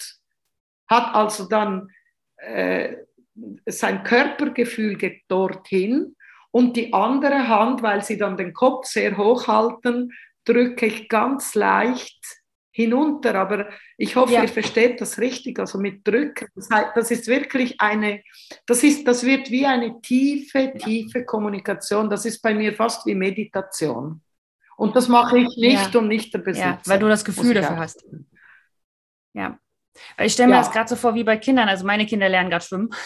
hat 0.89 1.15
also 1.15 1.47
dann 1.49 1.91
äh, 2.39 2.97
sein 3.67 4.03
Körpergefühl 4.03 4.97
geht 4.97 5.23
dorthin 5.29 6.17
und 6.51 6.77
die 6.77 6.93
andere 6.93 7.49
Hand, 7.49 7.83
weil 7.83 8.03
sie 8.03 8.17
dann 8.17 8.37
den 8.37 8.55
Kopf 8.55 8.87
sehr 8.87 9.17
hoch 9.17 9.47
halten, 9.47 10.13
drücke 10.45 10.87
ich 10.87 11.09
ganz 11.09 11.55
leicht 11.55 12.38
hinunter. 12.79 13.35
Aber 13.35 13.69
ich 13.97 14.15
hoffe, 14.15 14.35
ja. 14.35 14.43
ihr 14.43 14.49
versteht 14.49 15.01
das 15.01 15.19
richtig. 15.19 15.59
Also 15.59 15.79
mit 15.79 16.07
Drücken, 16.07 16.47
das, 16.55 16.71
heißt, 16.71 16.91
das 16.95 17.11
ist 17.11 17.27
wirklich 17.27 17.81
eine, 17.81 18.23
das 18.67 18.85
ist, 18.85 19.07
das 19.07 19.25
wird 19.25 19.51
wie 19.51 19.67
eine 19.67 20.01
tiefe, 20.01 20.73
tiefe 20.79 21.25
Kommunikation. 21.25 22.09
Das 22.09 22.25
ist 22.25 22.41
bei 22.41 22.55
mir 22.55 22.73
fast 22.73 23.05
wie 23.05 23.17
Meditation. 23.17 24.23
Und 24.77 24.95
das 24.95 25.09
mache 25.09 25.39
ich 25.39 25.57
nicht 25.57 25.93
ja. 25.93 26.01
und 26.01 26.07
nicht 26.07 26.33
der 26.33 26.39
Besitzer. 26.39 26.67
Ja, 26.67 26.81
weil 26.85 27.01
du 27.01 27.09
das 27.09 27.25
Gefühl 27.25 27.53
dafür 27.55 27.79
hast. 27.79 28.05
Ja. 29.35 29.59
Ich 30.19 30.35
stelle 30.35 30.51
mir 30.51 30.55
ja. 30.55 30.61
das 30.61 30.71
gerade 30.71 30.89
so 30.89 30.95
vor 30.95 31.17
wie 31.17 31.25
bei 31.25 31.37
Kindern. 31.37 31.69
Also 31.69 31.85
meine 31.85 32.07
Kinder 32.07 32.29
lernen 32.29 32.51
gerade 32.51 32.65
schwimmen. 32.65 32.91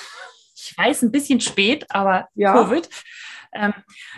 Ich 0.64 0.78
weiß, 0.78 1.02
ein 1.02 1.10
bisschen 1.10 1.40
spät, 1.40 1.86
aber. 1.88 2.28
Covid. 2.38 2.88
Ähm, 3.54 3.74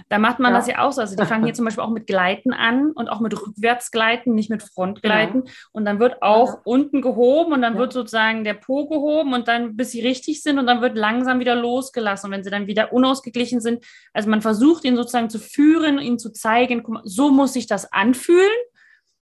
da 0.08 0.18
macht 0.18 0.38
man 0.38 0.52
ja. 0.52 0.58
das 0.58 0.68
ja 0.68 0.78
auch 0.78 0.92
so. 0.92 1.00
Also 1.00 1.16
die 1.16 1.24
fangen 1.26 1.44
hier 1.44 1.54
zum 1.54 1.64
Beispiel 1.64 1.82
auch 1.82 1.90
mit 1.90 2.06
Gleiten 2.06 2.52
an 2.52 2.92
und 2.92 3.08
auch 3.08 3.20
mit 3.20 3.34
Rückwärtsgleiten, 3.34 4.34
nicht 4.34 4.50
mit 4.50 4.62
Frontgleiten. 4.62 5.42
Genau. 5.42 5.54
Und 5.72 5.84
dann 5.84 5.98
wird 5.98 6.22
auch 6.22 6.54
ja. 6.54 6.60
unten 6.64 7.02
gehoben 7.02 7.52
und 7.52 7.62
dann 7.62 7.74
ja. 7.74 7.78
wird 7.78 7.92
sozusagen 7.92 8.44
der 8.44 8.54
Po 8.54 8.88
gehoben 8.88 9.34
und 9.34 9.48
dann, 9.48 9.76
bis 9.76 9.90
sie 9.90 10.00
richtig 10.02 10.42
sind 10.42 10.58
und 10.58 10.66
dann 10.66 10.80
wird 10.80 10.96
langsam 10.96 11.40
wieder 11.40 11.54
losgelassen. 11.54 12.28
Und 12.28 12.32
wenn 12.32 12.44
sie 12.44 12.50
dann 12.50 12.66
wieder 12.66 12.92
unausgeglichen 12.92 13.60
sind, 13.60 13.84
also 14.12 14.30
man 14.30 14.42
versucht 14.42 14.84
ihn 14.84 14.96
sozusagen 14.96 15.30
zu 15.30 15.38
führen, 15.38 15.98
ihn 15.98 16.18
zu 16.18 16.32
zeigen, 16.32 16.82
mal, 16.86 17.02
so 17.04 17.30
muss 17.30 17.52
sich 17.52 17.66
das 17.66 17.92
anfühlen, 17.92 18.50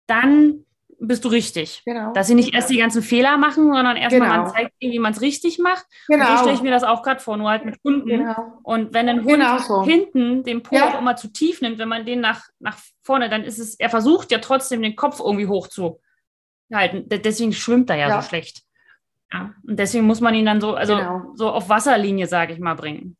dann 0.07 0.65
bist 0.99 1.23
du 1.25 1.29
richtig. 1.29 1.83
Genau. 1.85 2.11
Dass 2.13 2.27
sie 2.27 2.35
nicht 2.35 2.53
erst 2.53 2.69
die 2.69 2.77
ganzen 2.77 3.01
Fehler 3.01 3.37
machen, 3.37 3.65
sondern 3.65 3.97
erstmal 3.97 4.29
genau. 4.29 4.43
man 4.43 4.51
zeigt, 4.51 4.73
wie 4.79 4.99
man 4.99 5.13
es 5.13 5.21
richtig 5.21 5.59
macht. 5.59 5.85
Genau. 6.07 6.25
Und 6.25 6.31
so 6.31 6.37
stelle 6.43 6.55
ich 6.55 6.61
mir 6.61 6.71
das 6.71 6.83
auch 6.83 7.03
gerade 7.03 7.19
vor, 7.19 7.37
nur 7.37 7.49
halt 7.49 7.65
mit 7.65 7.79
Hunden. 7.83 8.07
Genau. 8.07 8.59
Und 8.63 8.93
wenn 8.93 9.07
ein 9.07 9.23
Hund 9.23 9.33
genau 9.33 9.57
so. 9.59 9.83
hinten 9.83 10.43
den 10.43 10.63
Po 10.63 10.75
ja. 10.75 10.89
auch 10.89 10.99
immer 10.99 11.15
zu 11.15 11.31
tief 11.31 11.61
nimmt, 11.61 11.77
wenn 11.77 11.87
man 11.89 12.05
den 12.05 12.19
nach, 12.19 12.43
nach 12.59 12.77
vorne, 13.03 13.29
dann 13.29 13.43
ist 13.43 13.59
es, 13.59 13.75
er 13.75 13.89
versucht 13.89 14.31
ja 14.31 14.39
trotzdem 14.39 14.81
den 14.81 14.95
Kopf 14.95 15.19
irgendwie 15.19 15.47
hoch 15.47 15.67
zu 15.67 15.99
halten. 16.73 17.05
Deswegen 17.07 17.53
schwimmt 17.53 17.89
er 17.89 17.97
ja, 17.97 18.09
ja. 18.09 18.21
so 18.21 18.27
schlecht. 18.27 18.63
Ja. 19.31 19.53
Und 19.67 19.77
deswegen 19.77 20.05
muss 20.05 20.21
man 20.21 20.33
ihn 20.33 20.45
dann 20.45 20.61
so, 20.61 20.73
also 20.73 20.95
genau. 20.97 21.31
so 21.35 21.49
auf 21.49 21.69
Wasserlinie, 21.69 22.27
sage 22.27 22.53
ich 22.53 22.59
mal, 22.59 22.75
bringen. 22.75 23.17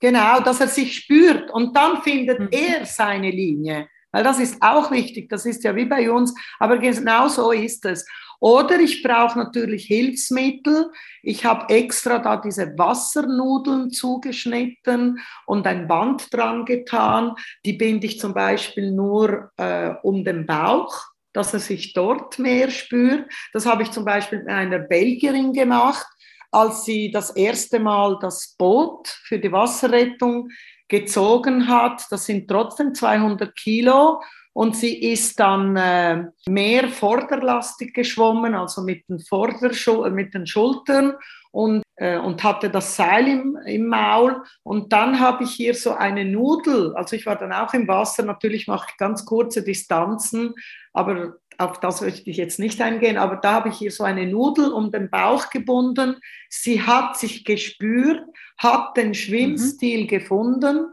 Genau, 0.00 0.40
dass 0.40 0.60
er 0.60 0.68
sich 0.68 0.96
spürt 0.96 1.50
und 1.50 1.76
dann 1.76 2.00
findet 2.00 2.40
mhm. 2.40 2.48
er 2.50 2.86
seine 2.86 3.30
Linie. 3.30 3.88
Weil 4.12 4.24
das 4.24 4.38
ist 4.38 4.60
auch 4.60 4.90
wichtig, 4.90 5.28
das 5.28 5.46
ist 5.46 5.62
ja 5.64 5.74
wie 5.76 5.84
bei 5.84 6.10
uns, 6.10 6.34
aber 6.58 6.78
genau 6.78 7.28
so 7.28 7.52
ist 7.52 7.84
es. 7.84 8.04
Oder 8.40 8.80
ich 8.80 9.02
brauche 9.02 9.38
natürlich 9.38 9.84
Hilfsmittel. 9.84 10.90
Ich 11.22 11.44
habe 11.44 11.72
extra 11.74 12.18
da 12.18 12.38
diese 12.38 12.72
Wassernudeln 12.78 13.90
zugeschnitten 13.90 15.20
und 15.46 15.66
ein 15.66 15.86
Band 15.86 16.32
dran 16.32 16.64
getan. 16.64 17.34
Die 17.66 17.74
binde 17.74 18.06
ich 18.06 18.18
zum 18.18 18.32
Beispiel 18.32 18.92
nur 18.92 19.52
äh, 19.58 19.90
um 20.02 20.24
den 20.24 20.46
Bauch, 20.46 21.10
dass 21.34 21.52
er 21.52 21.60
sich 21.60 21.92
dort 21.92 22.38
mehr 22.38 22.70
spürt. 22.70 23.30
Das 23.52 23.66
habe 23.66 23.82
ich 23.82 23.90
zum 23.90 24.06
Beispiel 24.06 24.38
mit 24.38 24.48
einer 24.48 24.78
Belgierin 24.78 25.52
gemacht, 25.52 26.06
als 26.50 26.84
sie 26.84 27.10
das 27.10 27.30
erste 27.30 27.78
Mal 27.78 28.18
das 28.22 28.54
Boot 28.56 29.06
für 29.24 29.38
die 29.38 29.52
Wasserrettung 29.52 30.48
gezogen 30.90 31.68
hat. 31.68 32.04
Das 32.10 32.26
sind 32.26 32.48
trotzdem 32.48 32.94
200 32.94 33.56
Kilo. 33.56 34.20
Und 34.52 34.76
sie 34.76 35.00
ist 35.12 35.38
dann 35.38 35.76
äh, 35.76 36.24
mehr 36.48 36.88
vorderlastig 36.88 37.94
geschwommen, 37.94 38.54
also 38.54 38.82
mit 38.82 39.08
den, 39.08 39.20
Vorderschul 39.20 40.10
mit 40.10 40.34
den 40.34 40.44
Schultern 40.44 41.14
und, 41.52 41.84
äh, 41.96 42.18
und 42.18 42.42
hatte 42.42 42.68
das 42.68 42.96
Seil 42.96 43.28
im, 43.28 43.56
im 43.64 43.86
Maul. 43.86 44.42
Und 44.64 44.92
dann 44.92 45.20
habe 45.20 45.44
ich 45.44 45.52
hier 45.52 45.74
so 45.74 45.92
eine 45.92 46.24
Nudel, 46.24 46.94
also 46.96 47.14
ich 47.14 47.26
war 47.26 47.36
dann 47.36 47.52
auch 47.52 47.72
im 47.74 47.86
Wasser, 47.86 48.24
natürlich 48.24 48.66
mache 48.66 48.88
ich 48.90 48.96
ganz 48.96 49.24
kurze 49.24 49.62
Distanzen, 49.62 50.54
aber 50.92 51.36
auf 51.60 51.80
das 51.80 52.00
möchte 52.00 52.30
ich 52.30 52.36
jetzt 52.36 52.58
nicht 52.58 52.80
eingehen, 52.80 53.18
aber 53.18 53.36
da 53.36 53.52
habe 53.52 53.68
ich 53.68 53.76
hier 53.76 53.90
so 53.90 54.04
eine 54.04 54.26
Nudel 54.26 54.72
um 54.72 54.90
den 54.90 55.10
Bauch 55.10 55.50
gebunden. 55.50 56.16
Sie 56.48 56.82
hat 56.82 57.16
sich 57.16 57.44
gespürt, 57.44 58.24
hat 58.58 58.96
den 58.96 59.14
Schwimmstil 59.14 60.04
mhm. 60.04 60.08
gefunden. 60.08 60.86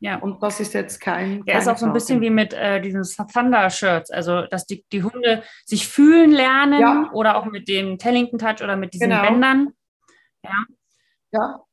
Ja. 0.00 0.18
Und 0.18 0.42
das 0.42 0.60
ist 0.60 0.74
jetzt 0.74 1.00
kein. 1.00 1.44
Der 1.44 1.58
ist 1.58 1.68
auch 1.68 1.76
so 1.76 1.86
ein 1.86 1.92
bisschen 1.92 2.20
wie 2.20 2.30
mit 2.30 2.52
äh, 2.52 2.80
diesen 2.80 3.02
Thunder-Shirts, 3.02 4.10
also 4.10 4.42
dass 4.42 4.66
die, 4.66 4.84
die 4.92 5.02
Hunde 5.02 5.42
sich 5.64 5.88
fühlen 5.88 6.30
lernen 6.30 6.80
ja. 6.80 7.10
oder 7.12 7.36
auch 7.36 7.46
mit 7.46 7.68
dem 7.68 7.98
Tellington 7.98 8.38
Touch 8.38 8.62
oder 8.62 8.76
mit 8.76 8.94
diesen 8.94 9.10
genau. 9.10 9.22
Bändern. 9.22 9.68
Ja. 10.44 10.66
Ja. 11.32 11.64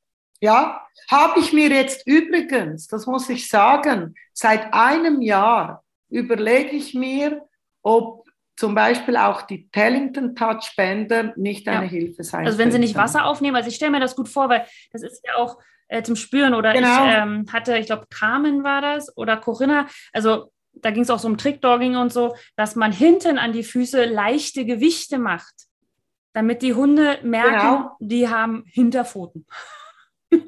Ja, 0.41 0.85
habe 1.09 1.39
ich 1.39 1.53
mir 1.53 1.69
jetzt 1.69 2.05
übrigens, 2.05 2.87
das 2.87 3.07
muss 3.07 3.29
ich 3.29 3.47
sagen, 3.47 4.15
seit 4.33 4.73
einem 4.73 5.21
Jahr 5.21 5.83
überlege 6.09 6.71
ich 6.71 6.93
mir, 6.93 7.41
ob 7.81 8.24
zum 8.57 8.73
Beispiel 8.73 9.17
auch 9.17 9.41
die 9.41 9.69
Tellington 9.69 10.35
Touch 10.35 10.73
Bänder 10.77 11.33
nicht 11.35 11.67
eine 11.67 11.85
ja. 11.85 11.91
Hilfe 11.91 12.23
sein 12.23 12.45
Also 12.45 12.57
wenn 12.57 12.71
sie 12.71 12.79
nicht 12.79 12.95
Wasser 12.95 13.25
aufnehmen, 13.25 13.55
also 13.55 13.69
ich 13.69 13.75
stelle 13.75 13.91
mir 13.91 13.99
das 13.99 14.15
gut 14.15 14.29
vor, 14.29 14.49
weil 14.49 14.65
das 14.91 15.03
ist 15.03 15.21
ja 15.25 15.35
auch 15.35 15.57
äh, 15.87 16.03
zum 16.03 16.15
Spüren 16.15 16.53
oder 16.53 16.73
genau. 16.73 17.05
ich 17.05 17.13
ähm, 17.13 17.45
hatte, 17.51 17.77
ich 17.77 17.87
glaube 17.87 18.07
Carmen 18.09 18.63
war 18.63 18.81
das 18.81 19.15
oder 19.17 19.37
Corinna, 19.37 19.87
also 20.13 20.51
da 20.73 20.91
ging 20.91 21.03
es 21.03 21.09
auch 21.09 21.19
so 21.19 21.27
um 21.27 21.37
Trickdogging 21.37 21.95
und 21.95 22.11
so, 22.11 22.35
dass 22.55 22.75
man 22.75 22.91
hinten 22.91 23.37
an 23.37 23.53
die 23.53 23.63
Füße 23.63 24.05
leichte 24.05 24.65
Gewichte 24.65 25.17
macht, 25.17 25.53
damit 26.33 26.61
die 26.61 26.73
Hunde 26.73 27.19
merken, 27.23 27.77
genau. 27.77 27.97
die 27.99 28.27
haben 28.27 28.65
Hinterpfoten. 28.67 29.45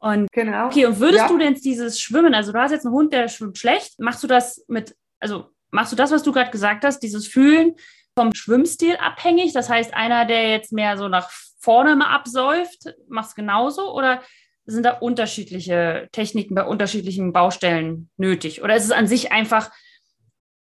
und 0.00 0.30
genau. 0.32 0.66
okay, 0.66 0.86
und 0.86 0.98
würdest 0.98 1.24
ja. 1.24 1.28
du 1.28 1.38
denn 1.38 1.54
dieses 1.54 2.00
Schwimmen, 2.00 2.34
also 2.34 2.52
du 2.52 2.60
hast 2.60 2.72
jetzt 2.72 2.84
einen 2.84 2.94
Hund, 2.94 3.12
der 3.12 3.28
schwimmt 3.28 3.58
schlecht, 3.58 3.98
machst 4.00 4.22
du 4.22 4.26
das 4.26 4.64
mit, 4.66 4.96
also 5.20 5.53
Machst 5.74 5.90
du 5.90 5.96
das, 5.96 6.12
was 6.12 6.22
du 6.22 6.30
gerade 6.30 6.52
gesagt 6.52 6.84
hast, 6.84 7.00
dieses 7.00 7.26
Fühlen 7.26 7.74
vom 8.16 8.32
Schwimmstil 8.32 8.96
abhängig? 8.96 9.52
Das 9.52 9.68
heißt, 9.68 9.92
einer, 9.92 10.24
der 10.24 10.48
jetzt 10.50 10.72
mehr 10.72 10.96
so 10.96 11.08
nach 11.08 11.28
vorne 11.58 11.96
mal 11.96 12.14
absäuft, 12.14 12.94
macht 13.08 13.30
es 13.30 13.34
genauso? 13.34 13.92
Oder 13.92 14.22
sind 14.66 14.84
da 14.84 14.92
unterschiedliche 14.92 16.08
Techniken 16.12 16.54
bei 16.54 16.62
unterschiedlichen 16.62 17.32
Baustellen 17.32 18.08
nötig? 18.16 18.62
Oder 18.62 18.76
ist 18.76 18.84
es 18.84 18.92
an 18.92 19.08
sich 19.08 19.32
einfach, 19.32 19.72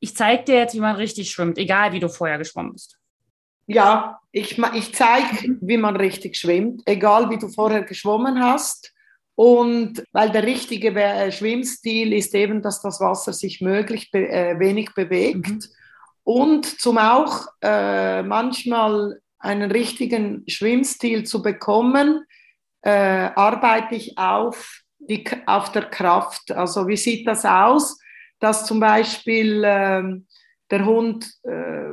ich 0.00 0.16
zeige 0.16 0.44
dir 0.44 0.56
jetzt, 0.56 0.74
wie 0.74 0.80
man 0.80 0.96
richtig 0.96 1.30
schwimmt, 1.30 1.58
egal 1.58 1.92
wie 1.92 2.00
du 2.00 2.08
vorher 2.08 2.38
geschwommen 2.38 2.72
bist? 2.72 2.98
Ja, 3.66 4.18
ich, 4.32 4.58
ich 4.58 4.94
zeige, 4.94 5.58
wie 5.60 5.76
man 5.76 5.96
richtig 5.96 6.38
schwimmt, 6.38 6.84
egal 6.86 7.28
wie 7.28 7.38
du 7.38 7.48
vorher 7.48 7.82
geschwommen 7.82 8.42
hast. 8.42 8.94
Und 9.34 10.04
weil 10.12 10.30
der 10.30 10.44
richtige 10.44 10.88
äh, 10.94 11.32
Schwimmstil 11.32 12.12
ist 12.12 12.34
eben, 12.34 12.62
dass 12.62 12.82
das 12.82 13.00
Wasser 13.00 13.32
sich 13.32 13.60
möglichst 13.60 14.12
be 14.12 14.28
äh, 14.28 14.58
wenig 14.58 14.94
bewegt. 14.94 15.48
Mhm. 15.48 15.62
Und 16.24 16.66
zum 16.80 16.98
auch 16.98 17.46
äh, 17.62 18.22
manchmal 18.22 19.20
einen 19.38 19.72
richtigen 19.72 20.44
Schwimmstil 20.46 21.24
zu 21.24 21.42
bekommen, 21.42 22.24
äh, 22.82 22.90
arbeite 23.34 23.94
ich 23.94 24.16
auf, 24.18 24.82
die, 24.98 25.24
auf 25.46 25.72
der 25.72 25.86
Kraft. 25.86 26.52
Also 26.52 26.86
wie 26.86 26.96
sieht 26.96 27.26
das 27.26 27.44
aus, 27.44 27.98
dass 28.38 28.66
zum 28.66 28.80
Beispiel 28.80 29.62
ähm, 29.64 30.26
der 30.70 30.84
Hund 30.84 31.28
äh, 31.44 31.92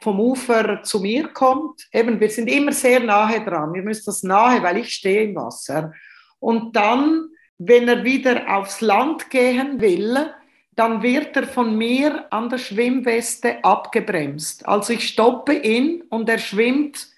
vom 0.00 0.20
Ufer 0.20 0.82
zu 0.82 1.00
mir 1.00 1.28
kommt. 1.28 1.86
Eben, 1.92 2.20
wir 2.20 2.30
sind 2.30 2.48
immer 2.48 2.72
sehr 2.72 3.00
nahe 3.00 3.44
dran. 3.44 3.72
Wir 3.72 3.82
müssen 3.82 4.04
das 4.06 4.22
nahe, 4.22 4.62
weil 4.62 4.78
ich 4.78 4.92
stehe 4.92 5.24
im 5.24 5.36
Wasser. 5.36 5.92
Und 6.40 6.74
dann, 6.76 7.28
wenn 7.58 7.88
er 7.88 8.04
wieder 8.04 8.56
aufs 8.56 8.80
Land 8.80 9.30
gehen 9.30 9.80
will, 9.80 10.30
dann 10.74 11.02
wird 11.02 11.36
er 11.36 11.46
von 11.46 11.76
mir 11.76 12.26
an 12.30 12.50
der 12.50 12.58
Schwimmweste 12.58 13.64
abgebremst. 13.64 14.66
Also 14.68 14.92
ich 14.92 15.08
stoppe 15.08 15.54
ihn 15.54 16.02
und 16.10 16.28
er 16.28 16.38
schwimmt 16.38 17.08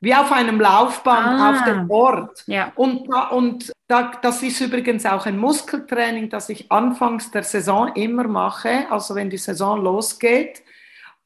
wie 0.00 0.14
auf 0.14 0.30
einem 0.30 0.60
Laufband 0.60 1.40
ah, 1.40 1.50
auf 1.50 1.64
dem 1.64 1.90
Ort. 1.90 2.44
Ja. 2.46 2.72
Und, 2.76 3.08
und 3.32 3.72
da, 3.88 4.12
das 4.22 4.44
ist 4.44 4.60
übrigens 4.60 5.04
auch 5.04 5.26
ein 5.26 5.36
Muskeltraining, 5.36 6.28
das 6.30 6.48
ich 6.48 6.70
anfangs 6.70 7.32
der 7.32 7.42
Saison 7.42 7.88
immer 7.94 8.28
mache, 8.28 8.86
also 8.90 9.16
wenn 9.16 9.28
die 9.28 9.38
Saison 9.38 9.82
losgeht 9.82 10.62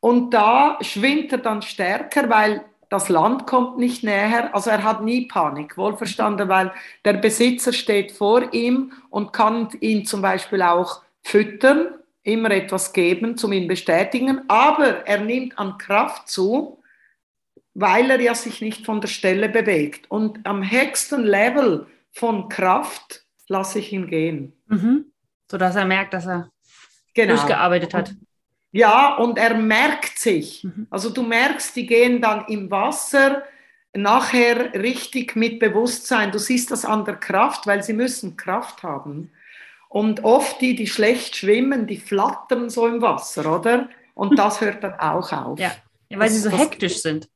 und 0.02 0.34
da 0.34 0.78
schwimmt 0.80 1.30
er 1.30 1.38
dann 1.38 1.62
stärker, 1.62 2.28
weil 2.28 2.64
das 2.88 3.08
Land 3.08 3.46
kommt 3.46 3.78
nicht 3.78 4.02
näher. 4.02 4.52
Also 4.52 4.68
er 4.68 4.82
hat 4.82 5.04
nie 5.04 5.26
Panik, 5.26 5.78
wohlverstanden, 5.78 6.48
weil 6.48 6.72
der 7.04 7.12
Besitzer 7.12 7.72
steht 7.72 8.10
vor 8.10 8.52
ihm 8.52 8.92
und 9.10 9.32
kann 9.32 9.68
ihn 9.78 10.04
zum 10.04 10.20
Beispiel 10.20 10.60
auch 10.60 11.02
füttern, 11.22 11.94
immer 12.24 12.50
etwas 12.50 12.92
geben, 12.92 13.36
zum 13.36 13.52
ihn 13.52 13.68
bestätigen, 13.68 14.40
aber 14.48 15.06
er 15.06 15.20
nimmt 15.20 15.56
an 15.56 15.78
Kraft 15.78 16.28
zu, 16.28 16.82
weil 17.72 18.10
er 18.10 18.20
ja 18.20 18.34
sich 18.34 18.60
nicht 18.60 18.84
von 18.84 19.00
der 19.00 19.08
Stelle 19.08 19.48
bewegt. 19.48 20.10
Und 20.10 20.44
am 20.44 20.68
höchsten 20.68 21.22
Level 21.22 21.86
von 22.10 22.48
Kraft 22.48 23.24
lasse 23.46 23.78
ich 23.78 23.92
ihn 23.92 24.08
gehen. 24.08 24.52
Mhm. 24.66 25.12
Sodass 25.48 25.76
er 25.76 25.84
merkt, 25.84 26.12
dass 26.12 26.26
er 26.26 26.50
genau. 27.14 27.34
durchgearbeitet 27.34 27.94
hat. 27.94 28.14
Ja, 28.72 29.16
und 29.16 29.38
er 29.38 29.54
merkt 29.54 30.18
sich. 30.18 30.64
Mhm. 30.64 30.86
Also 30.90 31.10
du 31.10 31.22
merkst, 31.22 31.76
die 31.76 31.86
gehen 31.86 32.22
dann 32.22 32.46
im 32.46 32.70
Wasser 32.70 33.42
nachher 33.94 34.72
richtig 34.72 35.36
mit 35.36 35.60
Bewusstsein. 35.60 36.32
Du 36.32 36.38
siehst 36.38 36.70
das 36.70 36.86
an 36.86 37.04
der 37.04 37.16
Kraft, 37.16 37.66
weil 37.66 37.82
sie 37.82 37.92
müssen 37.92 38.38
Kraft 38.38 38.82
haben. 38.82 39.30
Und 39.90 40.24
oft 40.24 40.62
die, 40.62 40.74
die 40.74 40.86
schlecht 40.86 41.36
schwimmen, 41.36 41.86
die 41.86 41.98
flattern 41.98 42.70
so 42.70 42.86
im 42.86 43.02
Wasser, 43.02 43.58
oder? 43.58 43.90
Und 44.14 44.38
das 44.38 44.62
hört 44.62 44.82
dann 44.82 44.94
auch 44.94 45.30
auf. 45.32 45.58
Ja, 45.58 45.72
ja 46.08 46.18
weil 46.18 46.28
das, 46.28 46.36
sie 46.36 46.48
so 46.48 46.50
hektisch 46.50 47.02
sind. 47.02 47.28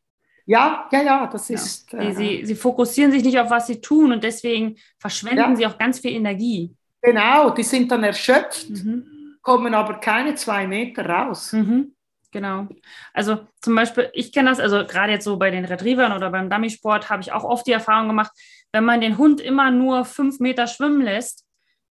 Ja, 0.46 0.88
ja, 0.90 1.02
ja, 1.02 1.26
das 1.26 1.50
ist. 1.50 1.92
Ja. 1.92 2.14
Sie, 2.14 2.40
äh, 2.40 2.44
sie, 2.46 2.54
fokussieren 2.54 3.12
sich 3.12 3.22
nicht 3.22 3.38
auf, 3.38 3.50
was 3.50 3.66
sie 3.66 3.80
tun 3.82 4.12
und 4.12 4.24
deswegen 4.24 4.76
verschwenden 4.96 5.38
ja. 5.38 5.56
sie 5.56 5.66
auch 5.66 5.76
ganz 5.76 5.98
viel 5.98 6.12
Energie. 6.12 6.74
Genau, 7.02 7.50
die 7.50 7.64
sind 7.64 7.90
dann 7.92 8.04
erschöpft. 8.04 8.70
Mhm 8.70 9.15
kommen 9.46 9.74
aber 9.74 9.94
keine 10.00 10.34
zwei 10.34 10.66
Meter 10.66 11.08
raus. 11.08 11.52
Mhm. 11.52 11.94
Genau. 12.32 12.66
Also 13.14 13.46
zum 13.62 13.76
Beispiel, 13.76 14.10
ich 14.12 14.32
kenne 14.32 14.50
das, 14.50 14.58
also 14.58 14.84
gerade 14.84 15.12
jetzt 15.12 15.24
so 15.24 15.36
bei 15.36 15.52
den 15.52 15.64
Retrievern 15.64 16.10
oder 16.10 16.32
beim 16.32 16.50
Dummy-Sport 16.50 17.10
habe 17.10 17.22
ich 17.22 17.30
auch 17.30 17.44
oft 17.44 17.64
die 17.64 17.72
Erfahrung 17.72 18.08
gemacht, 18.08 18.32
wenn 18.72 18.84
man 18.84 19.00
den 19.00 19.18
Hund 19.18 19.40
immer 19.40 19.70
nur 19.70 20.04
fünf 20.04 20.40
Meter 20.40 20.66
schwimmen 20.66 21.00
lässt, 21.00 21.44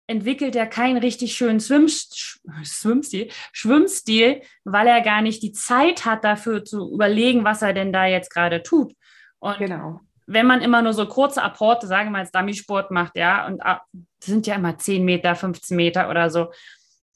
entwickelt 0.09 0.57
er 0.57 0.67
keinen 0.67 0.97
richtig 0.97 1.37
schönen 1.37 1.61
Schwimmstil, 1.61 3.29
Schwimmstil, 3.53 4.43
weil 4.65 4.89
er 4.89 5.01
gar 5.01 5.23
nicht 5.23 5.41
die 5.45 5.53
Zeit 5.53 6.05
hat, 6.05 6.25
dafür 6.25 6.65
zu 6.65 6.93
überlegen, 6.93 7.45
was 7.45 7.63
er 7.63 7.75
denn 7.75 7.93
da 7.93 8.07
jetzt 8.07 8.31
gerade 8.31 8.65
tut. 8.65 8.93
Und 9.39 9.59
genau. 9.59 10.01
wenn 10.27 10.47
man 10.47 10.63
immer 10.63 10.83
nur 10.83 10.95
so 10.95 11.07
kurze 11.07 11.45
Apporte, 11.45 11.87
sagen 11.87 12.09
wir 12.09 12.13
mal, 12.15 12.19
als 12.23 12.33
Dummy-Sport 12.33 12.91
macht, 12.91 13.17
ja, 13.17 13.47
und 13.47 13.61
das 13.61 13.79
sind 14.19 14.49
ja 14.49 14.57
immer 14.57 14.77
10 14.77 15.05
Meter, 15.05 15.37
15 15.37 15.77
Meter 15.77 16.11
oder 16.11 16.29
so, 16.29 16.49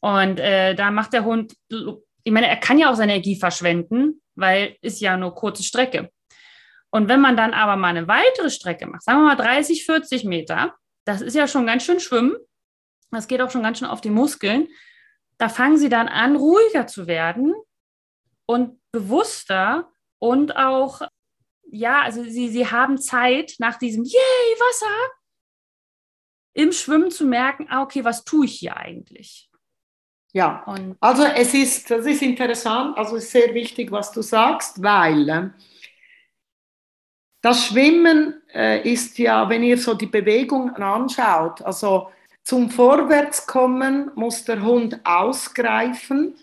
und 0.00 0.40
äh, 0.40 0.74
da 0.74 0.90
macht 0.90 1.12
der 1.12 1.24
Hund, 1.24 1.54
ich 1.68 2.32
meine, 2.32 2.48
er 2.48 2.56
kann 2.56 2.78
ja 2.78 2.90
auch 2.90 2.96
seine 2.96 3.12
Energie 3.12 3.36
verschwenden, 3.36 4.22
weil 4.34 4.76
ist 4.80 5.00
ja 5.00 5.16
nur 5.16 5.34
kurze 5.34 5.62
Strecke. 5.62 6.10
Und 6.90 7.08
wenn 7.08 7.20
man 7.20 7.36
dann 7.36 7.54
aber 7.54 7.76
mal 7.76 7.88
eine 7.88 8.08
weitere 8.08 8.50
Strecke 8.50 8.86
macht, 8.86 9.02
sagen 9.02 9.20
wir 9.20 9.26
mal 9.26 9.36
30, 9.36 9.84
40 9.84 10.24
Meter, 10.24 10.74
das 11.04 11.20
ist 11.20 11.34
ja 11.34 11.46
schon 11.46 11.66
ganz 11.66 11.84
schön 11.84 12.00
schwimmen. 12.00 12.36
Das 13.10 13.28
geht 13.28 13.40
auch 13.40 13.50
schon 13.50 13.62
ganz 13.62 13.78
schön 13.78 13.88
auf 13.88 14.00
die 14.00 14.10
Muskeln. 14.10 14.68
Da 15.38 15.48
fangen 15.48 15.78
sie 15.78 15.88
dann 15.88 16.08
an, 16.08 16.36
ruhiger 16.36 16.86
zu 16.86 17.06
werden 17.06 17.54
und 18.46 18.80
bewusster 18.92 19.90
und 20.18 20.56
auch, 20.56 21.02
ja, 21.70 22.02
also 22.02 22.22
sie, 22.24 22.48
sie 22.48 22.70
haben 22.70 22.98
Zeit 22.98 23.54
nach 23.58 23.78
diesem 23.78 24.04
Yay, 24.04 24.56
Wasser 24.58 25.12
im 26.52 26.72
Schwimmen 26.72 27.10
zu 27.10 27.24
merken, 27.24 27.66
ah, 27.70 27.82
okay, 27.82 28.04
was 28.04 28.24
tue 28.24 28.46
ich 28.46 28.58
hier 28.58 28.76
eigentlich? 28.76 29.49
Ja, 30.32 30.62
und 30.66 30.96
also 31.00 31.24
es 31.24 31.54
ist, 31.54 31.90
das 31.90 32.06
ist 32.06 32.22
interessant, 32.22 32.96
also 32.96 33.16
es 33.16 33.24
ist 33.24 33.32
sehr 33.32 33.52
wichtig, 33.52 33.90
was 33.90 34.12
du 34.12 34.22
sagst, 34.22 34.80
weil 34.82 35.28
äh, 35.28 35.48
das 37.40 37.66
Schwimmen 37.66 38.40
äh, 38.54 38.88
ist 38.88 39.18
ja, 39.18 39.48
wenn 39.48 39.62
ihr 39.62 39.78
so 39.78 39.94
die 39.94 40.06
Bewegungen 40.06 40.76
anschaut, 40.76 41.62
also 41.62 42.10
zum 42.44 42.70
Vorwärtskommen 42.70 44.12
muss 44.14 44.44
der 44.44 44.62
Hund 44.62 45.00
ausgreifen, 45.04 46.34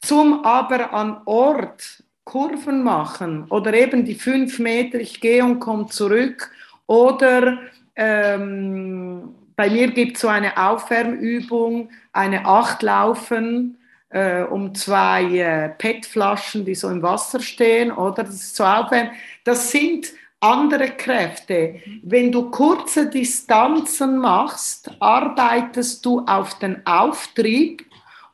zum 0.00 0.44
aber 0.44 0.92
an 0.92 1.22
Ort 1.26 2.02
Kurven 2.24 2.82
machen 2.82 3.46
oder 3.48 3.72
eben 3.74 4.04
die 4.04 4.14
fünf 4.14 4.58
Meter, 4.58 5.00
ich 5.00 5.20
gehe 5.20 5.44
und 5.44 5.60
komme 5.60 5.86
zurück 5.86 6.50
oder 6.86 7.58
ähm, 7.96 9.34
bei 9.58 9.68
mir 9.68 9.90
gibt 9.90 10.14
es 10.14 10.22
so 10.22 10.28
eine 10.28 10.56
Aufwärmübung, 10.56 11.90
eine 12.12 12.46
Achtlaufen 12.46 13.76
äh, 14.08 14.42
um 14.42 14.72
zwei 14.72 15.24
äh, 15.24 15.68
PET-Flaschen, 15.70 16.64
die 16.64 16.76
so 16.76 16.88
im 16.88 17.02
Wasser 17.02 17.40
stehen, 17.40 17.90
oder? 17.90 18.22
Das 18.22 18.36
ist 18.36 18.54
so 18.54 18.62
Aufwärmen. 18.62 19.10
Das 19.42 19.72
sind 19.72 20.12
andere 20.38 20.90
Kräfte. 20.90 21.80
Wenn 22.04 22.30
du 22.30 22.52
kurze 22.52 23.10
Distanzen 23.10 24.18
machst, 24.18 24.92
arbeitest 25.00 26.06
du 26.06 26.20
auf 26.20 26.60
den 26.60 26.86
Auftrieb 26.86 27.84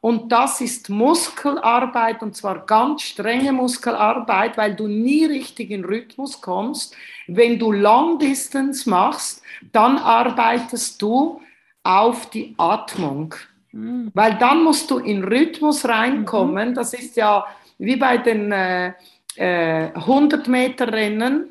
und 0.02 0.30
das 0.30 0.60
ist 0.60 0.90
Muskelarbeit 0.90 2.20
und 2.20 2.36
zwar 2.36 2.66
ganz 2.66 3.00
strenge 3.00 3.52
Muskelarbeit, 3.52 4.58
weil 4.58 4.74
du 4.74 4.88
nie 4.88 5.24
richtig 5.24 5.70
in 5.70 5.86
Rhythmus 5.86 6.42
kommst. 6.42 6.94
Wenn 7.26 7.58
du 7.58 7.72
Long 7.72 8.18
Distance 8.18 8.88
machst, 8.88 9.42
dann 9.72 9.98
arbeitest 9.98 11.00
du 11.00 11.40
auf 11.82 12.30
die 12.30 12.54
Atmung. 12.58 13.34
Mhm. 13.72 14.10
Weil 14.14 14.34
dann 14.38 14.62
musst 14.62 14.90
du 14.90 14.98
in 14.98 15.24
Rhythmus 15.24 15.86
reinkommen. 15.86 16.70
Mhm. 16.70 16.74
Das 16.74 16.94
ist 16.94 17.16
ja 17.16 17.44
wie 17.78 17.96
bei 17.96 18.18
den 18.18 18.52
äh, 18.52 18.92
äh, 19.36 19.90
100 19.94 20.48
Meter 20.48 20.92
Rennen 20.92 21.50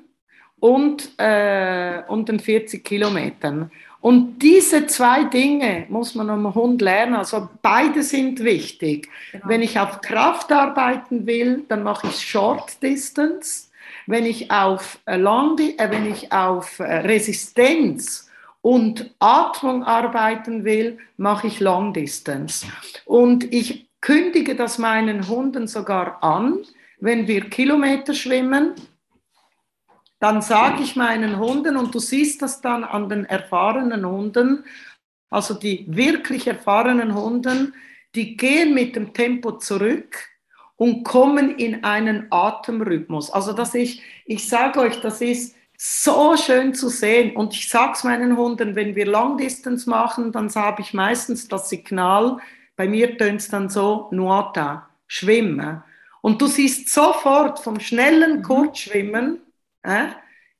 und, 0.59 1.11
äh, 1.17 2.01
und 2.07 2.29
den 2.29 2.39
40 2.39 2.83
Kilometern. 2.83 3.71
Und 3.99 4.39
diese 4.39 4.85
zwei 4.87 5.23
Dinge 5.23 5.85
muss 5.87 6.13
man 6.13 6.29
am 6.29 6.53
Hund 6.53 6.81
lernen. 6.81 7.15
Also 7.15 7.47
beide 7.61 8.03
sind 8.03 8.43
wichtig. 8.43 9.07
Genau. 9.31 9.47
Wenn 9.47 9.61
ich 9.61 9.79
auf 9.79 10.01
Kraft 10.01 10.51
arbeiten 10.51 11.25
will, 11.25 11.63
dann 11.69 11.83
mache 11.83 12.07
ich 12.07 12.19
Short 12.19 12.81
Distance. 12.83 13.69
Wenn 14.07 14.25
ich 14.25 14.51
auf, 14.51 14.99
äh, 15.05 15.17
Long, 15.17 15.57
äh, 15.57 15.89
wenn 15.89 16.11
ich 16.11 16.31
auf 16.31 16.79
äh, 16.79 16.83
Resistenz 16.83 18.29
und 18.61 19.13
Atmung 19.19 19.83
arbeiten 19.83 20.63
will, 20.65 20.97
mache 21.17 21.47
ich 21.47 21.59
Long 21.59 21.93
Distance. 21.93 22.65
Und 23.05 23.51
ich 23.53 23.89
kündige 24.01 24.55
das 24.55 24.77
meinen 24.77 25.27
Hunden 25.27 25.67
sogar 25.67 26.23
an, 26.23 26.59
wenn 26.99 27.27
wir 27.27 27.49
Kilometer 27.49 28.13
schwimmen 28.13 28.75
dann 30.23 30.41
sage 30.41 30.83
ich 30.83 30.95
meinen 30.95 31.37
Hunden, 31.37 31.75
und 31.75 31.93
du 31.93 31.99
siehst 31.99 32.41
das 32.41 32.61
dann 32.61 32.85
an 32.85 33.09
den 33.09 33.25
erfahrenen 33.25 34.05
Hunden, 34.05 34.63
also 35.29 35.53
die 35.53 35.85
wirklich 35.89 36.47
erfahrenen 36.47 37.13
Hunden, 37.13 37.73
die 38.15 38.37
gehen 38.37 38.73
mit 38.73 38.95
dem 38.95 39.13
Tempo 39.13 39.57
zurück 39.57 40.29
und 40.75 41.03
kommen 41.03 41.57
in 41.57 41.83
einen 41.83 42.27
Atemrhythmus. 42.31 43.31
Also 43.31 43.53
dass 43.53 43.73
ich, 43.75 44.01
ich 44.25 44.47
sage 44.47 44.79
euch, 44.79 45.01
das 45.01 45.21
ist 45.21 45.55
so 45.77 46.37
schön 46.37 46.73
zu 46.73 46.89
sehen. 46.89 47.35
Und 47.35 47.53
ich 47.53 47.67
sage 47.67 47.93
es 47.95 48.03
meinen 48.03 48.37
Hunden, 48.37 48.75
wenn 48.75 48.95
wir 48.95 49.05
Long 49.05 49.37
Distance 49.37 49.89
machen, 49.89 50.31
dann 50.31 50.53
habe 50.55 50.81
ich 50.81 50.93
meistens 50.93 51.47
das 51.47 51.69
Signal, 51.69 52.37
bei 52.75 52.87
mir 52.87 53.17
tönt 53.17 53.41
es 53.41 53.49
dann 53.49 53.69
so, 53.69 54.07
Nuata, 54.11 54.89
schwimmen. 55.07 55.83
Und 56.21 56.41
du 56.41 56.47
siehst 56.47 56.89
sofort 56.89 57.59
vom 57.59 57.79
schnellen 57.79 58.37
mhm. 58.37 58.43
Kurzschwimmen, 58.43 59.41
äh, 59.83 60.07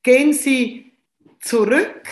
gehen 0.03 0.33
sie 0.33 0.91
zurück 1.39 2.03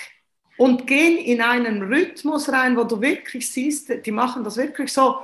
und 0.58 0.88
gehen 0.88 1.18
in 1.18 1.42
einen 1.42 1.82
Rhythmus 1.84 2.50
rein, 2.50 2.78
wo 2.78 2.84
du 2.84 3.02
wirklich 3.02 3.52
siehst, 3.52 4.06
die 4.06 4.12
machen 4.12 4.44
das 4.44 4.58
wirklich 4.58 4.92
so. 4.94 5.20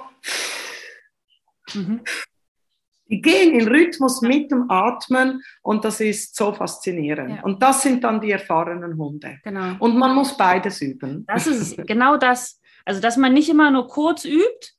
Mhm. 1.74 2.02
Die 3.10 3.22
gehen 3.22 3.60
in 3.60 3.68
Rhythmus 3.68 4.22
mit 4.22 4.52
dem 4.52 4.70
Atmen 4.70 5.42
und 5.62 5.86
das 5.86 6.00
ist 6.00 6.36
so 6.36 6.54
faszinierend. 6.54 7.38
Ja. 7.38 7.44
Und 7.44 7.62
das 7.62 7.82
sind 7.82 8.04
dann 8.04 8.20
die 8.20 8.32
erfahrenen 8.32 8.98
Hunde. 8.98 9.40
Genau. 9.44 9.76
Und 9.80 9.98
man 9.98 10.14
muss 10.16 10.36
beides 10.36 10.82
üben. 10.82 11.26
Das 11.28 11.48
ist 11.48 11.78
genau 11.88 12.18
das. 12.18 12.60
Also, 12.86 13.02
dass 13.02 13.18
man 13.18 13.34
nicht 13.34 13.50
immer 13.50 13.72
nur 13.72 13.88
kurz 13.88 14.26
übt 14.26 14.72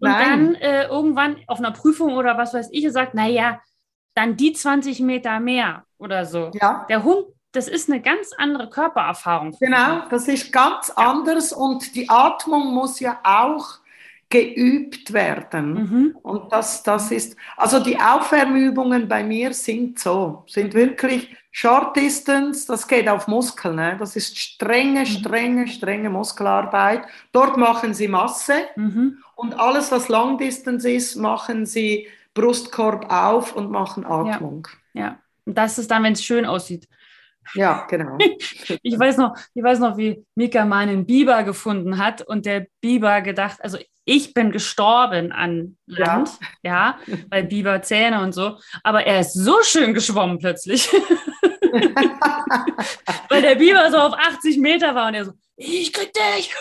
und 0.00 0.10
Nein. 0.10 0.28
dann 0.28 0.54
äh, 0.56 0.84
irgendwann 0.86 1.36
auf 1.46 1.58
einer 1.58 1.72
Prüfung 1.72 2.14
oder 2.14 2.36
was 2.36 2.54
weiß 2.54 2.68
ich 2.72 2.90
sagt, 2.92 3.14
naja, 3.14 3.60
dann 4.14 4.36
die 4.36 4.52
20 4.52 5.00
Meter 5.00 5.40
mehr 5.40 5.84
oder 5.98 6.26
so. 6.26 6.50
Ja. 6.54 6.86
Der 6.88 7.04
Hund, 7.04 7.26
das 7.52 7.68
ist 7.68 7.90
eine 7.90 8.00
ganz 8.00 8.32
andere 8.36 8.68
Körpererfahrung. 8.68 9.56
Genau, 9.60 10.02
das 10.10 10.28
ist 10.28 10.52
ganz 10.52 10.88
ja. 10.88 10.94
anders 10.96 11.52
und 11.52 11.94
die 11.94 12.08
Atmung 12.08 12.74
muss 12.74 13.00
ja 13.00 13.20
auch 13.22 13.78
geübt 14.30 15.12
werden. 15.12 15.72
Mhm. 15.72 16.16
Und 16.22 16.52
das, 16.52 16.82
das 16.82 17.10
ist, 17.10 17.36
also 17.56 17.80
die 17.80 17.98
Aufwärmübungen 17.98 19.08
bei 19.08 19.22
mir 19.24 19.54
sind 19.54 19.98
so, 19.98 20.44
sind 20.46 20.74
wirklich 20.74 21.34
Short 21.50 21.96
Distance, 21.96 22.66
das 22.66 22.86
geht 22.86 23.08
auf 23.08 23.26
Muskeln, 23.26 23.76
ne? 23.76 23.96
das 23.98 24.16
ist 24.16 24.38
strenge, 24.38 25.00
mhm. 25.00 25.06
strenge, 25.06 25.66
strenge 25.66 26.10
Muskelarbeit. 26.10 27.02
Dort 27.32 27.56
machen 27.56 27.94
sie 27.94 28.06
Masse 28.06 28.54
mhm. 28.76 29.22
und 29.34 29.58
alles, 29.58 29.90
was 29.90 30.08
Long 30.08 30.36
Distance 30.36 30.90
ist, 30.90 31.16
machen 31.16 31.64
sie 31.64 32.06
Brustkorb 32.34 33.10
auf 33.10 33.56
und 33.56 33.70
machen 33.70 34.04
Atmung. 34.04 34.68
Ja. 34.92 35.02
ja. 35.02 35.18
Und 35.46 35.56
das 35.56 35.78
ist 35.78 35.90
dann, 35.90 36.04
wenn 36.04 36.12
es 36.12 36.22
schön 36.22 36.44
aussieht. 36.44 36.86
Ja, 37.54 37.86
genau. 37.88 38.18
ich 38.82 38.98
weiß 38.98 39.16
noch, 39.16 39.34
ich 39.54 39.62
weiß 39.62 39.78
noch, 39.78 39.96
wie 39.96 40.24
Mika 40.34 40.66
meinen 40.66 41.06
Biber 41.06 41.42
gefunden 41.42 41.98
hat 41.98 42.20
und 42.20 42.46
der 42.46 42.66
Biber 42.80 43.22
gedacht, 43.22 43.58
also 43.62 43.78
ich 44.08 44.32
bin 44.32 44.52
gestorben 44.52 45.32
an 45.32 45.76
Land, 45.86 46.30
ja, 46.62 46.98
ja 47.06 47.16
weil 47.28 47.44
Biber 47.44 47.82
Zähne 47.82 48.22
und 48.22 48.32
so, 48.32 48.56
aber 48.82 49.04
er 49.04 49.20
ist 49.20 49.34
so 49.34 49.62
schön 49.62 49.92
geschwommen 49.92 50.38
plötzlich. 50.38 50.90
weil 53.28 53.42
der 53.42 53.56
Biber 53.56 53.90
so 53.90 53.98
auf 53.98 54.14
80 54.14 54.56
Meter 54.58 54.94
war 54.94 55.08
und 55.08 55.14
er 55.14 55.26
so, 55.26 55.32
ich 55.56 55.92
krieg 55.92 56.10
dich. 56.12 56.54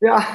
Ja. 0.00 0.26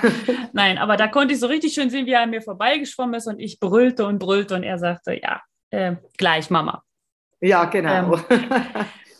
Nein, 0.53 0.77
aber 0.77 0.95
da 0.95 1.09
konnte 1.09 1.33
ich 1.33 1.41
so 1.41 1.47
richtig 1.47 1.73
schön 1.73 1.89
sehen, 1.89 2.05
wie 2.05 2.13
er 2.13 2.21
an 2.21 2.29
mir 2.29 2.41
vorbeigeschwommen 2.41 3.15
ist 3.15 3.27
und 3.27 3.39
ich 3.39 3.59
brüllte 3.59 4.05
und 4.05 4.19
brüllte 4.19 4.55
und 4.55 4.63
er 4.63 4.79
sagte, 4.79 5.19
ja, 5.21 5.41
äh, 5.71 5.97
gleich, 6.17 6.49
Mama. 6.49 6.81
Ja, 7.41 7.65
genau. 7.65 8.17
Ähm, 8.29 8.29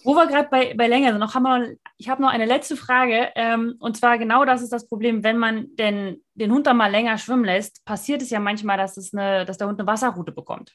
wo 0.08 0.16
wir 0.16 0.26
gerade 0.28 0.48
bei, 0.50 0.74
bei 0.74 0.88
Länge 0.88 1.10
sind, 1.10 1.20
noch 1.20 1.36
haben 1.36 1.44
wir, 1.44 1.76
ich 1.98 2.08
habe 2.08 2.22
noch 2.22 2.30
eine 2.30 2.46
letzte 2.46 2.78
Frage. 2.78 3.30
Ähm, 3.36 3.76
und 3.80 3.98
zwar 3.98 4.18
genau 4.18 4.46
das 4.46 4.62
ist 4.62 4.72
das 4.72 4.88
Problem, 4.88 5.22
wenn 5.22 5.38
man 5.38 5.76
den, 5.76 6.24
den 6.34 6.54
Hund 6.54 6.66
dann 6.66 6.78
mal 6.78 6.90
länger 6.90 7.18
schwimmen 7.18 7.44
lässt, 7.44 7.84
passiert 7.84 8.22
es 8.22 8.30
ja 8.30 8.40
manchmal, 8.40 8.78
dass, 8.78 8.96
es 8.96 9.14
eine, 9.14 9.44
dass 9.44 9.58
der 9.58 9.68
Hund 9.68 9.78
eine 9.78 9.86
Wasserroute 9.86 10.32
bekommt. 10.32 10.72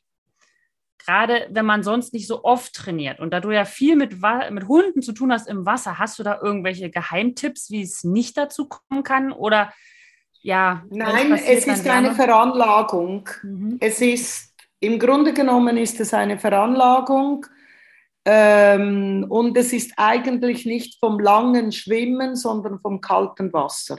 Gerade 0.99 1.49
wenn 1.51 1.65
man 1.65 1.83
sonst 1.83 2.13
nicht 2.13 2.27
so 2.27 2.45
oft 2.45 2.75
trainiert. 2.75 3.21
Und 3.21 3.33
da 3.33 3.41
du 3.41 3.51
ja 3.51 3.65
viel 3.65 3.97
mit, 3.97 4.19
mit 4.51 4.69
Hunden 4.69 5.01
zu 5.01 5.13
tun 5.13 5.33
hast 5.33 5.49
im 5.49 5.65
Wasser, 5.65 5.99
hast 5.99 6.19
du 6.19 6.23
da 6.23 6.39
irgendwelche 6.39 6.91
Geheimtipps, 6.91 7.71
wie 7.71 7.81
es 7.81 8.05
nicht 8.05 8.37
dazu 8.37 8.69
kommen 8.69 9.03
kann? 9.03 9.33
Oder 9.33 9.73
ja. 10.43 10.85
Nein, 10.91 11.33
es 11.33 11.67
ist 11.67 11.89
eine 11.89 12.15
Veranlagung. 12.15 13.31
Mhm. 13.43 13.79
Es 13.81 14.03
ist, 14.03 14.55
im 14.79 14.99
Grunde 14.99 15.33
genommen 15.33 15.79
ist 15.79 15.99
es 16.01 16.13
eine 16.13 16.39
Veranlagung 16.39 17.47
ähm, 18.25 19.27
und 19.29 19.57
es 19.57 19.73
ist 19.73 19.93
eigentlich 19.97 20.65
nicht 20.65 20.99
vom 21.01 21.19
langen 21.19 21.73
Schwimmen, 21.73 22.37
sondern 22.37 22.81
vom 22.81 23.01
kalten 23.01 23.53
Wasser. 23.53 23.99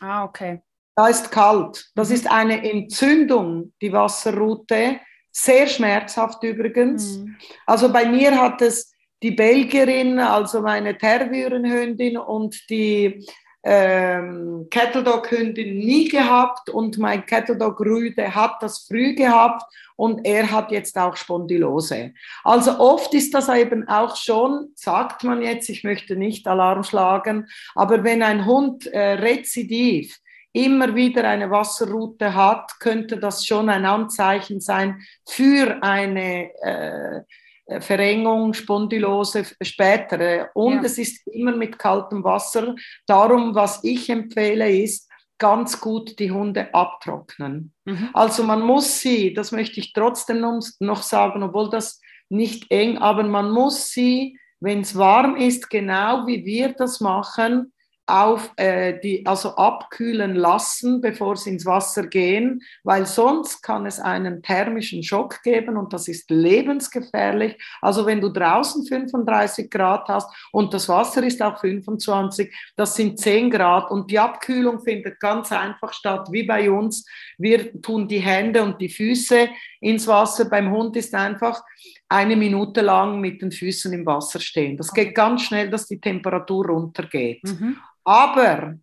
Ah, 0.00 0.24
okay. 0.24 0.62
Da 0.94 1.08
ist 1.08 1.30
kalt. 1.30 1.90
Das 1.94 2.08
mhm. 2.08 2.14
ist 2.14 2.30
eine 2.30 2.70
Entzündung, 2.70 3.72
die 3.82 3.92
Wasserroute. 3.92 5.00
Sehr 5.30 5.66
schmerzhaft 5.66 6.42
übrigens. 6.42 7.18
Mhm. 7.18 7.36
Also 7.66 7.92
bei 7.92 8.06
mir 8.06 8.40
hat 8.40 8.62
es 8.62 8.92
die 9.22 9.32
Belgierin, 9.32 10.18
also 10.18 10.62
meine 10.62 10.96
Tervurenhündin 10.96 12.16
und 12.16 12.70
die 12.70 13.26
ähm, 13.68 14.68
Cattle 14.70 15.02
Dog 15.02 15.28
Hündin 15.28 15.78
nie 15.78 16.06
gehabt 16.06 16.70
und 16.70 16.98
mein 16.98 17.26
Cattle 17.26 17.58
Dog 17.58 17.80
Rüde 17.80 18.32
hat 18.32 18.62
das 18.62 18.86
früh 18.86 19.16
gehabt 19.16 19.64
und 19.96 20.24
er 20.24 20.52
hat 20.52 20.70
jetzt 20.70 20.96
auch 20.96 21.16
Spondylose. 21.16 22.12
Also 22.44 22.78
oft 22.78 23.12
ist 23.12 23.34
das 23.34 23.48
eben 23.48 23.88
auch 23.88 24.14
schon, 24.14 24.68
sagt 24.76 25.24
man 25.24 25.42
jetzt, 25.42 25.68
ich 25.68 25.82
möchte 25.82 26.14
nicht 26.14 26.46
Alarm 26.46 26.84
schlagen, 26.84 27.48
aber 27.74 28.04
wenn 28.04 28.22
ein 28.22 28.46
Hund 28.46 28.86
äh, 28.86 29.14
rezidiv 29.14 30.16
immer 30.52 30.94
wieder 30.94 31.28
eine 31.28 31.50
Wasserroute 31.50 32.34
hat, 32.36 32.78
könnte 32.78 33.18
das 33.18 33.44
schon 33.44 33.68
ein 33.68 33.84
Anzeichen 33.84 34.60
sein 34.60 35.02
für 35.26 35.82
eine 35.82 36.50
äh, 36.62 37.22
äh, 37.66 37.80
Verengung, 37.80 38.54
Spondylose, 38.54 39.44
spätere. 39.60 40.50
Und 40.54 40.76
ja. 40.76 40.82
es 40.82 40.98
ist 40.98 41.26
immer 41.28 41.54
mit 41.54 41.78
kaltem 41.78 42.24
Wasser. 42.24 42.74
Darum, 43.06 43.54
was 43.54 43.82
ich 43.84 44.08
empfehle, 44.08 44.70
ist, 44.70 45.10
ganz 45.38 45.80
gut 45.80 46.18
die 46.18 46.30
Hunde 46.30 46.72
abtrocknen. 46.74 47.72
Mhm. 47.84 48.10
Also 48.14 48.42
man 48.42 48.62
muss 48.62 49.00
sie, 49.00 49.34
das 49.34 49.52
möchte 49.52 49.80
ich 49.80 49.92
trotzdem 49.92 50.40
noch 50.80 51.02
sagen, 51.02 51.42
obwohl 51.42 51.68
das 51.70 52.00
nicht 52.28 52.70
eng, 52.70 52.98
aber 52.98 53.22
man 53.22 53.50
muss 53.50 53.90
sie, 53.90 54.38
wenn 54.60 54.80
es 54.80 54.96
warm 54.96 55.36
ist, 55.36 55.68
genau 55.68 56.26
wie 56.26 56.44
wir 56.44 56.72
das 56.72 57.00
machen, 57.00 57.72
auf 58.06 58.52
äh, 58.56 59.00
die, 59.00 59.26
also 59.26 59.56
abkühlen 59.56 60.36
lassen, 60.36 61.00
bevor 61.00 61.36
sie 61.36 61.50
ins 61.50 61.66
Wasser 61.66 62.06
gehen, 62.06 62.62
weil 62.84 63.04
sonst 63.04 63.62
kann 63.62 63.84
es 63.84 63.98
einen 63.98 64.42
thermischen 64.42 65.02
Schock 65.02 65.42
geben 65.42 65.76
und 65.76 65.92
das 65.92 66.06
ist 66.06 66.30
lebensgefährlich. 66.30 67.56
Also 67.80 68.06
wenn 68.06 68.20
du 68.20 68.28
draußen 68.28 68.86
35 68.86 69.68
Grad 69.68 70.06
hast 70.08 70.30
und 70.52 70.72
das 70.72 70.88
Wasser 70.88 71.24
ist 71.24 71.42
auch 71.42 71.58
25, 71.58 72.54
das 72.76 72.94
sind 72.94 73.18
10 73.18 73.50
Grad 73.50 73.90
und 73.90 74.08
die 74.10 74.18
Abkühlung 74.18 74.80
findet 74.80 75.18
ganz 75.18 75.50
einfach 75.50 75.92
statt, 75.92 76.28
wie 76.30 76.44
bei 76.44 76.70
uns. 76.70 77.04
Wir 77.38 77.80
tun 77.82 78.06
die 78.06 78.20
Hände 78.20 78.62
und 78.62 78.80
die 78.80 78.88
Füße 78.88 79.48
ins 79.80 80.06
Wasser. 80.06 80.44
Beim 80.44 80.70
Hund 80.70 80.96
ist 80.96 81.14
einfach 81.14 81.62
eine 82.08 82.36
Minute 82.36 82.82
lang 82.82 83.20
mit 83.20 83.42
den 83.42 83.50
Füßen 83.50 83.92
im 83.92 84.06
Wasser 84.06 84.40
stehen. 84.40 84.76
Das 84.76 84.92
geht 84.92 85.14
ganz 85.14 85.42
schnell, 85.42 85.70
dass 85.70 85.86
die 85.86 86.00
Temperatur 86.00 86.66
runtergeht. 86.66 87.42
Mhm. 87.44 87.78
Aber 88.04 88.74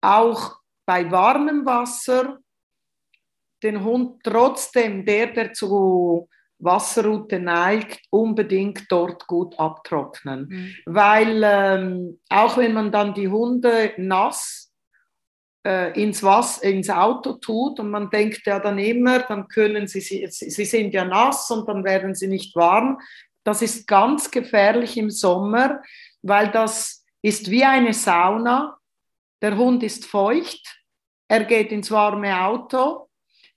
auch 0.00 0.56
bei 0.84 1.10
warmem 1.10 1.64
Wasser 1.64 2.38
den 3.62 3.82
Hund 3.82 4.22
trotzdem, 4.22 5.04
der, 5.04 5.28
der 5.28 5.52
zu 5.52 6.28
Wasserroute 6.58 7.38
neigt, 7.38 8.00
unbedingt 8.10 8.84
dort 8.88 9.26
gut 9.26 9.58
abtrocknen. 9.58 10.48
Mhm. 10.48 10.74
Weil 10.86 11.42
ähm, 11.44 12.20
auch 12.30 12.56
wenn 12.56 12.72
man 12.72 12.90
dann 12.90 13.14
die 13.14 13.28
Hunde 13.28 13.92
nass 13.98 14.65
ins, 15.92 16.22
Was 16.22 16.58
ins 16.58 16.90
Auto 16.90 17.34
tut 17.34 17.80
und 17.80 17.90
man 17.90 18.10
denkt 18.10 18.42
ja 18.46 18.58
dann 18.58 18.78
immer, 18.78 19.20
dann 19.20 19.48
können 19.48 19.86
sie, 19.86 20.00
sie, 20.00 20.26
sie 20.28 20.64
sind 20.64 20.94
ja 20.94 21.04
nass 21.04 21.50
und 21.50 21.68
dann 21.68 21.84
werden 21.84 22.14
sie 22.14 22.28
nicht 22.28 22.54
warm. 22.54 22.98
Das 23.44 23.62
ist 23.62 23.86
ganz 23.86 24.30
gefährlich 24.30 24.96
im 24.96 25.10
Sommer, 25.10 25.80
weil 26.22 26.50
das 26.50 27.04
ist 27.22 27.50
wie 27.50 27.64
eine 27.64 27.92
Sauna. 27.92 28.78
Der 29.42 29.56
Hund 29.56 29.82
ist 29.82 30.06
feucht, 30.06 30.82
er 31.28 31.44
geht 31.44 31.72
ins 31.72 31.90
warme 31.90 32.40
Auto, 32.40 33.08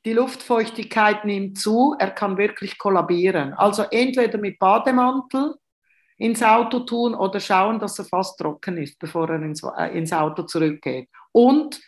die 0.05 0.13
Luftfeuchtigkeit 0.13 1.25
nimmt 1.25 1.59
zu, 1.59 1.95
er 1.99 2.11
kann 2.11 2.37
wirklich 2.37 2.77
kollabieren. 2.77 3.53
Also 3.53 3.83
entweder 3.83 4.37
mit 4.37 4.57
Bademantel 4.57 5.55
ins 6.17 6.41
Auto 6.43 6.79
tun 6.79 7.15
oder 7.15 7.39
schauen, 7.39 7.79
dass 7.79 7.99
er 7.99 8.05
fast 8.05 8.39
trocken 8.39 8.77
ist, 8.77 8.97
bevor 8.99 9.29
er 9.29 9.41
ins, 9.41 9.63
äh, 9.63 9.97
ins 9.97 10.13
Auto 10.13 10.43
zurückgeht. 10.43 11.09
Und 11.31 11.79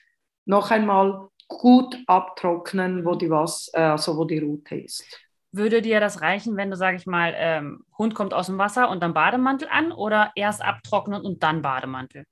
noch 0.46 0.72
einmal 0.72 1.30
gut 1.48 1.98
abtrocknen, 2.08 3.06
wo 3.06 3.16
die, 3.16 3.30
was, 3.30 3.70
äh, 3.74 3.82
also 3.82 4.18
wo 4.18 4.26
die 4.26 4.40
Route 4.40 4.76
ist. 4.76 5.04
Würde 5.52 5.82
dir 5.82 6.00
das 6.00 6.22
reichen, 6.22 6.56
wenn 6.56 6.72
du, 6.72 6.78
sag 6.78 6.96
ich 6.96 7.06
mal, 7.06 7.34
ähm, 7.36 7.84
Hund 7.98 8.16
kommt 8.16 8.34
aus 8.34 8.46
dem 8.46 8.58
Wasser 8.58 8.90
und 8.90 9.04
dann 9.04 9.14
Bademantel 9.14 9.68
an 9.70 9.92
oder 9.92 10.32
erst 10.36 10.62
abtrocknen 10.64 11.22
und 11.22 11.44
dann 11.44 11.62
Bademantel? 11.62 12.26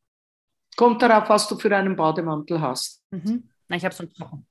Kommt 0.77 1.01
darauf, 1.01 1.27
was 1.27 1.47
du 1.49 1.57
für 1.57 1.75
einen 1.75 1.97
Bademantel 1.97 2.61
hast. 2.61 3.03
Mhm. 3.11 3.49
Na, 3.67 3.75
ich 3.75 3.83
habe 3.83 3.93
so 3.93 4.03
einen 4.03 4.13
trocken. 4.13 4.47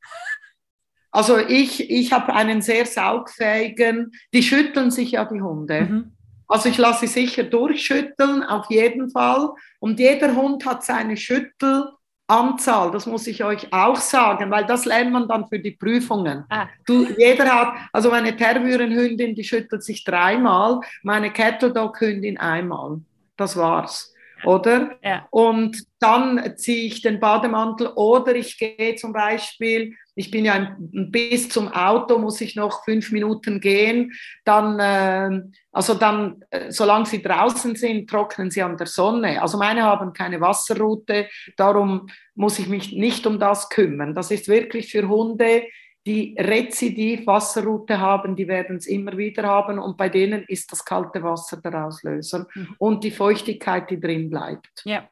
Also 1.11 1.39
ich, 1.39 1.91
ich 1.91 2.13
habe 2.13 2.35
einen 2.35 2.61
sehr 2.61 2.85
saugfähigen, 2.85 4.13
die 4.35 4.43
schütteln 4.43 4.91
sich 4.91 5.13
ja 5.13 5.25
die 5.25 5.41
Hunde. 5.41 5.81
Mhm. 5.83 6.13
Also 6.47 6.69
ich 6.69 6.79
lasse 6.79 7.07
sie 7.07 7.13
sicher 7.13 7.45
durchschütteln, 7.45 8.43
auf 8.43 8.71
jeden 8.71 9.11
Fall. 9.11 9.51
Und 9.81 9.99
jeder 9.99 10.35
Hund 10.35 10.65
hat 10.67 10.85
seine 10.85 11.17
Schüttel, 11.17 11.91
Anzahl, 12.29 12.91
das 12.91 13.07
muss 13.07 13.27
ich 13.27 13.43
euch 13.43 13.73
auch 13.73 13.97
sagen, 13.97 14.51
weil 14.51 14.67
das 14.67 14.85
lernt 14.85 15.13
man 15.13 15.27
dann 15.27 15.47
für 15.49 15.59
die 15.59 15.71
Prüfungen. 15.71 16.45
Ah. 16.51 16.69
Du, 16.87 17.07
jeder 17.17 17.47
hat, 17.47 17.75
also 17.93 18.11
meine 18.11 18.37
Tervurenhündin, 18.37 19.35
die 19.35 19.45
schüttelt 19.45 19.83
sich 19.83 20.05
dreimal, 20.05 20.81
meine 21.03 21.33
Cattle 21.33 21.73
Dog 21.73 22.01
Hündin 22.01 22.39
einmal. 22.39 23.01
Das 23.37 23.57
war's 23.57 24.15
oder? 24.45 24.99
Ja. 25.03 25.27
Und 25.31 25.85
dann 25.99 26.57
ziehe 26.57 26.87
ich 26.87 27.03
den 27.03 27.21
Bademantel 27.21 27.89
oder 27.97 28.35
ich 28.35 28.59
gehe 28.59 28.95
zum 28.97 29.13
Beispiel, 29.13 29.95
ich 30.15 30.31
bin 30.31 30.45
ja 30.45 30.55
ein, 30.55 30.77
bis 31.11 31.49
zum 31.49 31.69
Auto, 31.69 32.19
muss 32.19 32.41
ich 32.41 32.57
noch 32.57 32.85
fünf 32.85 33.13
Minuten 33.13 33.61
gehen, 33.61 34.13
dann, 34.45 34.79
äh, 34.81 35.43
also 35.73 35.95
dann, 35.95 36.45
äh, 36.51 36.71
solange 36.71 37.07
sie 37.07 37.23
draußen 37.23 37.77
sind, 37.77 38.11
trocknen 38.11 38.51
sie 38.51 38.63
an 38.63 38.77
der 38.77 38.87
Sonne. 38.87 39.41
Also 39.41 39.59
meine 39.59 39.83
haben 39.83 40.13
keine 40.13 40.41
Wasserroute, 40.41 41.29
darum 41.57 42.09
muss 42.35 42.59
ich 42.59 42.69
mich 42.69 42.93
nicht 42.93 43.27
um 43.27 43.39
das 43.39 43.69
kümmern. 43.69 44.15
Das 44.15 44.31
ist 44.31 44.49
wirklich 44.49 44.91
für 44.91 45.09
Hunde, 45.09 45.65
die 46.09 46.35
rezidiv 46.39 47.27
Wasserroute 47.27 48.01
haben, 48.01 48.35
die 48.35 48.49
werden 48.49 48.77
es 48.77 48.87
immer 48.87 49.15
wieder 49.19 49.43
haben 49.43 49.79
und 49.79 49.99
bei 49.99 50.09
denen 50.09 50.43
ist 50.49 50.73
das 50.73 50.83
kalte 50.83 51.23
Wasser 51.23 51.59
der 51.59 51.85
Auslöser 51.85 52.47
mhm. 52.55 52.75
und 52.79 53.05
die 53.05 53.11
Feuchtigkeit, 53.11 53.91
die 53.91 54.01
drin 54.01 54.31
bleibt. 54.31 54.83
Ja. 54.87 55.07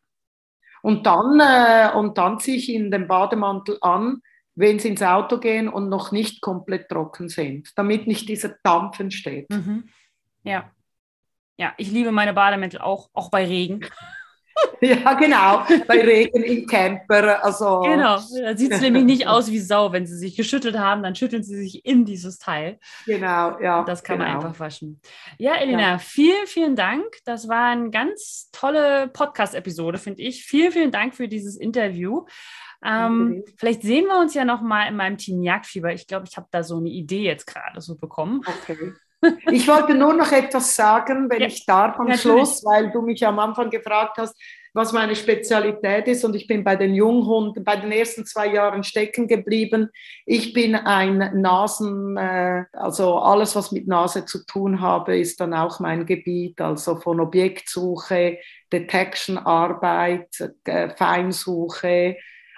Und 0.81 1.05
dann, 1.05 1.39
äh, 1.39 1.95
und 1.95 2.17
dann 2.17 2.41
ziehe 2.41 2.57
ich 2.57 2.71
ihnen 2.71 2.91
den 2.91 3.07
Bademantel 3.07 3.77
an, 3.83 4.23
wenn 4.55 4.79
sie 4.79 4.89
ins 4.89 5.03
Auto 5.03 5.39
gehen 5.39 5.69
und 5.69 5.91
noch 5.91 6.13
nicht 6.13 6.41
komplett 6.41 6.89
trocken 6.89 7.29
sind, 7.29 7.77
damit 7.77 8.07
nicht 8.07 8.27
dieser 8.27 8.57
Dampf 8.63 8.99
entsteht. 8.99 9.51
Mhm. 9.51 9.91
Ja. 10.45 10.71
Ja, 11.59 11.75
ich 11.77 11.91
liebe 11.91 12.11
meine 12.11 12.33
Bademäntel 12.33 12.81
auch, 12.81 13.11
auch 13.13 13.31
bei 13.31 13.45
Regen. 13.45 13.85
Ja, 14.81 15.15
genau, 15.15 15.65
bei 15.87 16.01
Regen 16.01 16.43
im 16.43 16.67
Camper. 16.67 17.45
Also. 17.45 17.81
Genau, 17.81 18.17
da 18.17 18.57
sieht 18.57 18.73
es 18.73 18.81
nämlich 18.81 19.05
nicht 19.05 19.27
aus 19.29 19.51
wie 19.51 19.59
Sau. 19.59 19.93
Wenn 19.93 20.07
sie 20.07 20.17
sich 20.17 20.37
geschüttelt 20.37 20.79
haben, 20.79 21.03
dann 21.03 21.15
schütteln 21.15 21.43
sie 21.43 21.57
sich 21.57 21.85
in 21.85 22.05
dieses 22.05 22.39
Teil. 22.39 22.79
Genau, 23.07 23.59
ja. 23.61 23.85
Das 23.85 24.03
kann 24.03 24.19
genau. 24.19 24.35
man 24.35 24.37
einfach 24.39 24.61
waschen. 24.61 25.01
Ja, 25.39 25.55
Elena, 25.55 25.93
ja. 25.93 25.99
vielen, 25.99 26.47
vielen 26.47 26.77
Dank. 26.77 27.05
Das 27.25 27.49
war 27.49 27.71
eine 27.71 27.91
ganz 27.91 28.51
tolle 28.53 29.09
Podcast-Episode, 29.09 29.99
finde 29.99 30.23
ich. 30.23 30.45
Vielen, 30.45 30.73
vielen 30.73 30.91
Dank 30.91 31.15
für 31.15 31.29
dieses 31.29 31.57
Interview. 31.57 32.27
Ähm, 32.85 33.43
vielleicht 33.57 33.83
sehen 33.83 34.07
wir 34.07 34.21
uns 34.21 34.35
ja 34.35 34.45
noch 34.45 34.61
mal 34.61 34.87
in 34.87 34.97
meinem 34.97 35.17
Team 35.17 35.43
Jagdfieber. 35.43 35.93
Ich 35.93 36.07
glaube, 36.07 36.27
ich 36.29 36.37
habe 36.37 36.49
da 36.51 36.63
so 36.63 36.77
eine 36.77 36.91
Idee 36.91 37.23
jetzt 37.23 37.47
gerade 37.47 37.81
so 37.81 37.97
bekommen. 37.97 38.43
Okay. 38.47 38.93
Ich 39.51 39.67
wollte 39.69 39.95
nur 39.95 40.15
noch 40.15 40.31
etwas 40.33 40.75
sagen, 40.75 41.29
wenn 41.31 41.41
ja, 41.41 41.47
ich 41.47 41.65
darf 41.67 41.99
am 41.99 42.07
natürlich. 42.07 42.23
Schluss, 42.23 42.65
weil 42.65 42.91
du 42.91 43.03
mich 43.03 43.27
am 43.27 43.39
Anfang 43.39 43.71
gefragt 43.71 44.19
hast, 44.19 44.37
was 44.77 44.93
meine 44.93 45.17
Spezialität 45.17 46.07
ist. 46.07 46.25
Und 46.25 46.37
ich 46.37 46.47
bin 46.47 46.63
bei 46.63 46.77
den 46.77 46.95
Junghunden 46.95 47.65
bei 47.65 47.77
den 47.77 47.91
ersten 47.91 48.27
zwei 48.27 48.49
Jahren 48.49 48.85
stecken 48.85 49.27
geblieben. 49.27 49.91
Ich 50.27 50.53
bin 50.53 50.75
ein 50.75 51.41
Nasen, 51.41 52.17
äh, 52.19 52.65
also 52.75 53.19
alles, 53.19 53.57
was 53.57 53.73
mit 53.73 53.89
Nase 53.89 54.27
zu 54.27 54.45
tun 54.45 54.81
habe, 54.83 55.19
ist 55.19 55.41
dann 55.41 55.55
auch 55.55 55.81
mein 55.81 56.05
Gebiet. 56.05 56.61
Also 56.61 56.97
von 56.97 57.21
Objektsuche, 57.21 58.39
Detection-Arbeit, 58.71 60.53
äh, 60.65 60.91
Feinsuche, 60.91 62.17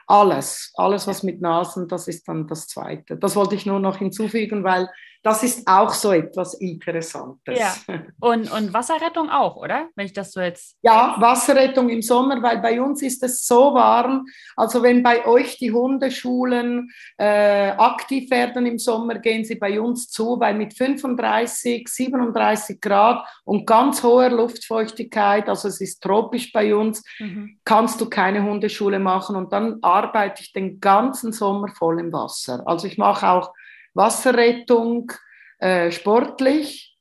alles, 0.08 0.72
alles, 0.74 1.06
was 1.06 1.22
mit 1.22 1.40
Nasen, 1.40 1.86
das 1.86 2.08
ist 2.08 2.26
dann 2.26 2.48
das 2.48 2.66
Zweite. 2.66 3.16
Das 3.16 3.36
wollte 3.36 3.54
ich 3.54 3.66
nur 3.66 3.78
noch 3.78 3.98
hinzufügen, 3.98 4.64
weil 4.64 4.88
das 5.28 5.42
ist 5.42 5.68
auch 5.68 5.92
so 5.92 6.12
etwas 6.12 6.54
Interessantes. 6.54 7.58
Ja. 7.58 7.74
Und, 8.18 8.50
und 8.50 8.72
Wasserrettung 8.72 9.28
auch, 9.28 9.56
oder? 9.56 9.88
Wenn 9.94 10.06
ich 10.06 10.14
das 10.14 10.32
so 10.32 10.40
jetzt. 10.40 10.76
Ja, 10.80 11.16
Wasserrettung 11.18 11.90
im 11.90 12.00
Sommer, 12.00 12.42
weil 12.42 12.58
bei 12.58 12.80
uns 12.80 13.02
ist 13.02 13.22
es 13.22 13.44
so 13.44 13.74
warm. 13.74 14.24
Also 14.56 14.82
wenn 14.82 15.02
bei 15.02 15.26
euch 15.26 15.58
die 15.58 15.70
Hundeschulen 15.70 16.90
äh, 17.18 17.72
aktiv 17.72 18.30
werden 18.30 18.64
im 18.64 18.78
Sommer, 18.78 19.18
gehen 19.18 19.44
sie 19.44 19.56
bei 19.56 19.78
uns 19.78 20.08
zu, 20.08 20.40
weil 20.40 20.54
mit 20.54 20.72
35, 20.74 21.86
37 21.86 22.80
Grad 22.80 23.26
und 23.44 23.66
ganz 23.66 24.02
hoher 24.02 24.30
Luftfeuchtigkeit, 24.30 25.48
also 25.48 25.68
es 25.68 25.82
ist 25.82 26.02
tropisch 26.02 26.52
bei 26.52 26.74
uns, 26.74 27.04
mhm. 27.18 27.58
kannst 27.64 28.00
du 28.00 28.08
keine 28.08 28.42
Hundeschule 28.42 28.98
machen 28.98 29.36
und 29.36 29.52
dann 29.52 29.76
arbeite 29.82 30.42
ich 30.42 30.54
den 30.54 30.80
ganzen 30.80 31.32
Sommer 31.32 31.68
voll 31.68 32.00
im 32.00 32.14
Wasser. 32.14 32.62
Also 32.64 32.86
ich 32.86 32.96
mache 32.96 33.28
auch 33.28 33.52
Wasserrettung, 33.98 35.12
äh, 35.58 35.90
sportlich, 35.90 36.96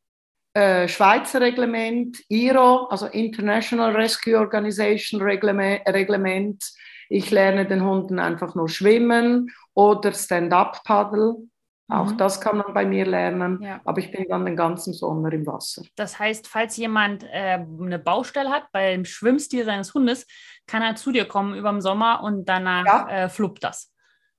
äh, 0.53 0.87
Schweizer 0.87 1.39
Reglement, 1.39 2.17
IRO, 2.27 2.87
also 2.87 3.05
International 3.05 3.95
Rescue 3.95 4.37
Organization 4.37 5.21
Reglement, 5.21 5.87
Reglement. 5.87 6.63
Ich 7.09 7.29
lerne 7.29 7.65
den 7.65 7.83
Hunden 7.83 8.19
einfach 8.19 8.55
nur 8.55 8.67
schwimmen 8.67 9.51
oder 9.75 10.11
Stand-up-Paddle. 10.11 11.35
Auch 11.89 12.11
mhm. 12.11 12.17
das 12.17 12.41
kann 12.41 12.57
man 12.57 12.73
bei 12.73 12.85
mir 12.85 13.05
lernen, 13.05 13.61
ja. 13.61 13.79
aber 13.85 13.99
ich 13.99 14.11
bin 14.11 14.25
dann 14.27 14.45
den 14.45 14.57
ganzen 14.57 14.93
Sommer 14.93 15.31
im 15.31 15.45
Wasser. 15.45 15.83
Das 15.95 16.19
heißt, 16.19 16.47
falls 16.47 16.75
jemand 16.75 17.23
äh, 17.31 17.59
eine 17.79 17.99
Baustelle 17.99 18.49
hat 18.49 18.71
beim 18.73 19.05
Schwimmstil 19.05 19.63
seines 19.63 19.93
Hundes, 19.93 20.27
kann 20.65 20.81
er 20.81 20.95
zu 20.95 21.13
dir 21.13 21.25
kommen 21.25 21.55
über 21.55 21.71
den 21.71 21.79
Sommer 21.79 22.23
und 22.23 22.49
danach 22.49 22.85
ja. 22.85 23.07
äh, 23.09 23.29
fluppt 23.29 23.63
das 23.63 23.93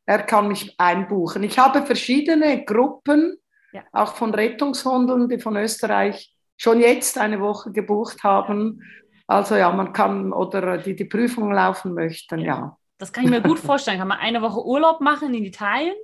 er 0.08 0.22
kann 0.22 0.48
mich 0.48 0.74
einbuchen. 0.80 1.42
Ich 1.42 1.58
habe 1.58 1.84
verschiedene 1.84 2.64
Gruppen, 2.64 3.36
ja. 3.72 3.82
auch 3.92 4.14
von 4.14 4.32
Rettungshunden, 4.32 5.28
die 5.28 5.38
von 5.38 5.54
Österreich 5.58 6.34
schon 6.56 6.80
jetzt 6.80 7.18
eine 7.18 7.40
Woche 7.40 7.72
gebucht 7.72 8.24
haben. 8.24 8.82
Also 9.26 9.54
ja, 9.56 9.70
man 9.70 9.92
kann 9.92 10.32
oder 10.32 10.78
die 10.78 10.96
die 10.96 11.04
Prüfung 11.04 11.52
laufen 11.52 11.92
möchten, 11.92 12.38
ja. 12.38 12.78
Das 12.96 13.12
kann 13.12 13.24
ich 13.24 13.30
mir 13.30 13.42
gut 13.42 13.58
vorstellen. 13.58 13.98
Kann 13.98 14.08
man 14.08 14.18
eine 14.18 14.40
Woche 14.40 14.64
Urlaub 14.64 15.02
machen 15.02 15.34
in 15.34 15.44
Italien 15.44 15.94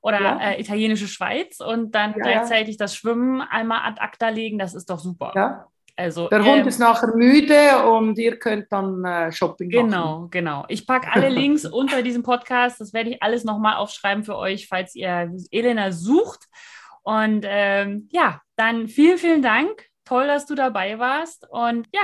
oder 0.00 0.20
ja. 0.20 0.38
äh, 0.38 0.60
italienische 0.60 1.08
Schweiz 1.08 1.58
und 1.58 1.92
dann 1.96 2.12
gleichzeitig 2.12 2.76
das 2.76 2.94
Schwimmen 2.94 3.40
einmal 3.40 3.80
ad 3.82 4.00
acta 4.00 4.28
legen. 4.28 4.60
Das 4.60 4.74
ist 4.74 4.88
doch 4.90 5.00
super. 5.00 5.32
Ja, 5.34 5.66
also, 5.96 6.28
der 6.28 6.44
Hund 6.44 6.60
ähm, 6.60 6.68
ist 6.68 6.78
nachher 6.78 7.14
müde 7.14 7.86
und 7.86 8.18
ihr 8.18 8.38
könnt 8.38 8.66
dann 8.70 9.04
äh, 9.04 9.32
Shopping 9.32 9.70
genau, 9.70 9.82
machen. 9.82 10.30
Genau, 10.30 10.54
genau. 10.60 10.64
Ich 10.68 10.86
packe 10.86 11.12
alle 11.12 11.28
Links 11.30 11.64
unter 11.64 12.02
diesem 12.02 12.22
Podcast. 12.22 12.80
Das 12.80 12.92
werde 12.92 13.10
ich 13.10 13.22
alles 13.22 13.44
nochmal 13.44 13.76
aufschreiben 13.76 14.24
für 14.24 14.36
euch, 14.36 14.68
falls 14.68 14.94
ihr 14.94 15.32
Elena 15.50 15.92
sucht. 15.92 16.48
Und 17.02 17.44
ähm, 17.46 18.08
ja, 18.12 18.40
dann 18.56 18.88
vielen, 18.88 19.18
vielen 19.18 19.42
Dank. 19.42 19.86
Toll, 20.04 20.26
dass 20.26 20.46
du 20.46 20.54
dabei 20.54 20.98
warst. 20.98 21.46
Und 21.50 21.86
ja, 21.92 22.02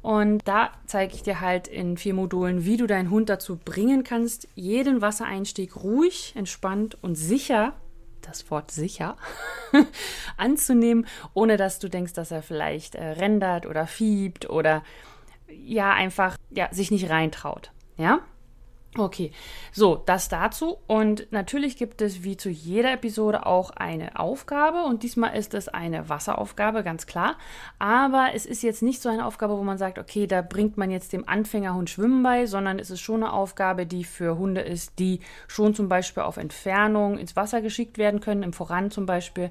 Und 0.00 0.46
da 0.46 0.70
zeige 0.86 1.16
ich 1.16 1.24
dir 1.24 1.40
halt 1.40 1.66
in 1.66 1.96
vier 1.96 2.14
Modulen, 2.14 2.64
wie 2.64 2.76
du 2.76 2.86
deinen 2.86 3.10
Hund 3.10 3.28
dazu 3.28 3.56
bringen 3.56 4.04
kannst, 4.04 4.46
jeden 4.54 5.00
Wassereinstieg 5.00 5.82
ruhig, 5.82 6.34
entspannt 6.36 6.96
und 7.02 7.16
sicher, 7.16 7.72
das 8.20 8.48
Wort 8.48 8.70
sicher, 8.70 9.16
anzunehmen, 10.36 11.08
ohne 11.34 11.56
dass 11.56 11.80
du 11.80 11.88
denkst, 11.88 12.12
dass 12.12 12.30
er 12.30 12.42
vielleicht 12.42 12.94
äh, 12.94 13.04
rendert 13.04 13.66
oder 13.66 13.88
fiebt 13.88 14.48
oder 14.48 14.84
ja 15.64 15.92
einfach 15.92 16.36
ja, 16.50 16.68
sich 16.72 16.90
nicht 16.90 17.10
reintraut. 17.10 17.72
Ja? 17.96 18.20
Okay, 18.98 19.32
so, 19.72 19.96
das 19.96 20.28
dazu. 20.28 20.76
Und 20.86 21.26
natürlich 21.32 21.78
gibt 21.78 22.02
es 22.02 22.24
wie 22.24 22.36
zu 22.36 22.50
jeder 22.50 22.92
Episode 22.92 23.46
auch 23.46 23.70
eine 23.70 24.18
Aufgabe. 24.20 24.82
Und 24.82 25.02
diesmal 25.02 25.34
ist 25.34 25.54
es 25.54 25.68
eine 25.68 26.10
Wasseraufgabe, 26.10 26.82
ganz 26.82 27.06
klar. 27.06 27.38
Aber 27.78 28.32
es 28.34 28.44
ist 28.44 28.62
jetzt 28.62 28.82
nicht 28.82 29.00
so 29.00 29.08
eine 29.08 29.24
Aufgabe, 29.24 29.56
wo 29.56 29.62
man 29.62 29.78
sagt, 29.78 29.98
okay, 29.98 30.26
da 30.26 30.42
bringt 30.42 30.76
man 30.76 30.90
jetzt 30.90 31.14
dem 31.14 31.26
Anfängerhund 31.26 31.88
Schwimmen 31.88 32.22
bei, 32.22 32.44
sondern 32.44 32.78
es 32.78 32.90
ist 32.90 33.00
schon 33.00 33.22
eine 33.22 33.32
Aufgabe, 33.32 33.86
die 33.86 34.04
für 34.04 34.36
Hunde 34.36 34.60
ist, 34.60 34.98
die 34.98 35.20
schon 35.48 35.74
zum 35.74 35.88
Beispiel 35.88 36.24
auf 36.24 36.36
Entfernung 36.36 37.16
ins 37.16 37.34
Wasser 37.34 37.62
geschickt 37.62 37.96
werden 37.96 38.20
können, 38.20 38.42
im 38.42 38.52
Voran 38.52 38.90
zum 38.90 39.06
Beispiel. 39.06 39.50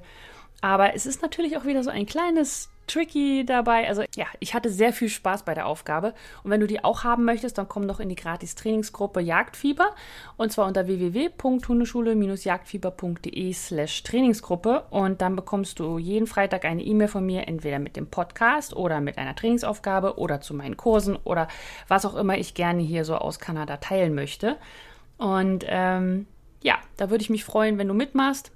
Aber 0.60 0.94
es 0.94 1.04
ist 1.04 1.20
natürlich 1.20 1.56
auch 1.56 1.64
wieder 1.64 1.82
so 1.82 1.90
ein 1.90 2.06
kleines 2.06 2.71
tricky 2.86 3.44
dabei. 3.44 3.88
Also 3.88 4.04
ja, 4.14 4.26
ich 4.40 4.54
hatte 4.54 4.70
sehr 4.70 4.92
viel 4.92 5.08
Spaß 5.08 5.44
bei 5.44 5.54
der 5.54 5.66
Aufgabe. 5.66 6.14
Und 6.42 6.50
wenn 6.50 6.60
du 6.60 6.66
die 6.66 6.84
auch 6.84 7.04
haben 7.04 7.24
möchtest, 7.24 7.56
dann 7.58 7.68
komm 7.68 7.86
doch 7.88 8.00
in 8.00 8.08
die 8.08 8.14
gratis 8.14 8.54
Trainingsgruppe 8.54 9.20
Jagdfieber. 9.20 9.94
Und 10.36 10.52
zwar 10.52 10.66
unter 10.66 10.86
www.hundeschule-jagdfieber.de 10.86 13.52
slash 13.52 14.02
Trainingsgruppe. 14.02 14.84
Und 14.90 15.22
dann 15.22 15.36
bekommst 15.36 15.78
du 15.78 15.98
jeden 15.98 16.26
Freitag 16.26 16.64
eine 16.64 16.82
E-Mail 16.82 17.08
von 17.08 17.24
mir, 17.24 17.48
entweder 17.48 17.78
mit 17.78 17.96
dem 17.96 18.08
Podcast 18.08 18.74
oder 18.74 19.00
mit 19.00 19.18
einer 19.18 19.34
Trainingsaufgabe 19.34 20.18
oder 20.18 20.40
zu 20.40 20.54
meinen 20.54 20.76
Kursen 20.76 21.16
oder 21.24 21.48
was 21.88 22.04
auch 22.04 22.14
immer 22.14 22.38
ich 22.38 22.54
gerne 22.54 22.82
hier 22.82 23.04
so 23.04 23.16
aus 23.16 23.38
Kanada 23.38 23.78
teilen 23.78 24.14
möchte. 24.14 24.56
Und 25.18 25.64
ähm, 25.68 26.26
ja, 26.62 26.78
da 26.96 27.10
würde 27.10 27.22
ich 27.22 27.30
mich 27.30 27.44
freuen, 27.44 27.78
wenn 27.78 27.88
du 27.88 27.94
mitmachst. 27.94 28.52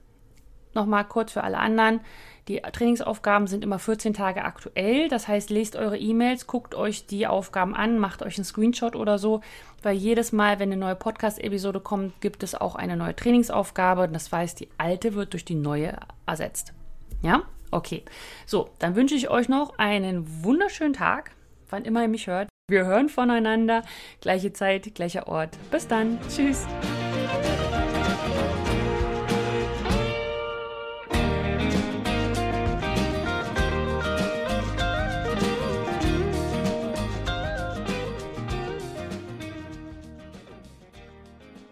Nochmal 0.74 1.04
kurz 1.04 1.32
für 1.32 1.42
alle 1.42 1.58
anderen. 1.58 2.00
Die 2.48 2.60
Trainingsaufgaben 2.60 3.48
sind 3.48 3.64
immer 3.64 3.78
14 3.78 4.14
Tage 4.14 4.44
aktuell. 4.44 5.08
Das 5.08 5.26
heißt, 5.26 5.50
lest 5.50 5.74
eure 5.74 5.98
E-Mails, 5.98 6.46
guckt 6.46 6.74
euch 6.76 7.06
die 7.06 7.26
Aufgaben 7.26 7.74
an, 7.74 7.98
macht 7.98 8.22
euch 8.22 8.38
einen 8.38 8.44
Screenshot 8.44 8.94
oder 8.94 9.18
so, 9.18 9.40
weil 9.82 9.96
jedes 9.96 10.30
Mal, 10.32 10.60
wenn 10.60 10.70
eine 10.70 10.80
neue 10.80 10.94
Podcast-Episode 10.94 11.80
kommt, 11.80 12.20
gibt 12.20 12.42
es 12.44 12.54
auch 12.54 12.76
eine 12.76 12.96
neue 12.96 13.16
Trainingsaufgabe. 13.16 14.08
Das 14.08 14.30
heißt, 14.30 14.60
die 14.60 14.68
alte 14.78 15.14
wird 15.14 15.32
durch 15.32 15.44
die 15.44 15.56
neue 15.56 15.96
ersetzt. 16.26 16.72
Ja? 17.22 17.42
Okay. 17.72 18.04
So, 18.46 18.70
dann 18.78 18.94
wünsche 18.94 19.16
ich 19.16 19.28
euch 19.28 19.48
noch 19.48 19.78
einen 19.78 20.44
wunderschönen 20.44 20.92
Tag, 20.94 21.32
wann 21.68 21.84
immer 21.84 22.02
ihr 22.02 22.08
mich 22.08 22.28
hört. 22.28 22.48
Wir 22.68 22.84
hören 22.84 23.08
voneinander. 23.08 23.82
Gleiche 24.20 24.52
Zeit, 24.52 24.94
gleicher 24.94 25.28
Ort. 25.28 25.56
Bis 25.70 25.86
dann. 25.86 26.18
Tschüss. 26.28 26.66